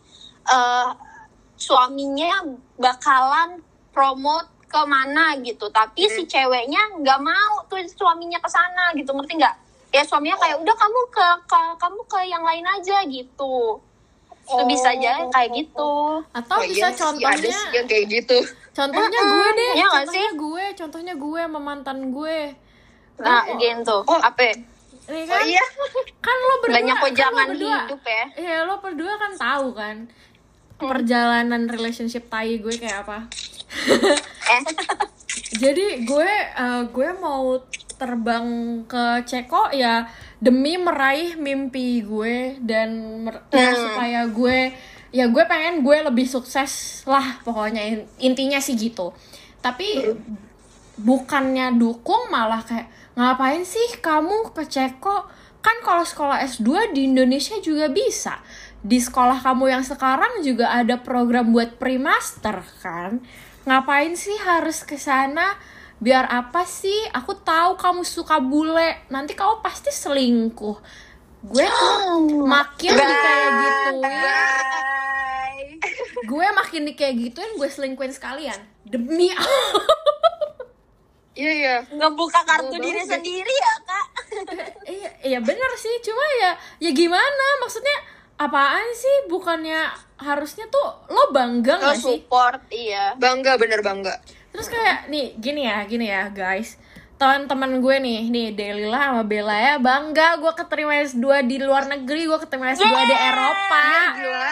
eh, 0.48 0.90
suaminya 1.56 2.44
bakalan 2.76 3.62
promote 3.92 4.48
ke 4.68 4.82
mana 4.84 5.40
gitu. 5.40 5.72
Tapi 5.72 6.06
si 6.08 6.24
ceweknya 6.26 7.00
nggak 7.00 7.20
mau 7.22 7.64
tuh 7.66 7.80
suaminya 7.88 8.38
ke 8.38 8.50
sana 8.50 8.92
gitu. 8.94 9.12
Ngerti 9.12 9.40
nggak? 9.40 9.56
Ya 9.96 10.04
suaminya 10.04 10.36
kayak 10.36 10.60
udah 10.60 10.76
kamu 10.76 11.00
ke, 11.08 11.28
ke 11.48 11.62
kamu 11.80 12.00
ke 12.04 12.20
yang 12.28 12.44
lain 12.44 12.66
aja 12.68 13.00
gitu. 13.08 13.80
Itu 14.46 14.64
bisa 14.68 14.92
aja 14.92 15.26
kayak 15.32 15.50
gitu. 15.56 15.92
Atau 16.30 16.60
Oh, 16.60 16.68
bisa 16.68 16.92
sih, 16.92 17.00
ada 17.00 17.02
contohnya 17.02 17.50
sih 17.50 17.72
yang 17.74 17.88
kayak 17.88 18.06
gitu. 18.12 18.38
contohnya 18.76 19.08
gue 19.24 19.48
deh 19.56 19.72
iya 19.72 19.86
nggak 19.88 20.04
contohnya 20.04 20.32
gue 20.36 20.66
contohnya 20.76 21.14
gue 21.16 21.42
sama 21.48 21.60
mantan 21.64 22.12
gue 22.12 22.38
nah 23.18 23.42
Oh. 23.44 23.56
gitu 23.56 23.98
Oh. 24.04 24.20
apa 24.20 24.44
oh 24.46 24.56
Nih 25.06 25.22
kan 25.24 25.46
iya 25.46 25.62
kan 26.18 26.34
lo 26.36 26.56
berdua 26.60 26.76
banyak 26.76 26.98
kan 26.98 27.12
jangan 27.14 27.48
berdua 27.48 27.78
hidup 27.86 28.04
ya 28.04 28.26
Iya 28.36 28.58
lo 28.64 28.76
berdua 28.80 29.14
kan 29.16 29.32
tahu 29.34 29.68
kan 29.72 29.96
perjalanan 30.76 31.66
relationship 31.66 32.26
tai 32.26 32.58
gue 32.58 32.74
kayak 32.74 33.06
apa. 33.06 33.30
eh 34.46 34.62
Jadi 35.64 36.04
gue 36.04 36.30
eh, 36.52 36.84
gue 36.86 37.10
mau 37.16 37.56
terbang 37.96 38.48
ke 38.84 39.06
Ceko 39.24 39.72
ya 39.72 40.04
demi 40.38 40.76
meraih 40.76 41.38
mimpi 41.38 42.02
gue 42.02 42.60
dan 42.60 42.92
mer- 43.24 43.46
ya, 43.50 43.72
Hmm. 43.72 43.80
supaya 43.80 44.22
gue 44.28 44.58
ya 45.10 45.26
gue 45.26 45.44
pengen 45.46 45.80
gue 45.80 45.98
lebih 46.02 46.26
sukses 46.26 46.72
lah 47.06 47.40
pokoknya 47.40 47.80
in- 47.86 48.10
intinya 48.20 48.58
sih 48.58 48.76
gitu. 48.76 49.16
Tapi 49.62 50.12
bukannya 50.98 51.72
dukung 51.74 52.28
malah 52.28 52.60
kayak 52.62 52.88
ngapain 53.16 53.64
sih 53.64 54.00
kamu 54.04 54.52
ke 54.52 54.68
Ceko? 54.68 55.28
Kan 55.64 55.82
kalau 55.82 56.06
sekolah 56.06 56.46
S2 56.46 56.94
di 56.94 57.10
Indonesia 57.10 57.58
juga 57.64 57.90
bisa. 57.90 58.38
Di 58.86 59.02
sekolah 59.02 59.42
kamu 59.42 59.74
yang 59.74 59.82
sekarang 59.82 60.46
juga 60.46 60.70
ada 60.70 61.02
program 61.02 61.50
buat 61.50 61.82
pre-master 61.82 62.62
kan? 62.86 63.24
Ngapain 63.66 64.14
sih 64.14 64.38
harus 64.46 64.86
ke 64.86 65.00
sana? 65.00 65.58
Biar 65.98 66.30
apa 66.30 66.68
sih? 66.70 67.10
Aku 67.18 67.42
tahu 67.42 67.82
kamu 67.82 68.06
suka 68.06 68.38
bule. 68.38 69.10
Nanti 69.10 69.34
kamu 69.34 69.66
pasti 69.66 69.90
selingkuh. 69.90 70.78
Gue 71.50 71.66
tuh 71.66 72.46
makin 72.46 72.94
di 72.94 73.16
kayak 73.26 73.50
gituin 73.58 73.96
gue 76.26 76.48
makin 76.58 76.82
di 76.90 76.94
kayak 76.98 77.16
gituin 77.22 77.52
gue 77.54 77.70
selingkuhin 77.70 78.14
sekalian 78.14 78.58
demi 78.82 79.30
iya 81.36 81.52
iya. 81.52 81.76
Ngebuka 81.92 82.42
kartu 82.48 82.76
diri 82.80 83.02
sendiri 83.04 83.54
ya 83.54 83.74
kak. 83.84 84.08
Iya 84.96 85.10
iya 85.24 85.40
bener 85.40 85.72
sih. 85.80 85.96
Cuma 86.04 86.24
ya 86.42 86.52
ya 86.82 86.92
gimana? 86.92 87.46
Maksudnya 87.64 87.98
apaan 88.40 88.88
sih? 88.96 89.32
Bukannya 89.32 89.92
harusnya 90.20 90.68
tuh 90.72 91.08
lo 91.12 91.32
bangga 91.36 91.76
lo 91.80 91.92
gak 91.92 91.98
sih? 92.00 92.24
support 92.24 92.64
iya. 92.72 93.16
Bangga 93.16 93.56
bener 93.60 93.84
bangga. 93.84 94.20
Terus 94.56 94.68
kayak 94.72 95.12
nih 95.12 95.36
gini 95.40 95.68
ya 95.68 95.84
gini 95.86 96.08
ya 96.10 96.32
guys. 96.32 96.80
Teman-teman 97.16 97.80
gue 97.80 97.96
nih 98.00 98.28
nih 98.28 98.48
Delila 98.52 99.16
sama 99.16 99.24
Bella 99.24 99.56
ya 99.56 99.76
bangga 99.80 100.36
gue 100.40 100.52
keterima 100.52 101.00
S2 101.04 101.48
di 101.48 101.64
luar 101.64 101.88
negeri 101.88 102.28
gue 102.28 102.40
keterima 102.44 102.76
S2 102.76 102.88
di 102.88 103.16
Eropa. 103.16 103.88
Gila 104.20 104.52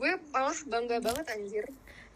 gue 0.00 0.12
malah 0.32 0.56
bangga 0.64 0.96
banget 1.04 1.26
anjir 1.28 1.64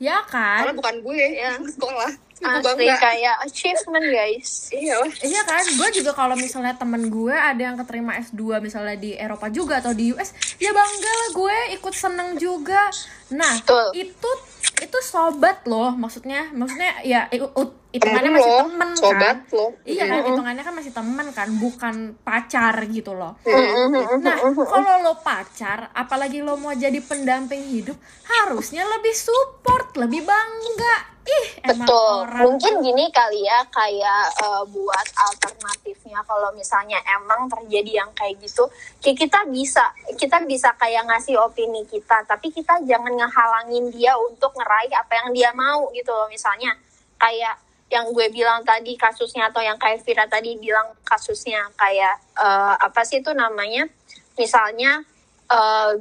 ya 0.02 0.22
kan? 0.26 0.66
Karena 0.66 0.74
bukan 0.76 0.94
gue. 1.02 1.22
Yang 1.38 1.60
sekolah. 1.78 2.10
Asli 2.44 2.84
bangga. 2.84 2.98
kayak 3.00 3.36
achievement 3.46 4.04
guys. 4.10 4.68
Iya 4.68 5.00
Iya 5.22 5.42
kan, 5.48 5.64
gue 5.64 5.88
juga 5.96 6.12
kalau 6.12 6.36
misalnya 6.36 6.76
temen 6.76 7.08
gue 7.08 7.32
ada 7.32 7.56
yang 7.56 7.78
keterima 7.78 8.18
S2 8.20 8.60
misalnya 8.60 8.98
di 9.00 9.16
Eropa 9.16 9.48
juga 9.48 9.80
atau 9.80 9.96
di 9.96 10.12
US, 10.12 10.34
ya 10.60 10.74
bangga 10.74 11.12
lah 11.14 11.28
gue 11.32 11.56
ikut 11.78 11.94
seneng 11.94 12.36
juga. 12.36 12.90
Nah, 13.32 13.64
Betul. 13.64 14.10
itu 14.12 14.30
itu 14.82 14.98
sobat 15.00 15.64
loh, 15.64 15.94
maksudnya, 15.94 16.50
maksudnya 16.52 17.00
ya 17.06 17.30
hitungannya 17.94 18.30
masih 18.34 18.50
lo, 18.50 18.60
temen 18.66 18.90
sobat 18.98 19.38
kan. 19.46 19.54
lo. 19.54 19.66
Iya 19.86 20.02
kan, 20.10 20.20
hitungannya 20.26 20.62
kan 20.66 20.74
masih 20.74 20.92
temen 20.92 21.26
kan, 21.30 21.48
bukan 21.62 21.94
pacar 22.26 22.74
gitu 22.90 23.14
loh. 23.14 23.38
Nah, 24.18 24.36
kalau 24.50 24.94
lo 25.06 25.14
pacar, 25.22 25.94
apalagi 25.94 26.42
lo 26.42 26.58
mau 26.58 26.74
jadi 26.74 26.98
pendamping 26.98 27.62
hidup, 27.70 27.94
harusnya 28.26 28.82
lebih 28.98 29.14
support, 29.14 29.94
lebih 29.94 30.26
bangga. 30.26 31.14
Ih, 31.24 31.48
emang 31.72 31.88
betul 31.88 32.20
orang 32.20 32.42
mungkin 32.44 32.72
gini 32.84 33.08
kali 33.08 33.48
ya 33.48 33.64
kayak 33.72 34.28
eh, 34.44 34.64
buat 34.68 35.08
alternatifnya 35.16 36.20
kalau 36.28 36.52
misalnya 36.52 37.00
emang 37.16 37.48
terjadi 37.48 38.04
yang 38.04 38.12
kayak 38.12 38.36
gitu 38.44 38.68
kayak 39.00 39.24
kita 39.24 39.40
bisa 39.48 39.88
kita 40.20 40.44
bisa 40.44 40.76
kayak 40.76 41.08
ngasih 41.08 41.40
opini 41.40 41.80
kita 41.88 42.28
tapi 42.28 42.52
kita 42.52 42.76
jangan 42.84 43.16
ngehalangin 43.16 43.88
dia 43.88 44.12
untuk 44.20 44.52
ngeraih 44.52 44.92
apa 44.92 45.12
yang 45.24 45.28
dia 45.32 45.50
mau 45.56 45.88
gitu 45.96 46.12
loh 46.12 46.28
misalnya 46.28 46.76
kayak 47.16 47.56
yang 47.92 48.10
gue 48.10 48.26
bilang 48.32 48.64
tadi 48.64 48.96
kasusnya 48.96 49.52
atau 49.52 49.60
yang 49.60 49.76
kayak 49.76 50.02
Vira 50.02 50.24
tadi 50.26 50.56
bilang 50.56 50.96
kasusnya 51.04 51.68
kayak 51.76 52.16
eh, 52.38 52.74
apa 52.80 53.04
sih 53.04 53.20
itu 53.20 53.30
namanya? 53.36 53.86
Misalnya 54.34 55.04
eh, 55.52 55.92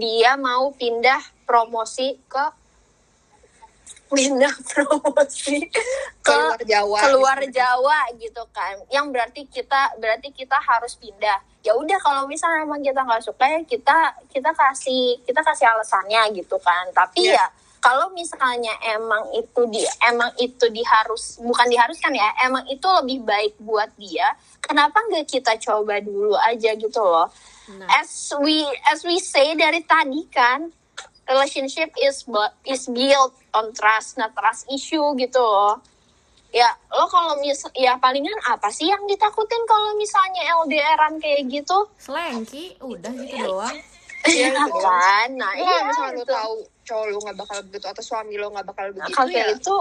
dia 0.00 0.36
mau 0.36 0.72
pindah 0.74 1.20
promosi 1.46 2.18
ke 2.28 2.44
pindah 4.10 4.54
promosi 4.74 5.70
ke 5.70 5.82
keluar 6.26 6.58
Jawa. 6.66 6.98
Keluar 7.06 7.38
gitu. 7.46 7.62
Jawa 7.62 8.00
gitu 8.18 8.42
kan. 8.50 8.74
Yang 8.90 9.06
berarti 9.14 9.42
kita 9.46 9.80
berarti 10.02 10.28
kita 10.34 10.58
harus 10.58 10.98
pindah. 10.98 11.38
Ya 11.62 11.76
udah 11.78 11.98
kalau 12.02 12.26
misalnya 12.26 12.66
emang 12.66 12.82
kita 12.82 13.06
nggak 13.06 13.22
suka 13.22 13.44
ya 13.46 13.60
kita 13.62 13.96
kita 14.32 14.50
kasih 14.50 15.20
kita 15.22 15.40
kasih 15.46 15.70
alasannya 15.70 16.34
gitu 16.34 16.58
kan. 16.58 16.90
Tapi 16.90 17.30
Iya. 17.30 17.38
ya 17.38 17.46
kalau 17.80 18.12
misalnya 18.12 18.70
emang 18.86 19.24
itu 19.32 19.60
dia 19.68 19.88
emang 20.04 20.28
itu 20.36 20.68
diharus 20.68 21.40
bukan 21.40 21.66
diharuskan 21.66 22.12
ya 22.12 22.28
emang 22.40 22.62
itu 22.66 22.84
lebih 23.00 23.24
baik 23.24 23.54
buat 23.58 23.88
dia 23.96 24.36
kenapa 24.60 25.00
nggak 25.02 25.26
kita 25.26 25.56
coba 25.58 25.98
dulu 25.98 26.36
aja 26.38 26.72
gitu 26.72 27.00
loh 27.00 27.28
Nah. 27.70 27.86
as 28.02 28.10
we 28.42 28.66
as 28.84 29.06
we 29.06 29.22
say 29.22 29.54
dari 29.54 29.78
tadi 29.80 30.26
kan 30.26 30.74
relationship 31.24 31.86
is 31.96 32.26
is 32.64 32.90
built 32.90 33.30
on 33.52 33.70
trust 33.70 34.18
not 34.18 34.34
trust 34.34 34.66
issue 34.66 35.06
gitu 35.14 35.38
loh 35.38 35.78
ya 36.50 36.66
lo 36.90 37.06
kalau 37.06 37.38
mis 37.38 37.62
ya 37.72 37.94
palingan 37.94 38.34
apa 38.44 38.66
sih 38.68 38.90
yang 38.90 38.98
ditakutin 39.06 39.62
kalau 39.64 39.94
misalnya 39.94 40.50
LDRan 40.58 41.22
kayak 41.22 41.46
gitu 41.46 41.86
selengki 41.94 42.74
udah 42.82 43.14
gitu 43.14 43.38
doang 43.46 43.78
Iya, 44.20 44.50
ya 44.50 44.50
gitu 44.50 44.66
doang. 44.68 44.82
kan 44.82 45.28
nah 45.32 45.52
iya 45.54 45.62
kalau 45.62 45.86
misalnya 45.86 46.10
lo 46.10 46.18
gitu. 46.18 46.34
tahu 46.34 46.54
cowok 46.90 47.06
lo 47.06 47.18
gak 47.22 47.38
bakal 47.38 47.58
begitu 47.62 47.86
atau 47.86 48.02
suami 48.02 48.34
lo 48.34 48.50
gak 48.50 48.66
bakal 48.66 48.90
begitu 48.90 49.14
kalau 49.14 49.30
ya 49.30 49.46
itu 49.54 49.76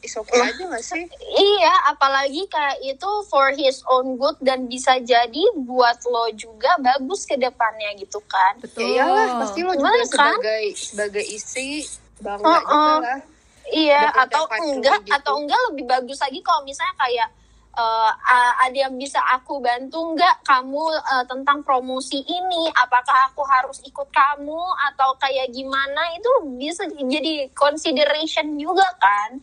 is 0.00 0.12
okay 0.16 0.40
aja 0.40 0.64
gak 0.72 0.84
sih 0.84 1.04
iya 1.36 1.74
apalagi 1.92 2.48
kayak 2.48 2.80
itu 2.80 3.10
for 3.28 3.52
his 3.52 3.84
own 3.92 4.16
good 4.16 4.36
dan 4.40 4.64
bisa 4.64 4.96
jadi 5.00 5.44
buat 5.60 6.00
lo 6.08 6.32
juga 6.32 6.80
bagus 6.80 7.28
ke 7.28 7.36
depannya 7.36 7.92
gitu 8.00 8.20
kan 8.24 8.56
betul 8.60 8.84
ya 8.84 9.04
iyalah 9.04 9.44
pasti 9.44 9.60
lo 9.60 9.72
juga 9.76 9.92
Bener 9.92 10.08
kan? 10.08 10.36
sebagai 10.36 10.64
sebagai 10.76 11.24
istri 11.28 11.84
bangga 12.20 12.44
Uh-uh. 12.48 12.60
juga 12.64 13.00
lah 13.04 13.20
Iya, 13.66 14.14
atau 14.14 14.46
enggak, 14.62 15.02
gitu. 15.02 15.10
atau 15.10 15.42
enggak 15.42 15.58
lebih 15.74 15.90
bagus 15.90 16.22
lagi 16.22 16.38
kalau 16.38 16.62
misalnya 16.62 16.94
kayak 17.02 17.28
eh, 17.76 18.10
a- 18.26 18.56
ada 18.62 18.78
yang 18.78 18.94
bisa 18.94 19.20
aku 19.28 19.60
bantu 19.60 20.00
enggak 20.10 20.40
kamu 20.42 20.80
eh, 20.96 21.24
tentang 21.24 21.60
promosi 21.60 22.18
ini? 22.20 22.72
Apakah 22.72 23.28
aku 23.28 23.44
harus 23.44 23.78
ikut 23.82 24.08
kamu 24.08 24.60
atau 24.90 25.12
kayak 25.16 25.48
gimana? 25.50 26.00
Itu 26.12 26.28
bisa 26.52 26.82
jadi 26.88 27.52
consideration 27.52 28.56
juga 28.56 28.88
kan? 28.96 29.38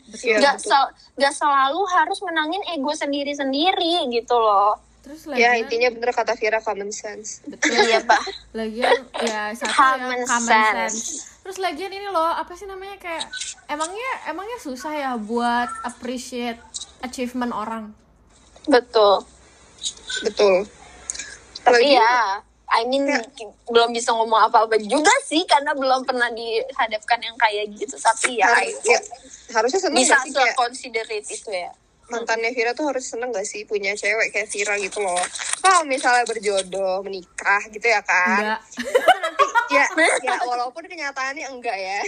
Sel- 0.58 0.90
enggak 1.14 1.32
selalu 1.32 1.80
harus 1.88 2.18
menangin 2.20 2.62
ego 2.68 2.90
sendiri-sendiri 2.92 4.10
gitu 4.10 4.34
loh. 4.34 4.74
terus 5.00 5.28
ya 5.28 5.52
lagian 5.52 5.54
intinya 5.60 5.88
bener 5.92 6.10
kata 6.10 6.32
Vira 6.32 6.58
common 6.58 6.88
sense 6.88 7.44
betul 7.44 7.76
iya, 7.76 8.00
Pak. 8.00 8.24
lagian 8.56 8.88
ya 9.20 9.52
satu 9.52 9.68
Common 9.70 10.16
ya 10.16 10.24
common 10.24 10.48
sense. 10.48 10.72
sense. 10.72 10.98
terus 11.44 11.60
lagian 11.60 11.92
ini 11.92 12.08
loh 12.08 12.32
apa 12.32 12.56
sih 12.56 12.64
namanya 12.64 12.96
kayak 12.96 13.28
emangnya 13.68 14.10
emangnya 14.24 14.56
susah 14.58 14.96
ya 14.96 15.12
buat 15.20 15.68
appreciate 15.84 16.56
achievement 17.00 17.52
orang 17.52 17.92
Betul. 18.66 19.24
betul 20.22 20.64
Tapi 21.60 21.80
Apalagi- 21.80 21.96
ya, 21.96 22.16
I 22.70 22.82
mean 22.84 23.04
Ya. 23.06 23.20
belum 23.64 23.92
bisa 23.92 24.12
ngomong 24.12 24.48
apa-apa 24.48 24.76
juga 24.80 25.12
sih 25.22 25.44
karena 25.44 25.72
belum 25.72 26.04
pernah 26.04 26.28
dihadapkan 26.28 27.20
yang 27.20 27.36
kayak 27.36 27.72
gitu. 27.72 27.96
Tapi 27.96 28.36
ya, 28.36 28.48
Harus- 28.48 28.84
ya, 28.84 28.98
harusnya 29.52 29.80
seneng 29.80 29.96
bisa 29.96 30.16
sih 30.20 30.30
kayak 30.30 30.52
se-considerate 30.52 31.24
itu 31.26 31.50
ya. 31.50 31.72
Mantannya 32.12 32.52
Vira 32.52 32.76
tuh 32.76 32.84
harus 32.92 33.04
seneng 33.08 33.32
gak 33.32 33.48
sih 33.48 33.64
punya 33.64 33.96
cewek 33.96 34.28
kayak 34.30 34.48
Vira 34.52 34.76
gitu 34.76 35.00
loh. 35.00 35.20
Kalau 35.64 35.82
misalnya 35.88 36.28
berjodoh, 36.28 37.00
menikah 37.00 37.62
gitu 37.72 37.86
ya 37.88 38.04
kan. 38.04 38.60
enggak 38.60 38.60
Nanti 39.24 39.44
ya, 39.72 39.86
ya 40.20 40.36
walaupun 40.44 40.84
kenyataannya 40.84 41.46
enggak 41.48 41.76
ya. 41.76 42.00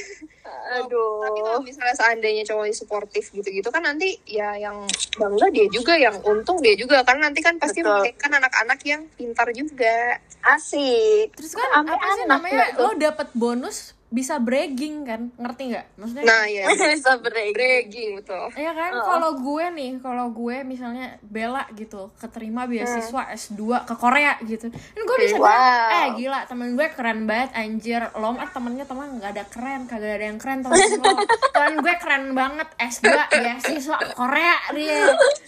Aduh. 0.76 1.24
Tapi 1.24 1.40
kalau 1.40 1.61
misalnya 1.64 1.97
seandainya 1.97 2.44
cowoknya 2.44 2.76
suportif 2.76 3.32
gitu-gitu 3.32 3.68
kan 3.72 3.82
nanti 3.82 4.20
ya 4.28 4.53
yang 4.61 4.84
bangga 5.16 5.49
dia 5.49 5.66
juga, 5.72 5.97
yang 5.97 6.20
untung 6.28 6.61
dia 6.61 6.76
juga. 6.76 7.01
Karena 7.01 7.32
nanti 7.32 7.40
kan 7.40 7.57
pasti 7.57 7.80
melahirkan 7.80 8.36
anak-anak 8.36 8.78
yang 8.84 9.09
pintar 9.16 9.49
juga. 9.57 10.20
Asik. 10.47 11.34
terus 11.34 11.59
kan 11.59 11.82
apa 11.82 11.99
sih 11.99 12.22
anak 12.22 12.38
namanya 12.38 12.66
tuh? 12.78 12.86
lo 12.86 12.90
dapet 12.94 13.28
bonus 13.34 13.95
bisa 14.07 14.39
bragging 14.39 15.03
kan 15.03 15.35
ngerti 15.35 15.63
nggak 15.69 15.87
maksudnya 15.97 16.23
Nah 16.23 16.45
ya, 16.47 16.65
Bisa 16.95 17.19
break. 17.19 17.51
bragging 17.53 18.11
betul. 18.15 18.45
Iya 18.55 18.71
kan, 18.71 18.91
Oh. 18.93 19.03
kalau 19.05 19.31
gue 19.37 19.65
nih, 19.73 19.91
kalau 19.99 20.27
gue 20.29 20.57
misalnya 20.63 21.19
bela 21.21 21.67
gitu, 21.73 22.15
keterima 22.17 22.65
beasiswa 22.65 23.23
S2 23.29 23.59
ke 23.83 23.95
Korea 23.95 24.39
gitu. 24.41 24.71
Dan 24.71 25.03
gue 25.03 25.17
bisa 25.21 25.35
Wow. 25.35 25.43
bilang, 25.43 25.91
eh 25.93 26.07
gila 26.17 26.41
temen 26.47 26.69
gue 26.73 26.87
keren 26.89 27.21
banget 27.25 27.51
anjir. 27.53 28.03
Lo 28.13 28.31
mah 28.31 28.47
temennya 28.47 28.85
teman 28.85 29.09
nggak 29.13 29.31
ada 29.33 29.45
keren, 29.45 29.81
kagak 29.85 30.13
ada 30.15 30.25
yang 30.25 30.39
keren 30.39 30.63
temen 30.63 30.79
lo. 30.79 31.15
Temen 31.57 31.75
gue 31.81 31.95
keren 31.97 32.25
banget 32.33 32.69
S2 32.79 33.11
beasiswa 33.11 33.97
ke 33.99 34.13
Korea 34.13 34.57
dia. 34.71 35.03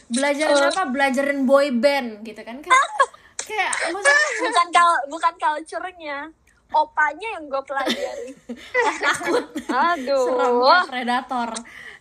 Belajarin 0.08 0.62
apa? 0.66 0.82
Belajarin 0.84 1.40
boy 1.44 1.70
band 1.70 2.22
gitu 2.22 2.40
kan. 2.40 2.58
Kayak, 2.58 2.86
kayak 3.38 3.72
maksudnya 3.88 4.18
bukan 4.42 4.66
kal 4.68 4.90
bukan 5.06 5.32
culture-nya. 5.36 6.18
Opanya 6.68 7.28
yang 7.38 7.44
gue 7.48 7.62
pelajari. 7.64 8.30
takut. 9.04 9.44
Aduh. 9.68 10.24
Serem 10.28 10.54
kayak 10.60 10.86
predator. 10.88 11.50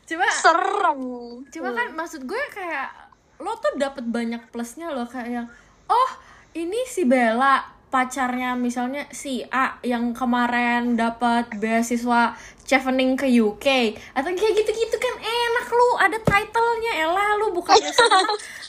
Coba 0.07 0.28
Serem. 0.32 1.01
Cuma 1.47 1.70
kan 1.72 1.88
maksud 1.95 2.28
gue 2.28 2.43
kayak 2.51 3.07
lo 3.38 3.53
tuh 3.61 3.78
dapet 3.78 4.01
banyak 4.01 4.41
plusnya 4.49 4.89
loh 4.89 5.05
kayak 5.05 5.30
yang 5.30 5.47
oh 5.86 6.09
ini 6.57 6.89
si 6.89 7.05
Bella 7.05 7.61
pacarnya 7.88 8.57
misalnya 8.57 9.07
si 9.13 9.45
A 9.47 9.80
yang 9.86 10.11
kemarin 10.11 10.99
dapat 10.99 11.47
beasiswa 11.55 12.36
chevening 12.68 13.15
ke 13.15 13.32
UK 13.32 13.95
atau 14.11 14.28
kayak 14.36 14.53
gitu-gitu 14.59 14.97
kan 14.99 15.15
enak 15.24 15.68
lu 15.72 15.89
ada 15.95 16.20
titlenya 16.20 16.93
elah 17.07 17.30
lu 17.39 17.55
bukan 17.55 17.80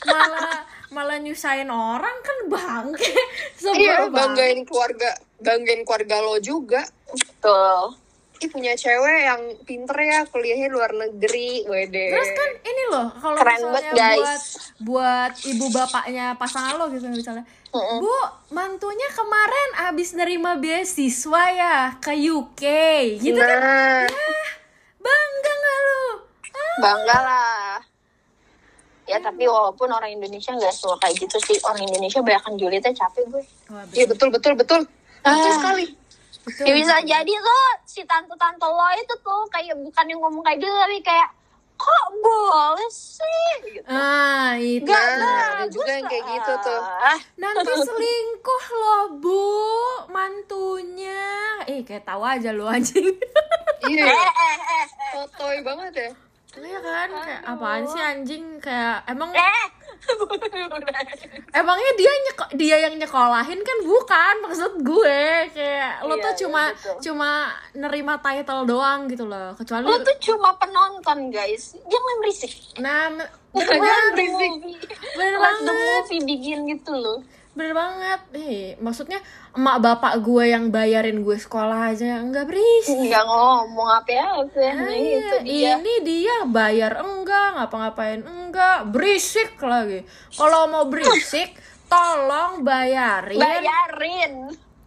malah 0.07 0.63
malah 0.89 1.17
nyusahin 1.17 1.67
orang 1.67 2.17
kan 2.19 2.37
bangke 2.47 3.05
Sebel 3.55 3.77
Iya, 3.77 3.95
banget. 4.01 4.13
banggain 4.15 4.59
keluarga, 4.63 5.09
banggain 5.37 5.81
keluarga 5.83 6.15
lo 6.19 6.35
juga. 6.39 6.81
Betul. 7.07 7.97
Ih 8.39 8.47
punya 8.47 8.71
cewek 8.71 9.19
yang 9.21 9.41
pinter 9.61 9.97
ya 9.99 10.23
kuliahnya 10.23 10.67
luar 10.67 10.91
negeri, 10.91 11.67
wede. 11.67 12.07
Terus 12.09 12.31
kan 12.31 12.49
ini 12.63 12.83
loh, 12.87 13.07
kalau 13.13 13.35
Keren 13.35 13.59
misalnya 13.67 13.91
guys. 13.91 14.15
buat 14.15 14.41
buat 14.81 15.31
ibu 15.45 15.65
bapaknya 15.69 16.25
pasangan 16.33 16.73
lo 16.73 16.87
gitu 16.87 17.03
misalnya. 17.05 17.43
Bu, 17.69 18.15
mantunya 18.49 19.11
kemarin 19.11 19.69
abis 19.85 20.15
nerima 20.15 20.55
beasiswa 20.55 21.43
ya 21.51 21.75
ke 21.99 22.15
UK, 22.15 22.63
gitu 23.19 23.37
kan? 23.37 23.59
Nah, 23.59 24.07
Bangga 24.97 25.51
nggak 25.53 25.77
lo? 25.79 26.01
Ah, 26.49 26.75
Bangga 26.79 27.17
lah. 27.19 27.58
Ya 29.09 29.17
tapi 29.17 29.43
walaupun 29.43 29.89
orang 29.89 30.11
Indonesia 30.11 30.53
nggak 30.53 30.69
suka 30.71 31.01
kayak 31.01 31.17
gitu 31.17 31.37
sih. 31.41 31.57
Orang 31.61 31.81
Indonesia 31.81 32.21
banyak 32.21 32.55
julidnya 32.55 32.93
capek 32.93 33.25
gue. 33.27 33.43
Iya 33.91 34.05
betul 34.05 34.29
betul 34.29 34.53
betul. 34.53 34.81
Betul 35.19 35.33
Ah. 35.43 35.55
sekali. 35.57 35.85
betul. 36.39 36.63
Ya 36.63 36.73
bisa 36.73 36.95
jadi 37.03 37.33
tuh 37.35 37.65
si 37.83 38.01
tante-tante 38.03 38.63
lo 38.63 38.85
itu 38.95 39.13
tuh 39.19 39.41
kayak 39.49 39.75
bukan 39.75 40.05
yang 40.05 40.19
ngomong 40.19 40.39
kayak 40.39 40.57
gitu 40.57 40.71
tapi 40.71 41.01
kayak 41.01 41.29
kok 41.75 42.05
boleh 42.13 42.89
sih 42.89 43.49
gitu. 43.71 43.87
Ah, 43.87 44.51
itu. 44.53 44.83
Gak 44.83 45.05
Nah, 45.15 45.41
ada 45.55 45.65
juga 45.65 45.89
yang 45.89 46.05
kayak 46.05 46.25
gitu 46.27 46.51
tuh. 46.61 46.81
Nanti 47.35 47.71
selingkuh 47.87 48.65
loh, 48.73 49.03
Bu, 49.15 49.47
mantunya. 50.09 51.23
Eh, 51.65 51.81
kayak 51.81 52.03
tahu 52.03 52.21
aja 52.21 52.51
lo 52.51 52.67
anjing. 52.67 53.07
Iya, 53.81 54.05
Eh, 54.05 54.11
eh, 54.11 54.57
eh, 54.59 54.85
fotoy 55.13 55.55
banget 55.61 55.93
ya. 55.97 56.11
Iya 56.59 56.79
kan, 56.79 57.07
kayak 57.23 57.41
apaan 57.47 57.83
sih 57.87 58.01
anjing 58.01 58.43
kayak 58.59 59.07
emang 59.07 59.31
eh. 59.31 59.65
Emangnya 61.59 61.91
dia 61.97 62.11
nyeko 62.29 62.43
dia 62.55 62.75
yang 62.87 62.95
nyekolahin 62.95 63.59
kan 63.59 63.77
bukan 63.83 64.35
maksud 64.45 64.73
gue 64.79 65.19
kayak 65.51 66.05
lo 66.05 66.15
Iya, 66.15 66.23
tuh 66.23 66.31
iya, 66.31 66.39
cuma 66.39 66.63
betul. 66.71 66.97
cuma 67.09 67.29
nerima 67.73 68.13
title 68.19 68.63
doang 68.63 69.09
gitu 69.09 69.25
loh 69.25 69.57
kecuali 69.57 69.83
Lo 69.83 69.97
tuh 69.99 70.15
cuma 70.21 70.55
penonton 70.55 71.33
guys. 71.33 71.75
Jangan 71.75 72.15
berisik. 72.21 72.53
nah 72.79 73.09
bener 73.55 73.81
banget 73.81 74.29
movie, 74.29 74.77
bener 75.17 75.33
the 75.33 75.41
banget 75.41 75.65
movie 75.65 76.21
begin 76.21 76.59
gitu 76.69 76.93
loh. 76.93 77.19
Bener 77.49 77.73
banget 77.73 78.21
eh 78.33 78.77
maksudnya 78.77 79.19
emak 79.51 79.77
bapak 79.79 80.21
gue 80.21 80.43
yang 80.47 80.69
bayarin 80.69 81.19
gue 81.19 81.35
sekolah 81.35 81.91
aja 81.91 82.21
nggak 82.21 82.45
berisik 82.45 83.09
Nggak 83.09 83.25
ngomong 83.25 83.89
apa-apa. 83.97 84.53
Nah, 84.53 84.87
Iya, 84.87 85.17
itu 85.17 85.35
dia. 85.43 85.69
ini 85.75 85.93
dia 85.99 86.35
bayar 86.45 86.99
enggak 86.99 87.47
ngapa-ngapain 87.55 88.21
enggak 88.21 88.87
berisik 88.87 89.57
lagi 89.59 90.05
kalau 90.31 90.67
mau 90.67 90.85
berisik 90.85 91.57
tolong 91.85 92.61
bayarin 92.61 93.41
Bayarin. 93.41 94.33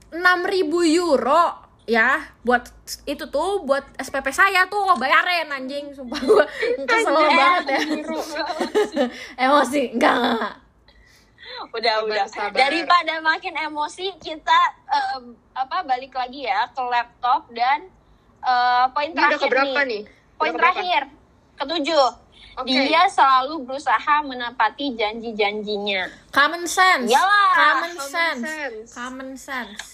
6000 0.08 0.70
euro 0.94 1.44
ya 1.82 2.14
buat 2.40 2.62
itu 3.04 3.26
tuh 3.26 3.66
buat 3.66 3.82
SPP 3.98 4.30
saya 4.30 4.64
tuh 4.66 4.86
bayarin 4.94 5.50
anjing 5.50 5.90
sumpah 5.90 6.20
gue 6.20 6.44
kesel 6.88 7.10
banget 7.10 7.64
ya 7.66 7.80
emosi 9.44 9.90
enggak 9.90 10.14
enggak, 10.14 10.30
enggak. 10.32 10.52
Udah 11.70 11.94
Sabar, 11.96 12.08
udah 12.08 12.26
sabar. 12.26 12.56
daripada 12.58 13.14
makin 13.20 13.54
emosi 13.54 14.10
kita 14.18 14.60
em, 14.88 15.24
apa 15.52 15.84
balik 15.84 16.10
lagi 16.12 16.42
ya 16.42 16.66
ke 16.68 16.82
laptop 16.82 17.46
dan 17.52 17.86
eh, 18.40 18.84
poin 18.90 19.10
terakhir 19.12 19.38
keberapa 19.40 19.80
nih. 19.84 20.02
nih? 20.02 20.02
poin 20.34 20.52
terakhir 20.52 21.02
ketujuh 21.54 22.06
Oke. 22.52 22.68
dia 22.68 23.06
selalu 23.06 23.64
berusaha 23.64 24.14
menepati 24.22 24.92
janji-janjinya 24.92 26.10
common 26.28 26.66
sense 26.66 27.08
Iyalah, 27.08 27.48
common 27.54 27.92
common 27.94 28.10
sense 28.10 28.42
sense. 28.44 28.88
common 28.92 29.30
sense 29.36 29.84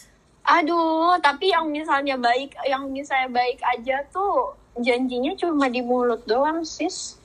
aduh 0.42 1.20
tapi 1.20 1.52
yang 1.52 1.68
misalnya 1.68 2.16
baik 2.16 2.56
yang 2.64 2.88
misalnya 2.88 3.28
baik 3.28 3.60
aja 3.60 4.00
tuh 4.08 4.56
janjinya 4.80 5.36
cuma 5.36 5.68
di 5.68 5.84
mulut 5.84 6.24
doang 6.24 6.64
sis 6.64 7.17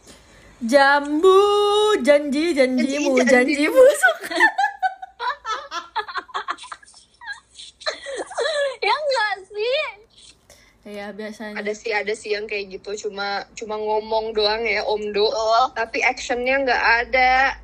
jambu 0.63 1.39
janji 1.99 2.51
janjimu 2.51 3.11
Janji, 3.13 3.27
janji. 3.27 3.53
janji 3.53 3.65
busuk 3.67 4.17
ya 8.79 8.93
enggak 8.93 9.33
sih 9.45 9.79
ya 10.85 11.07
biasanya 11.11 11.55
Ada 11.57 11.71
sih 11.73 11.91
ada 11.91 12.13
sih 12.13 12.29
yang 12.31 12.43
kayak 12.43 12.67
gitu 12.73 13.07
cuma 13.07 13.27
cuma 13.53 13.75
ngomong 13.77 14.31
doang 14.31 14.59
ya 14.61 14.83
omdo. 14.83 15.23
Betul. 15.25 15.63
Tapi 15.73 15.97
actionnya 16.01 16.59
nggak 16.59 16.83
ada. 17.01 17.55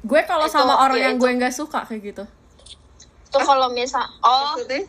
gue 0.00 0.20
kalau 0.22 0.46
Itu, 0.46 0.54
sama 0.56 0.74
orang 0.80 0.94
ya 0.96 1.02
yang 1.04 1.16
itu. 1.16 1.22
gue 1.22 1.30
nggak 1.36 1.50
suka 1.52 1.80
kayak 1.84 2.02
gitu 2.04 2.24
tuh 3.28 3.38
kalau 3.40 3.70
misal 3.70 4.02
oh 4.20 4.54
Maksudnya? 4.54 4.82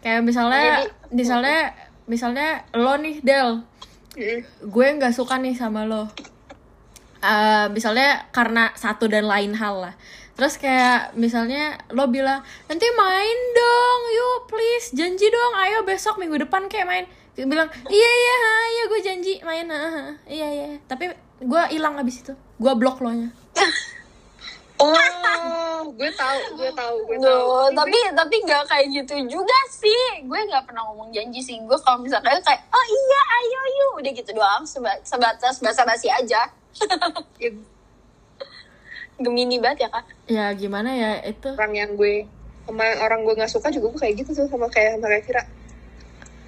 kayak 0.00 0.22
misalnya 0.22 0.62
Jadi- 0.80 0.90
misalnya 1.12 1.58
misalnya 2.04 2.48
lo 2.72 2.94
nih 2.96 3.18
Del 3.20 3.62
Mm. 4.14 4.40
gue 4.64 4.86
nggak 4.94 5.10
suka 5.12 5.34
nih 5.36 5.52
sama 5.52 5.82
lo 5.82 6.06
Eh, 7.24 7.66
misalnya 7.72 8.28
karena 8.28 8.68
satu 8.76 9.08
dan 9.08 9.24
lain 9.24 9.56
hal 9.56 9.88
lah. 9.88 9.94
Terus 10.36 10.60
kayak 10.60 11.16
misalnya 11.16 11.80
lo 11.94 12.10
bilang 12.10 12.44
nanti 12.68 12.84
main 12.98 13.38
dong 13.54 14.00
yuk 14.12 14.38
please 14.50 14.92
janji 14.92 15.30
dong 15.30 15.54
ayo 15.62 15.86
besok 15.88 16.20
minggu 16.20 16.44
depan 16.44 16.68
kayak 16.68 16.84
main. 16.84 17.06
Dia 17.32 17.48
bilang 17.48 17.72
iya 17.88 18.10
iya 18.12 18.36
iya 18.68 18.82
gue 18.86 19.00
janji 19.00 19.34
main 19.40 19.66
iya 20.28 20.48
iya. 20.52 20.66
Tapi 20.84 21.16
gue 21.40 21.62
hilang 21.72 21.96
abis 21.96 22.28
itu. 22.28 22.34
Gue 22.60 22.72
blok 22.76 23.00
lo 23.00 23.10
nya 23.14 23.32
Oh, 24.74 25.86
gue 25.94 26.10
tahu, 26.10 26.38
gue 26.58 26.70
tahu, 26.74 26.94
gue 27.06 27.16
tahu. 27.16 27.40
Duh, 27.46 27.68
tapi 27.72 27.94
tapi 28.10 28.34
nggak 28.42 28.64
kayak 28.66 28.86
gitu 28.90 29.14
juga 29.30 29.58
sih. 29.70 30.26
Gue 30.26 30.40
nggak 30.44 30.66
pernah 30.66 30.82
ngomong 30.90 31.14
janji 31.14 31.38
sih. 31.38 31.62
Gue 31.62 31.78
kalau 31.78 32.02
misalnya 32.02 32.42
kayak 32.42 32.62
oh 32.68 32.84
iya 32.84 33.20
ayo 33.38 33.60
yuk 33.70 33.90
udah 34.02 34.12
gitu 34.12 34.30
doang 34.34 34.66
seba- 34.66 34.98
sebatas 35.02 35.62
basa-basi 35.62 36.10
aja. 36.10 36.50
Ya, 37.38 37.50
Gemini 39.14 39.62
banget 39.62 39.86
ya 39.86 39.88
kak. 39.88 40.04
ya 40.26 40.46
gimana 40.52 40.90
ya 40.90 41.22
itu 41.22 41.54
orang 41.54 41.70
yang 41.70 41.90
gue 41.94 42.26
sama 42.66 42.82
orang 42.98 43.22
gue 43.22 43.34
nggak 43.38 43.46
suka 43.46 43.70
juga 43.70 43.94
gue 43.94 44.00
kayak 44.02 44.14
gitu 44.24 44.30
tuh 44.34 44.46
sama 44.50 44.66
kayak 44.66 44.98
sama 44.98 45.06
kayak 45.06 45.22
Vira. 45.22 45.42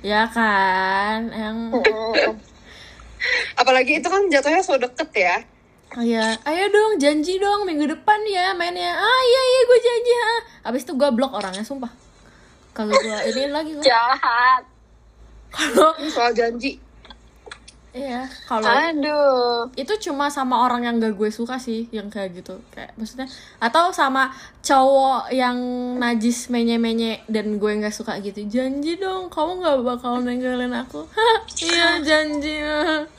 ya 0.02 0.26
kan 0.26 1.30
yang 1.30 1.56
Apalagi 3.60 3.98
itu 3.98 4.08
kan 4.10 4.26
jatuhnya 4.26 4.60
so 4.60 4.74
deket 4.76 5.10
ya. 5.14 5.36
Iya, 5.96 6.36
ayo 6.44 6.64
dong 6.68 7.00
janji 7.00 7.40
dong 7.40 7.64
minggu 7.64 7.88
depan 7.88 8.20
ya 8.28 8.52
mainnya. 8.52 8.92
Ah 8.92 9.22
iya 9.24 9.42
iya 9.48 9.60
gue 9.64 9.78
janji 9.80 10.12
ha. 10.12 10.32
Abis 10.68 10.84
itu 10.84 10.92
gue 10.92 11.08
blok 11.16 11.32
orangnya 11.32 11.64
sumpah. 11.64 11.88
Kalau 12.76 12.92
gue 12.92 13.18
ini 13.32 13.48
lagi 13.48 13.72
gue. 13.72 13.80
Jahat. 13.80 14.68
Kalau 15.48 15.96
soal 16.12 16.36
janji. 16.36 16.76
iya 17.96 18.28
kalau 18.44 18.68
Aduh. 18.68 19.72
itu 19.72 19.88
cuma 20.04 20.28
sama 20.28 20.68
orang 20.68 20.84
yang 20.84 21.00
gak 21.00 21.16
gue 21.16 21.32
suka 21.32 21.56
sih 21.56 21.88
yang 21.88 22.12
kayak 22.12 22.36
gitu 22.36 22.60
kayak 22.68 22.92
maksudnya 23.00 23.24
atau 23.56 23.88
sama 23.88 24.28
cowok 24.60 25.32
yang 25.32 25.56
najis 25.96 26.52
menye 26.52 26.76
menye 26.76 27.24
dan 27.24 27.56
gue 27.56 27.72
nggak 27.72 27.96
suka 27.96 28.20
gitu 28.20 28.44
janji 28.52 29.00
dong 29.00 29.32
kamu 29.32 29.64
nggak 29.64 29.80
bakal 29.80 30.20
ninggalin 30.20 30.76
aku 30.76 31.08
iya 31.72 31.96
janji 32.04 32.60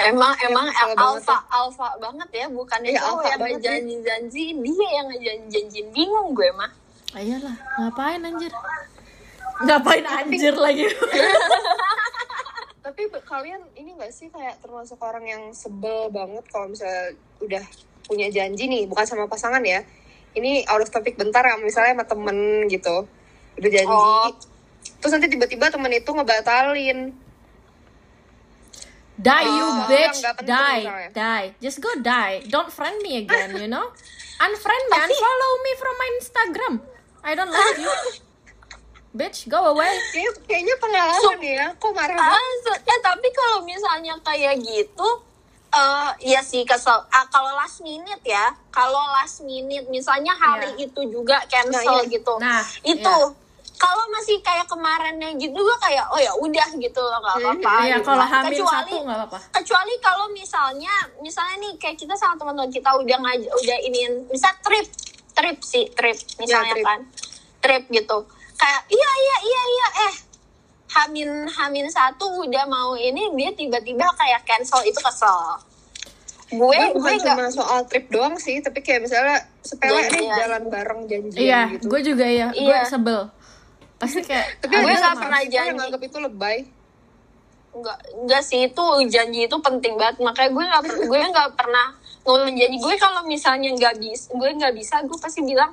Emang 0.00 0.32
emang 0.46 0.66
Kesel 0.72 0.94
banget 0.96 1.02
alfa 1.04 1.36
alfa 1.52 1.88
banget 2.00 2.28
ya, 2.32 2.46
bukan 2.48 2.80
Iya, 2.80 2.96
itu 2.96 3.04
alfa 3.04 3.28
yang 3.28 3.40
banget 3.40 3.52
ya. 3.52 3.56
ngejanji-janji, 3.58 4.44
dia 4.62 4.88
yang 4.96 5.06
ngejanji-janjiin 5.12 5.86
bingung 5.92 6.28
gue 6.32 6.48
mah. 6.56 6.70
Ah, 7.12 7.20
iyalah 7.20 7.56
ngapain 7.76 8.24
anjir 8.24 8.52
ngapain 9.68 10.06
anjir 10.08 10.54
lagi 10.56 10.88
Tapi 12.82 13.02
kalian 13.28 13.62
ini 13.78 13.94
gak 13.94 14.10
sih 14.10 14.26
kayak 14.32 14.58
termasuk 14.58 14.98
orang 14.98 15.22
yang 15.22 15.42
sebel 15.54 16.10
banget 16.10 16.42
kalau 16.50 16.66
misalnya 16.66 17.14
udah 17.38 17.64
punya 18.10 18.26
janji 18.28 18.66
nih, 18.66 18.90
bukan 18.90 19.06
sama 19.06 19.30
pasangan 19.30 19.62
ya. 19.62 19.86
Ini 20.34 20.66
out 20.66 20.82
of 20.82 20.90
topic 20.90 21.14
bentar 21.14 21.46
ya, 21.46 21.54
misalnya 21.62 21.94
sama 21.94 22.04
temen 22.10 22.66
gitu. 22.66 23.06
Udah 23.54 23.70
janji. 23.70 23.86
Oh. 23.86 24.28
Terus 24.98 25.12
nanti 25.14 25.30
tiba-tiba 25.30 25.70
temen 25.70 25.94
itu 25.94 26.10
ngebatalin. 26.10 27.14
Die 29.22 29.46
you 29.48 29.64
Oh, 29.64 29.86
bitch 29.86 30.18
penting 30.18 30.46
die 30.46 30.82
die 31.12 31.46
just 31.58 31.78
go 31.78 31.90
die 31.96 32.42
don't 32.46 32.68
friend 32.68 32.98
me 33.00 33.18
again 33.18 33.54
you 33.54 33.66
know 33.66 33.86
unfriend 34.44 34.84
me 34.88 34.96
unfollow 34.98 35.52
me 35.60 35.72
from 35.76 35.94
my 35.94 36.08
Instagram 36.12 36.74
I 37.22 37.32
don't 37.32 37.48
like 37.48 37.78
you 37.78 37.86
bitch 39.12 39.44
go 39.46 39.68
away 39.68 39.92
Kayaknya, 40.10 40.32
kayaknya 40.42 40.74
pengalaman 40.76 41.38
ya, 41.38 41.66
kok 41.72 41.92
marah 41.92 42.16
banget. 42.16 42.32
Ah, 42.34 42.52
se- 42.64 42.82
ya 42.82 42.96
tapi 42.98 43.28
kalau 43.30 43.58
misalnya 43.62 44.16
kayak 44.18 44.56
gitu, 44.58 45.08
eh 45.70 46.08
ya 46.26 46.40
sih 46.40 46.64
kesel. 46.64 46.96
Ah, 47.08 47.28
kalau 47.28 47.52
last 47.52 47.80
minute 47.80 48.24
ya, 48.24 48.56
kalau 48.68 49.04
last 49.12 49.40
minute 49.42 49.84
misalnya 49.86 50.32
hari 50.32 50.72
Iya. 50.74 50.88
itu 50.88 51.00
juga 51.06 51.44
cancel 51.44 51.84
Nah, 51.84 52.00
iya. 52.00 52.08
gitu, 52.10 52.34
Nah, 52.38 52.60
itu 52.82 53.04
iya. 53.04 53.36
Kalau 53.82 54.04
masih 54.14 54.38
kayak 54.38 54.70
kemarinnya 54.70 55.34
gitu 55.34 55.58
gue 55.58 55.78
kayak 55.82 56.06
oh 56.14 56.20
ya 56.22 56.30
udah 56.38 56.68
gitu 56.78 57.00
loh 57.02 57.18
nggak 57.18 57.36
apa-apa. 57.42 57.72
Iya, 57.82 57.96
gitu. 57.98 58.06
kalau 58.06 58.26
hamil 58.30 58.50
kecuali 58.54 58.70
satu 58.70 58.96
nggak 59.02 59.18
apa-apa. 59.18 59.38
kecuali 59.58 59.94
kalau 59.98 60.26
misalnya 60.30 60.94
misalnya 61.18 61.56
nih 61.58 61.72
kayak 61.82 61.96
kita 61.98 62.14
sama 62.14 62.38
teman-teman 62.38 62.70
kita 62.70 62.90
udah 62.94 63.18
ngaj 63.18 63.42
udah 63.42 63.78
ini 63.82 64.00
misal 64.30 64.54
trip 64.62 64.86
trip 65.34 65.58
sih 65.60 65.90
trip 65.90 66.14
misalnya 66.38 66.78
trip. 66.78 66.86
kan 66.86 67.00
trip 67.58 67.82
gitu 67.90 68.18
kayak 68.54 68.80
iya 68.86 69.10
iya 69.18 69.36
iya 69.42 69.62
iya 69.66 69.88
eh 70.06 70.14
hamin 70.92 71.30
hamin 71.50 71.86
satu 71.90 72.46
udah 72.46 72.64
mau 72.68 72.94
ini 72.94 73.34
dia 73.34 73.50
tiba-tiba 73.50 74.06
kayak 74.14 74.46
cancel 74.46 74.78
itu 74.84 75.00
kesel 75.02 75.58
gue 76.52 76.60
gue 76.60 76.68
gue 76.68 76.88
bukan 76.94 77.16
nggak 77.16 77.32
cuma 77.32 77.48
soal 77.48 77.80
trip 77.88 78.12
doang 78.12 78.36
sih 78.36 78.60
tapi 78.60 78.84
kayak 78.84 79.08
misalnya 79.08 79.40
sepele 79.64 80.04
Janjian. 80.04 80.20
nih 80.20 80.28
jalan 80.36 80.62
bareng 80.68 81.00
janjian 81.08 81.40
Iya, 81.40 81.60
gitu 81.72 81.84
gue 81.88 82.00
juga 82.04 82.26
ya. 82.28 82.48
Gue 82.52 82.76
Iya. 82.76 82.84
sebel. 82.84 83.20
Pasti 84.02 84.20
kayak 84.28 84.58
tapi 84.58 84.74
Gue 84.74 84.90
nggak 84.90 85.14
sama 85.14 85.20
pernah 85.22 85.40
janji. 85.46 85.68
yang 85.70 85.76
nganggap 85.78 86.02
itu 86.02 86.18
lebay 86.18 86.58
Enggak, 87.72 87.98
enggak 88.12 88.42
sih 88.44 88.60
itu 88.68 88.84
janji 89.08 89.48
itu 89.48 89.56
penting 89.64 89.96
banget 89.96 90.20
makanya 90.20 90.50
gue 90.52 90.64
nggak 90.68 90.82
gue 91.08 91.20
nggak 91.32 91.50
pernah 91.56 91.86
ngomong 92.26 92.52
janji 92.52 92.76
gue 92.76 92.94
kalau 93.00 93.24
misalnya 93.24 93.72
nggak 93.72 93.94
bisa 93.96 94.28
gue 94.28 94.50
nggak 94.60 94.74
bisa 94.76 94.94
gue 95.08 95.16
pasti 95.16 95.40
bilang 95.40 95.72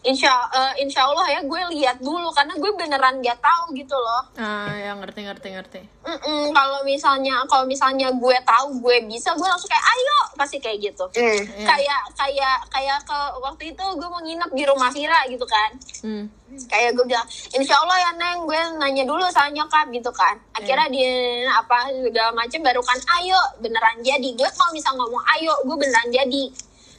insya 0.00 0.32
eh, 0.48 0.80
insya 0.80 1.04
Allah 1.04 1.28
ya 1.28 1.40
gue 1.42 1.60
lihat 1.70 2.00
dulu 2.00 2.32
karena 2.32 2.56
gue 2.56 2.72
beneran 2.72 3.20
nggak 3.20 3.36
tahu 3.36 3.76
gitu 3.76 3.92
loh 3.92 4.22
ah, 4.34 4.72
yang 4.72 4.96
ngerti 4.96 5.20
ngerti 5.22 5.48
ngerti. 5.52 5.80
Mm-mm, 6.00 6.56
kalau 6.56 6.80
misalnya 6.82 7.44
kalau 7.44 7.68
misalnya 7.68 8.08
gue 8.08 8.36
tahu 8.40 8.80
gue 8.80 8.96
bisa 9.04 9.36
gue 9.36 9.44
langsung 9.44 9.68
kayak 9.68 9.84
ayo 9.84 10.18
pasti 10.34 10.56
kayak 10.56 10.80
gitu 10.80 11.04
hmm. 11.12 11.20
Iya. 11.44 11.66
kayak 11.68 12.00
kayak 12.16 12.56
kayak 12.72 12.98
ke 13.04 13.18
waktu 13.38 13.62
itu 13.70 13.84
gue 13.92 14.08
mau 14.08 14.20
nginep 14.20 14.50
di 14.50 14.64
rumah 14.64 14.88
Vira 14.88 15.20
gitu 15.28 15.44
kan 15.44 15.70
Hmm. 16.00 16.24
kayak 16.66 16.96
gue 16.96 17.04
bilang 17.04 17.22
insya 17.52 17.76
Allah 17.76 18.00
ya 18.00 18.10
neng 18.16 18.42
gue 18.42 18.56
nanya 18.80 19.04
dulu 19.04 19.22
sama 19.28 19.52
nyokap 19.52 19.84
gitu 19.92 20.08
kan 20.10 20.34
akhirnya 20.50 20.88
Iya. 20.88 20.94
di 20.96 21.04
apa 21.46 21.78
segala 21.92 22.32
macem 22.32 22.64
baru 22.64 22.80
kan 22.80 22.96
ayo 23.20 23.36
beneran 23.60 24.00
jadi 24.00 24.28
gue 24.32 24.48
kalau 24.48 24.72
misal 24.72 24.96
ngomong 24.96 25.20
ayo 25.36 25.52
gue 25.60 25.76
beneran 25.76 26.08
jadi 26.08 26.44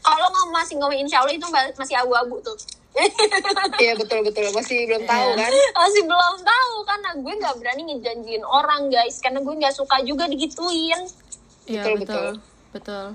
kalau 0.01 0.29
ngomong 0.29 0.53
masih 0.55 0.77
ngomong 0.77 0.97
insya 0.97 1.19
Allah 1.19 1.33
itu 1.33 1.47
masih 1.75 1.97
abu-abu 1.97 2.37
tuh 2.41 2.53
iya 3.77 3.93
betul 3.95 4.19
betul 4.21 4.51
masih 4.51 4.83
belum 4.83 5.03
tahu 5.05 5.27
Iya. 5.31 5.39
kan 5.39 5.51
masih 5.79 6.03
belum 6.03 6.35
tahu 6.41 6.73
karena 6.83 7.09
gue 7.15 7.33
nggak 7.39 7.55
berani 7.57 7.81
ngejanjiin 7.87 8.43
orang 8.43 8.81
guys 8.87 9.17
karena 9.17 9.39
gue 9.39 9.53
nggak 9.53 9.71
suka 9.71 10.03
juga 10.03 10.27
digituin 10.27 10.99
Iya 11.63 11.85
Betul, 11.85 11.95
betul. 11.97 12.03
betul. 12.03 12.31
Betul. 12.73 13.05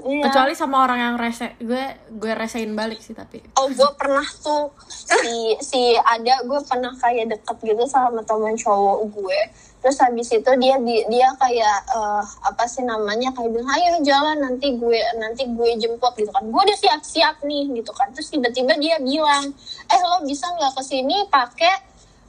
Iya. 0.00 0.24
Kecuali 0.24 0.52
sama 0.52 0.76
orang 0.80 0.98
yang 1.00 1.14
rese, 1.14 1.58
gue 1.58 1.84
gue 2.12 2.32
resein 2.32 2.72
balik 2.72 2.98
sih 2.98 3.12
tapi. 3.12 3.42
Oh, 3.54 3.66
gue 3.66 3.90
pernah 3.94 4.22
tuh 4.38 4.70
si 4.96 5.34
si 5.58 5.80
ada 5.96 6.40
gue 6.40 6.60
pernah 6.62 6.94
kayak 6.94 7.30
deket 7.30 7.56
gitu 7.64 7.84
sama 7.84 8.22
teman 8.22 8.54
cowok 8.54 8.98
gue. 9.10 9.40
Terus 9.78 9.94
habis 9.96 10.26
itu 10.28 10.50
dia 10.56 10.74
di- 10.76 11.06
dia 11.06 11.30
kayak 11.34 11.78
eh, 11.88 12.22
apa 12.42 12.64
sih 12.64 12.82
namanya 12.82 13.30
kayak 13.30 13.48
bilang 13.48 13.70
ayo 13.70 13.98
jalan 14.00 14.38
nanti 14.38 14.72
gue 14.72 14.98
nanti 15.16 15.46
gue 15.46 15.70
jemput 15.76 16.14
gitu 16.14 16.28
kan. 16.28 16.42
Gue 16.44 16.62
udah 16.62 16.78
siap-siap 16.78 17.42
nih 17.42 17.74
gitu 17.74 17.90
kan. 17.90 18.10
Terus 18.10 18.28
tiba-tiba 18.28 18.74
dia 18.74 18.98
bilang, 18.98 19.50
eh 19.84 20.00
lo 20.00 20.22
bisa 20.22 20.46
nggak 20.48 20.72
ke 20.72 20.82
sini 20.84 21.26
pakai 21.26 21.74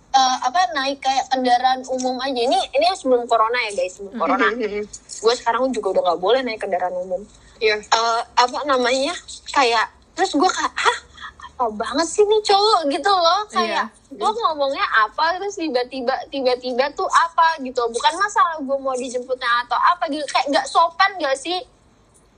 eh, 0.09 0.37
apa 0.41 0.73
naik 0.73 0.99
kayak 0.99 1.25
kendaraan 1.27 1.81
umum 1.87 2.17
aja. 2.19 2.39
Ini 2.39 2.59
ini 2.71 2.85
sebelum 2.93 3.25
corona 3.25 3.61
ya 3.63 3.71
guys 3.75 3.93
sebelum 3.93 4.13
corona. 4.15 4.49
Hmm, 4.49 4.85
Gue 5.19 5.33
sekarang 5.35 5.69
juga 5.69 5.87
udah 5.91 6.03
nggak 6.03 6.19
boleh 6.19 6.41
naik 6.41 6.59
kendaraan 6.59 6.97
umum 6.97 7.21
iya. 7.59 7.75
Eh, 7.79 8.21
apa 8.35 8.59
namanya 8.65 9.15
kayak 9.53 9.91
terus 10.15 10.35
gue 10.35 10.49
kayak 10.49 10.73
hah? 10.73 10.97
Apa 11.59 11.75
banget 11.75 12.07
sih 12.07 12.23
nih 12.23 12.41
cowok? 12.43 12.81
Gitu 12.87 13.11
loh 13.11 13.41
kayak 13.51 13.91
lo 14.15 14.31
ngomongnya 14.31 14.83
apa 14.89 15.37
terus 15.37 15.59
tiba-tiba 15.59 16.15
tiba-tiba 16.31 16.91
tuh 16.95 17.07
apa 17.07 17.59
gitu. 17.63 17.83
Bukan 17.91 18.13
masalah 18.15 18.57
gue 18.63 18.77
mau 18.79 18.95
dijemputnya 18.95 19.67
atau 19.67 19.75
apa 19.75 20.07
gitu 20.07 20.23
kayak 20.31 20.47
nggak 20.51 20.67
sopan 20.67 21.11
gak 21.19 21.35
sih? 21.35 21.59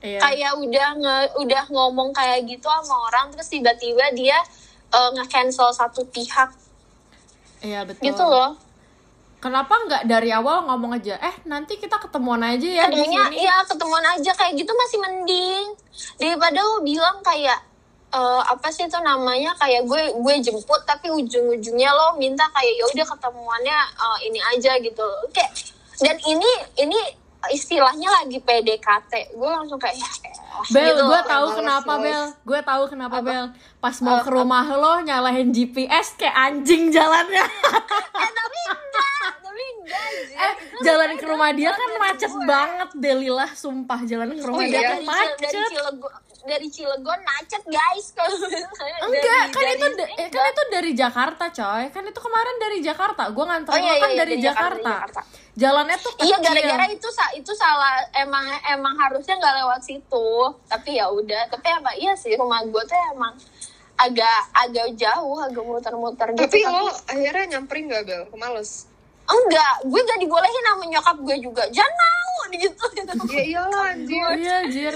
Iya. 0.02 0.18
kayak 0.18 0.52
udah 0.58 0.88
nge, 0.98 1.16
udah 1.46 1.64
ngomong 1.70 2.10
kayak 2.10 2.42
gitu 2.50 2.66
sama 2.66 3.06
orang 3.06 3.30
terus 3.38 3.46
tiba-tiba 3.46 4.10
dia 4.18 4.34
eh, 4.90 5.10
nge-cancel 5.14 5.70
satu 5.70 6.02
pihak. 6.10 6.50
Iya 7.62 7.86
betul. 7.86 8.10
gitu 8.10 8.26
loh 8.26 8.58
Kenapa 9.42 9.74
nggak 9.74 10.02
dari 10.06 10.30
awal 10.30 10.62
ngomong 10.70 11.02
aja? 11.02 11.18
Eh 11.18 11.34
nanti 11.50 11.74
kita 11.74 11.98
ketemuan 11.98 12.38
aja 12.46 12.62
ya 12.62 12.86
di 12.86 12.94
Tadinya 12.94 13.26
sini. 13.26 13.42
iya 13.42 13.58
ketemuan 13.66 14.04
aja 14.14 14.30
kayak 14.38 14.54
gitu 14.54 14.70
masih 14.70 14.98
mending 15.02 15.66
daripada 16.14 16.62
lo 16.62 16.78
bilang 16.86 17.18
kayak 17.26 17.58
eh, 18.14 18.42
apa 18.46 18.70
sih 18.70 18.86
itu 18.86 18.98
namanya 19.02 19.50
kayak 19.58 19.82
gue 19.82 20.14
gue 20.14 20.34
jemput 20.46 20.86
tapi 20.86 21.10
ujung-ujungnya 21.10 21.90
lo 21.90 22.14
minta 22.22 22.46
kayak 22.54 22.70
ya 22.70 22.84
udah 22.94 23.06
ketemuannya 23.18 23.78
eh, 23.98 24.18
ini 24.30 24.38
aja 24.38 24.78
gitu 24.78 25.06
kayak 25.34 25.50
dan 25.98 26.16
ini 26.22 26.50
ini 26.78 26.98
istilahnya 27.50 28.22
lagi 28.22 28.38
PDKT 28.38 29.34
gue 29.34 29.50
langsung 29.50 29.82
kayak 29.82 29.98
ya 29.98 30.10
Bel, 30.70 30.94
gitu. 30.94 31.08
gue 31.08 31.20
tahu 31.26 31.46
kenapa 31.58 31.92
males. 31.96 32.04
Bel. 32.04 32.24
Gue 32.44 32.60
tahu 32.60 32.82
kenapa 32.92 33.18
Bel. 33.24 33.46
Pas 33.80 33.96
mau 34.04 34.20
ke 34.20 34.30
rumah 34.30 34.68
lo 34.68 35.00
nyalahin 35.00 35.50
GPS 35.50 36.14
kayak 36.20 36.36
anjing 36.36 36.92
jalannya. 36.92 37.40
eh 38.22 38.30
tapi 38.30 38.58
enggak 38.68 39.11
tapi 39.38 39.62
enggak 39.76 40.04
eh, 40.32 40.54
jalan 40.80 41.10
ke 41.14 41.24
rumah 41.24 41.50
dia 41.50 41.70
kan 41.70 41.90
macet 41.96 42.32
banget 42.42 42.90
Delilah, 42.94 43.50
sumpah 43.52 44.00
jalan 44.02 44.28
ke 44.30 44.42
rumah 44.42 44.58
Oh, 44.58 44.64
dia 44.64 44.74
iya? 44.74 44.90
tuh 44.90 44.98
dari, 44.98 45.06
Cil- 45.06 45.36
dari 45.36 45.56
macet. 45.56 45.70
Cilegon 45.70 46.12
dari 46.42 46.68
Cilegon 46.68 47.20
macet 47.22 47.62
guys 47.64 48.06
kalau 48.10 48.34
Enggak, 49.04 49.42
dari- 49.48 49.52
kan 49.52 49.62
dari 49.62 49.74
itu 49.76 49.86
eh, 50.18 50.28
kan 50.28 50.44
itu 50.44 50.62
dari 50.68 50.90
Jakarta, 50.92 51.44
coy. 51.48 51.84
Kan 51.88 52.02
itu 52.04 52.18
kemarin 52.18 52.56
dari 52.58 52.78
Jakarta. 52.80 53.22
Gue 53.30 53.44
nganter 53.44 53.70
Oh, 53.70 53.78
lo 53.78 53.84
iya, 53.84 53.94
kan 53.96 54.10
iya, 54.10 54.18
dari 54.18 54.34
dari 54.34 54.42
Jakarta, 54.42 54.90
Jakarta. 54.98 55.20
Jalannya 55.52 55.96
tuh 55.96 56.12
kecil. 56.12 56.26
Iya 56.26 56.36
gara-gara 56.40 56.86
itu 56.88 57.08
itu 57.34 57.52
salah 57.52 57.94
emang 58.16 58.42
emang 58.68 58.94
harusnya 58.96 59.36
nggak 59.36 59.54
lewat 59.56 59.80
situ 59.82 60.28
tapi 60.64 60.96
ya 60.96 61.06
udah 61.06 61.46
tapi 61.46 61.68
apa 61.68 61.90
iya 61.94 62.16
sih 62.16 62.34
rumah 62.34 62.64
gue 62.64 62.82
tuh 62.82 62.98
emang 63.12 63.36
agak 63.94 64.38
agak 64.50 64.88
jauh 64.96 65.36
agak 65.38 65.60
muter-muter 65.60 66.28
gitu 66.32 66.42
tapi 66.42 66.58
lo 66.64 66.88
akhirnya 67.06 67.44
nyamperin 67.52 67.86
gak 67.86 68.02
Bel 68.02 68.22
ke 68.24 68.34
males 68.34 68.88
enggak 69.24 69.72
gue 69.82 70.00
gak 70.02 70.18
dibolehin 70.18 70.64
sama 70.64 70.84
nyokap 70.84 71.16
gue 71.18 71.36
juga 71.40 71.62
jangan 71.68 71.92
mau 71.94 72.40
gitu 72.52 72.84
ya 73.28 73.42
iyalah 73.44 73.82
anjir 73.90 74.28
Iya, 74.34 74.58
jir. 74.66 74.94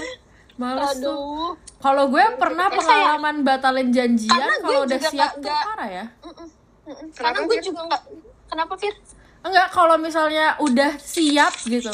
Males 0.55 0.97
tuh. 0.97 1.13
aduh 1.13 1.49
Kalau 1.77 2.03
gue 2.07 2.23
pernah 2.35 2.65
Ya, 2.65 2.73
kayak- 2.73 2.81
pengalaman 2.81 3.35
batalin 3.43 3.89
janjian 3.89 4.49
kalau 4.59 4.81
udah 4.83 4.99
siap 4.99 5.13
nggak- 5.31 5.37
tuh 5.37 5.67
parah 5.69 5.89
ya. 5.91 6.05
Karena 7.13 7.39
gue 7.39 7.55
Fir? 7.55 7.63
juga 7.63 7.81
nggak 7.85 8.01
kenapa 8.47 8.73
Fir 8.75 8.95
Enggak, 9.39 9.67
kalau 9.69 9.95
misalnya 9.95 10.57
udah 10.57 10.97
siap 10.97 11.53
gitu. 11.63 11.93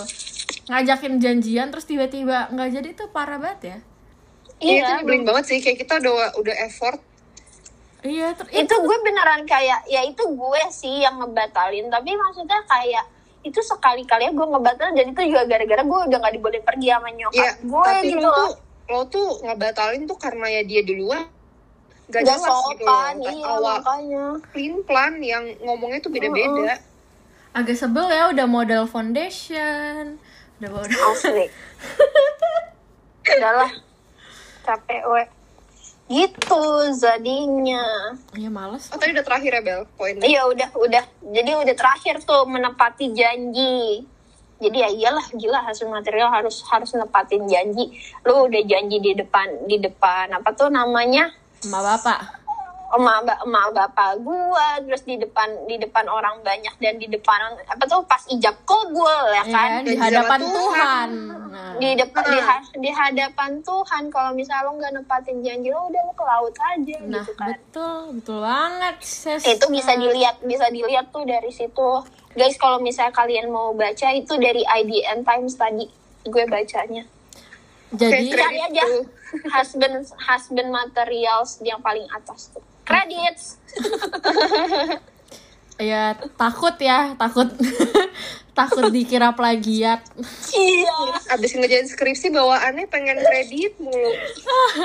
Ngajakin 0.66 1.20
janjian 1.20 1.68
terus 1.70 1.84
tiba-tiba 1.84 2.48
nggak 2.50 2.70
jadi 2.74 2.90
tuh 2.94 3.08
parah 3.10 3.36
banget 3.38 3.62
ya. 3.64 3.78
iya 4.60 4.80
itu 4.80 4.92
nyebelin 4.98 5.24
banget 5.24 5.44
sih 5.46 5.58
kayak 5.60 5.76
kita 5.78 6.00
udah 6.00 6.14
udah 6.34 6.56
effort 6.64 7.04
Iya, 8.04 8.36
ter- 8.36 8.52
itu 8.52 8.76
gue 8.76 8.98
beneran 9.00 9.48
kayak 9.48 9.88
ya 9.88 10.04
itu 10.04 10.24
gue 10.28 10.62
sih 10.76 11.08
yang 11.08 11.24
ngebatalin. 11.24 11.88
Tapi 11.88 12.12
maksudnya 12.20 12.60
kayak 12.68 13.08
itu 13.48 13.60
sekali 13.64 14.04
kali 14.04 14.28
gue 14.36 14.48
ngebatalin. 14.48 14.94
Dan 14.96 15.08
itu 15.16 15.22
juga 15.32 15.48
gara-gara 15.48 15.82
gue 15.82 16.00
udah 16.12 16.18
gak 16.20 16.34
dibolehin 16.36 16.64
pergi 16.68 16.88
sama 16.92 17.10
nyokap 17.16 17.40
Iya, 17.40 17.52
gue 17.64 17.84
tapi 17.88 18.08
gitu 18.12 18.20
lo 18.20 18.32
tuh 18.36 18.52
lo 18.84 19.02
tuh 19.08 19.28
ngebatalin 19.48 20.04
tuh 20.04 20.18
karena 20.20 20.46
ya 20.52 20.62
dia 20.68 20.82
duluan. 20.84 21.24
Gak 22.12 22.28
gak 22.28 22.36
jelas 22.36 22.58
gitu 22.76 22.84
loh. 22.84 23.08
iya 23.24 23.48
awal 23.48 23.80
makanya. 23.80 24.26
clean 24.52 24.76
plan 24.84 25.14
yang 25.24 25.44
ngomongnya 25.64 26.04
tuh 26.04 26.12
beda-beda. 26.12 26.76
Agak 27.56 27.80
sebel 27.80 28.12
ya 28.12 28.28
udah 28.36 28.48
model 28.52 28.84
foundation. 28.84 30.20
Udah 30.60 30.70
model 30.76 31.00
asli. 31.16 31.48
Udahlah. 33.40 33.72
Capek 34.64 35.02
we 35.08 35.24
gitu 36.12 36.64
jadinya 37.00 38.14
iya 38.36 38.52
males. 38.52 38.92
Oh 38.92 39.00
tadi 39.00 39.16
udah 39.16 39.26
terakhir 39.26 39.52
ya 39.60 39.62
Bel 39.64 39.82
poinnya? 39.96 40.24
Iya 40.28 40.42
udah 40.52 40.70
udah. 40.76 41.04
Jadi 41.32 41.52
udah 41.56 41.76
terakhir 41.76 42.16
tuh 42.28 42.44
menepati 42.46 43.16
janji. 43.16 44.04
Jadi 44.60 44.78
ya 44.80 44.90
iyalah 44.92 45.26
gila 45.36 45.60
hasil 45.68 45.88
material 45.92 46.32
harus 46.32 46.64
harus 46.68 46.92
nepatin 46.96 47.48
janji. 47.48 47.96
Lu 48.24 48.48
udah 48.48 48.62
janji 48.68 48.98
di 49.00 49.12
depan 49.16 49.68
di 49.68 49.80
depan 49.80 50.32
apa 50.36 50.52
tuh 50.56 50.72
namanya? 50.72 51.32
Sama 51.64 51.80
bapak 51.80 52.43
emak 52.94 53.20
ba- 53.24 53.42
emak 53.42 53.68
bapak 53.72 54.22
gua 54.22 54.78
terus 54.80 55.02
di 55.02 55.16
depan 55.16 55.66
di 55.66 55.76
depan 55.76 56.06
orang 56.06 56.40
banyak 56.40 56.74
dan 56.78 56.96
di 56.96 57.08
depan 57.08 57.38
apa 57.64 57.84
tuh 57.84 58.02
pas 58.04 58.22
ijab 58.28 58.54
kabul 58.64 59.10
ya 59.30 59.34
ya 59.34 59.44
kan? 59.44 59.70
kan 59.72 59.82
di 59.82 59.90
di 59.90 59.96
hadapan 59.96 60.40
hadapan 60.40 60.42
Tuhan 60.50 61.10
nah, 61.50 61.74
di 61.76 61.90
depan 61.96 62.24
di, 62.24 62.38
Hmm. 62.38 62.48
ha- 62.48 62.74
di 62.76 62.90
hadapan 62.92 63.52
Tuhan 63.60 64.04
kalau 64.08 64.32
misalnya 64.32 64.64
lo 64.64 64.72
nggak 64.76 64.94
nepatin 64.96 65.38
janji 65.40 65.70
lo 65.70 65.88
udah 65.88 66.02
lo 66.02 66.14
ke 66.14 66.24
laut 66.24 66.56
aja 66.56 66.98
nah 67.02 67.18
gitu 67.20 67.32
kan. 67.34 67.48
betul 67.52 67.98
betul 68.14 68.40
banget 68.40 68.96
Ses. 69.00 69.42
itu 69.44 69.66
bisa 69.68 69.92
dilihat 69.94 70.36
bisa 70.42 70.66
dilihat 70.68 71.10
tuh 71.10 71.24
dari 71.24 71.50
situ. 71.50 71.90
Guys 72.34 72.58
kalau 72.58 72.78
misalnya 72.78 73.14
kalian 73.14 73.48
mau 73.48 73.74
baca 73.74 74.10
itu 74.10 74.34
dari 74.36 74.62
IDN 74.62 75.22
Times 75.22 75.54
tadi 75.54 75.86
gue 76.24 76.44
bacanya. 76.48 77.06
Jadi 77.92 78.26
Oke, 78.26 78.34
cari 78.34 78.58
aja. 78.60 78.84
Husband 79.52 79.96
husband 80.20 80.70
materials 80.70 81.62
yang 81.62 81.78
paling 81.80 82.10
atas 82.10 82.50
tuh 82.50 82.62
credits 82.86 83.58
ya 85.82 86.14
takut 86.38 86.76
ya 86.78 87.18
takut. 87.18 87.50
Takut 88.54 88.94
dikira 88.94 89.34
plagiat. 89.34 90.06
Iya. 90.54 90.94
Abis 91.34 91.58
ngejalan 91.58 91.90
skripsi 91.90 92.30
bawaannya 92.30 92.86
pengen 92.86 93.18
kredit 93.18 93.74
mulu. 93.82 94.14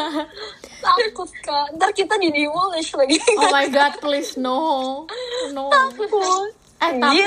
Takut 0.89 1.29
kak. 1.45 1.77
Ntar 1.77 1.93
kita 1.93 2.17
di 2.17 2.33
demolish 2.33 2.97
lagi. 2.97 3.21
Oh 3.37 3.53
my 3.53 3.69
god 3.69 4.01
please 4.01 4.41
no. 4.41 5.05
No. 5.53 5.69
Takut. 5.69 6.57
Eh 6.81 6.97
tapi 6.97 7.21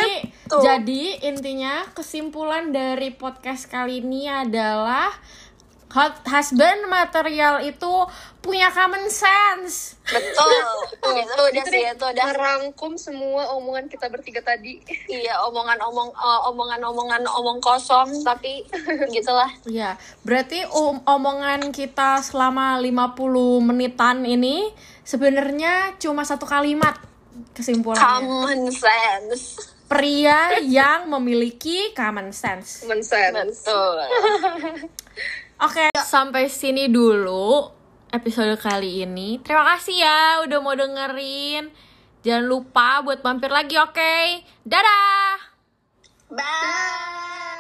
Gitu. 0.52 0.58
jadi 0.66 1.04
intinya 1.30 1.86
kesimpulan 1.94 2.74
dari 2.74 3.14
podcast 3.14 3.70
kali 3.70 4.02
ini 4.02 4.26
adalah 4.26 5.14
husband 5.92 6.88
material 6.88 7.60
itu 7.60 7.92
punya 8.42 8.74
common 8.74 9.06
sense. 9.06 10.00
betul. 10.02 10.50
Itu 11.22 11.42
udah 11.46 11.62
itu 11.62 11.70
sih 11.70 11.84
itu 11.86 12.06
udah 12.10 12.26
merangkum 12.34 12.98
semua 12.98 13.54
omongan 13.54 13.86
kita 13.86 14.10
bertiga 14.10 14.42
tadi. 14.42 14.82
Iya 15.12 15.38
omongan 15.46 15.78
omong 15.84 16.10
eh, 16.10 16.42
omongan 16.50 16.82
omongan 16.82 17.24
omong 17.28 17.60
kosong 17.62 18.10
tapi 18.26 18.66
gitulah. 19.16 19.52
Ya, 19.70 20.00
berarti 20.26 20.66
om- 20.74 21.04
omongan 21.06 21.70
kita 21.70 22.24
selama 22.26 22.80
50 22.82 23.62
menitan 23.62 24.26
ini 24.26 24.74
sebenarnya 25.04 26.00
cuma 26.00 26.26
satu 26.26 26.50
kalimat 26.50 26.98
kesimpulannya. 27.54 28.02
common 28.02 28.62
sense. 28.72 29.70
Pria 29.86 30.56
yang 30.64 31.12
memiliki 31.12 31.92
common 31.92 32.32
sense. 32.32 32.82
common 32.82 33.04
sense. 33.04 33.62
Betul 33.68 33.98
Oke, 35.62 35.94
sampai 35.94 36.50
sini 36.50 36.90
dulu 36.90 37.70
episode 38.10 38.58
kali 38.58 39.06
ini. 39.06 39.38
Terima 39.46 39.62
kasih 39.62 39.94
ya 39.94 40.42
udah 40.42 40.58
mau 40.58 40.74
dengerin. 40.74 41.70
Jangan 42.26 42.46
lupa 42.50 43.06
buat 43.06 43.22
mampir 43.22 43.54
lagi, 43.54 43.78
oke? 43.78 44.42
Dadah! 44.66 45.54
bye 46.34 47.51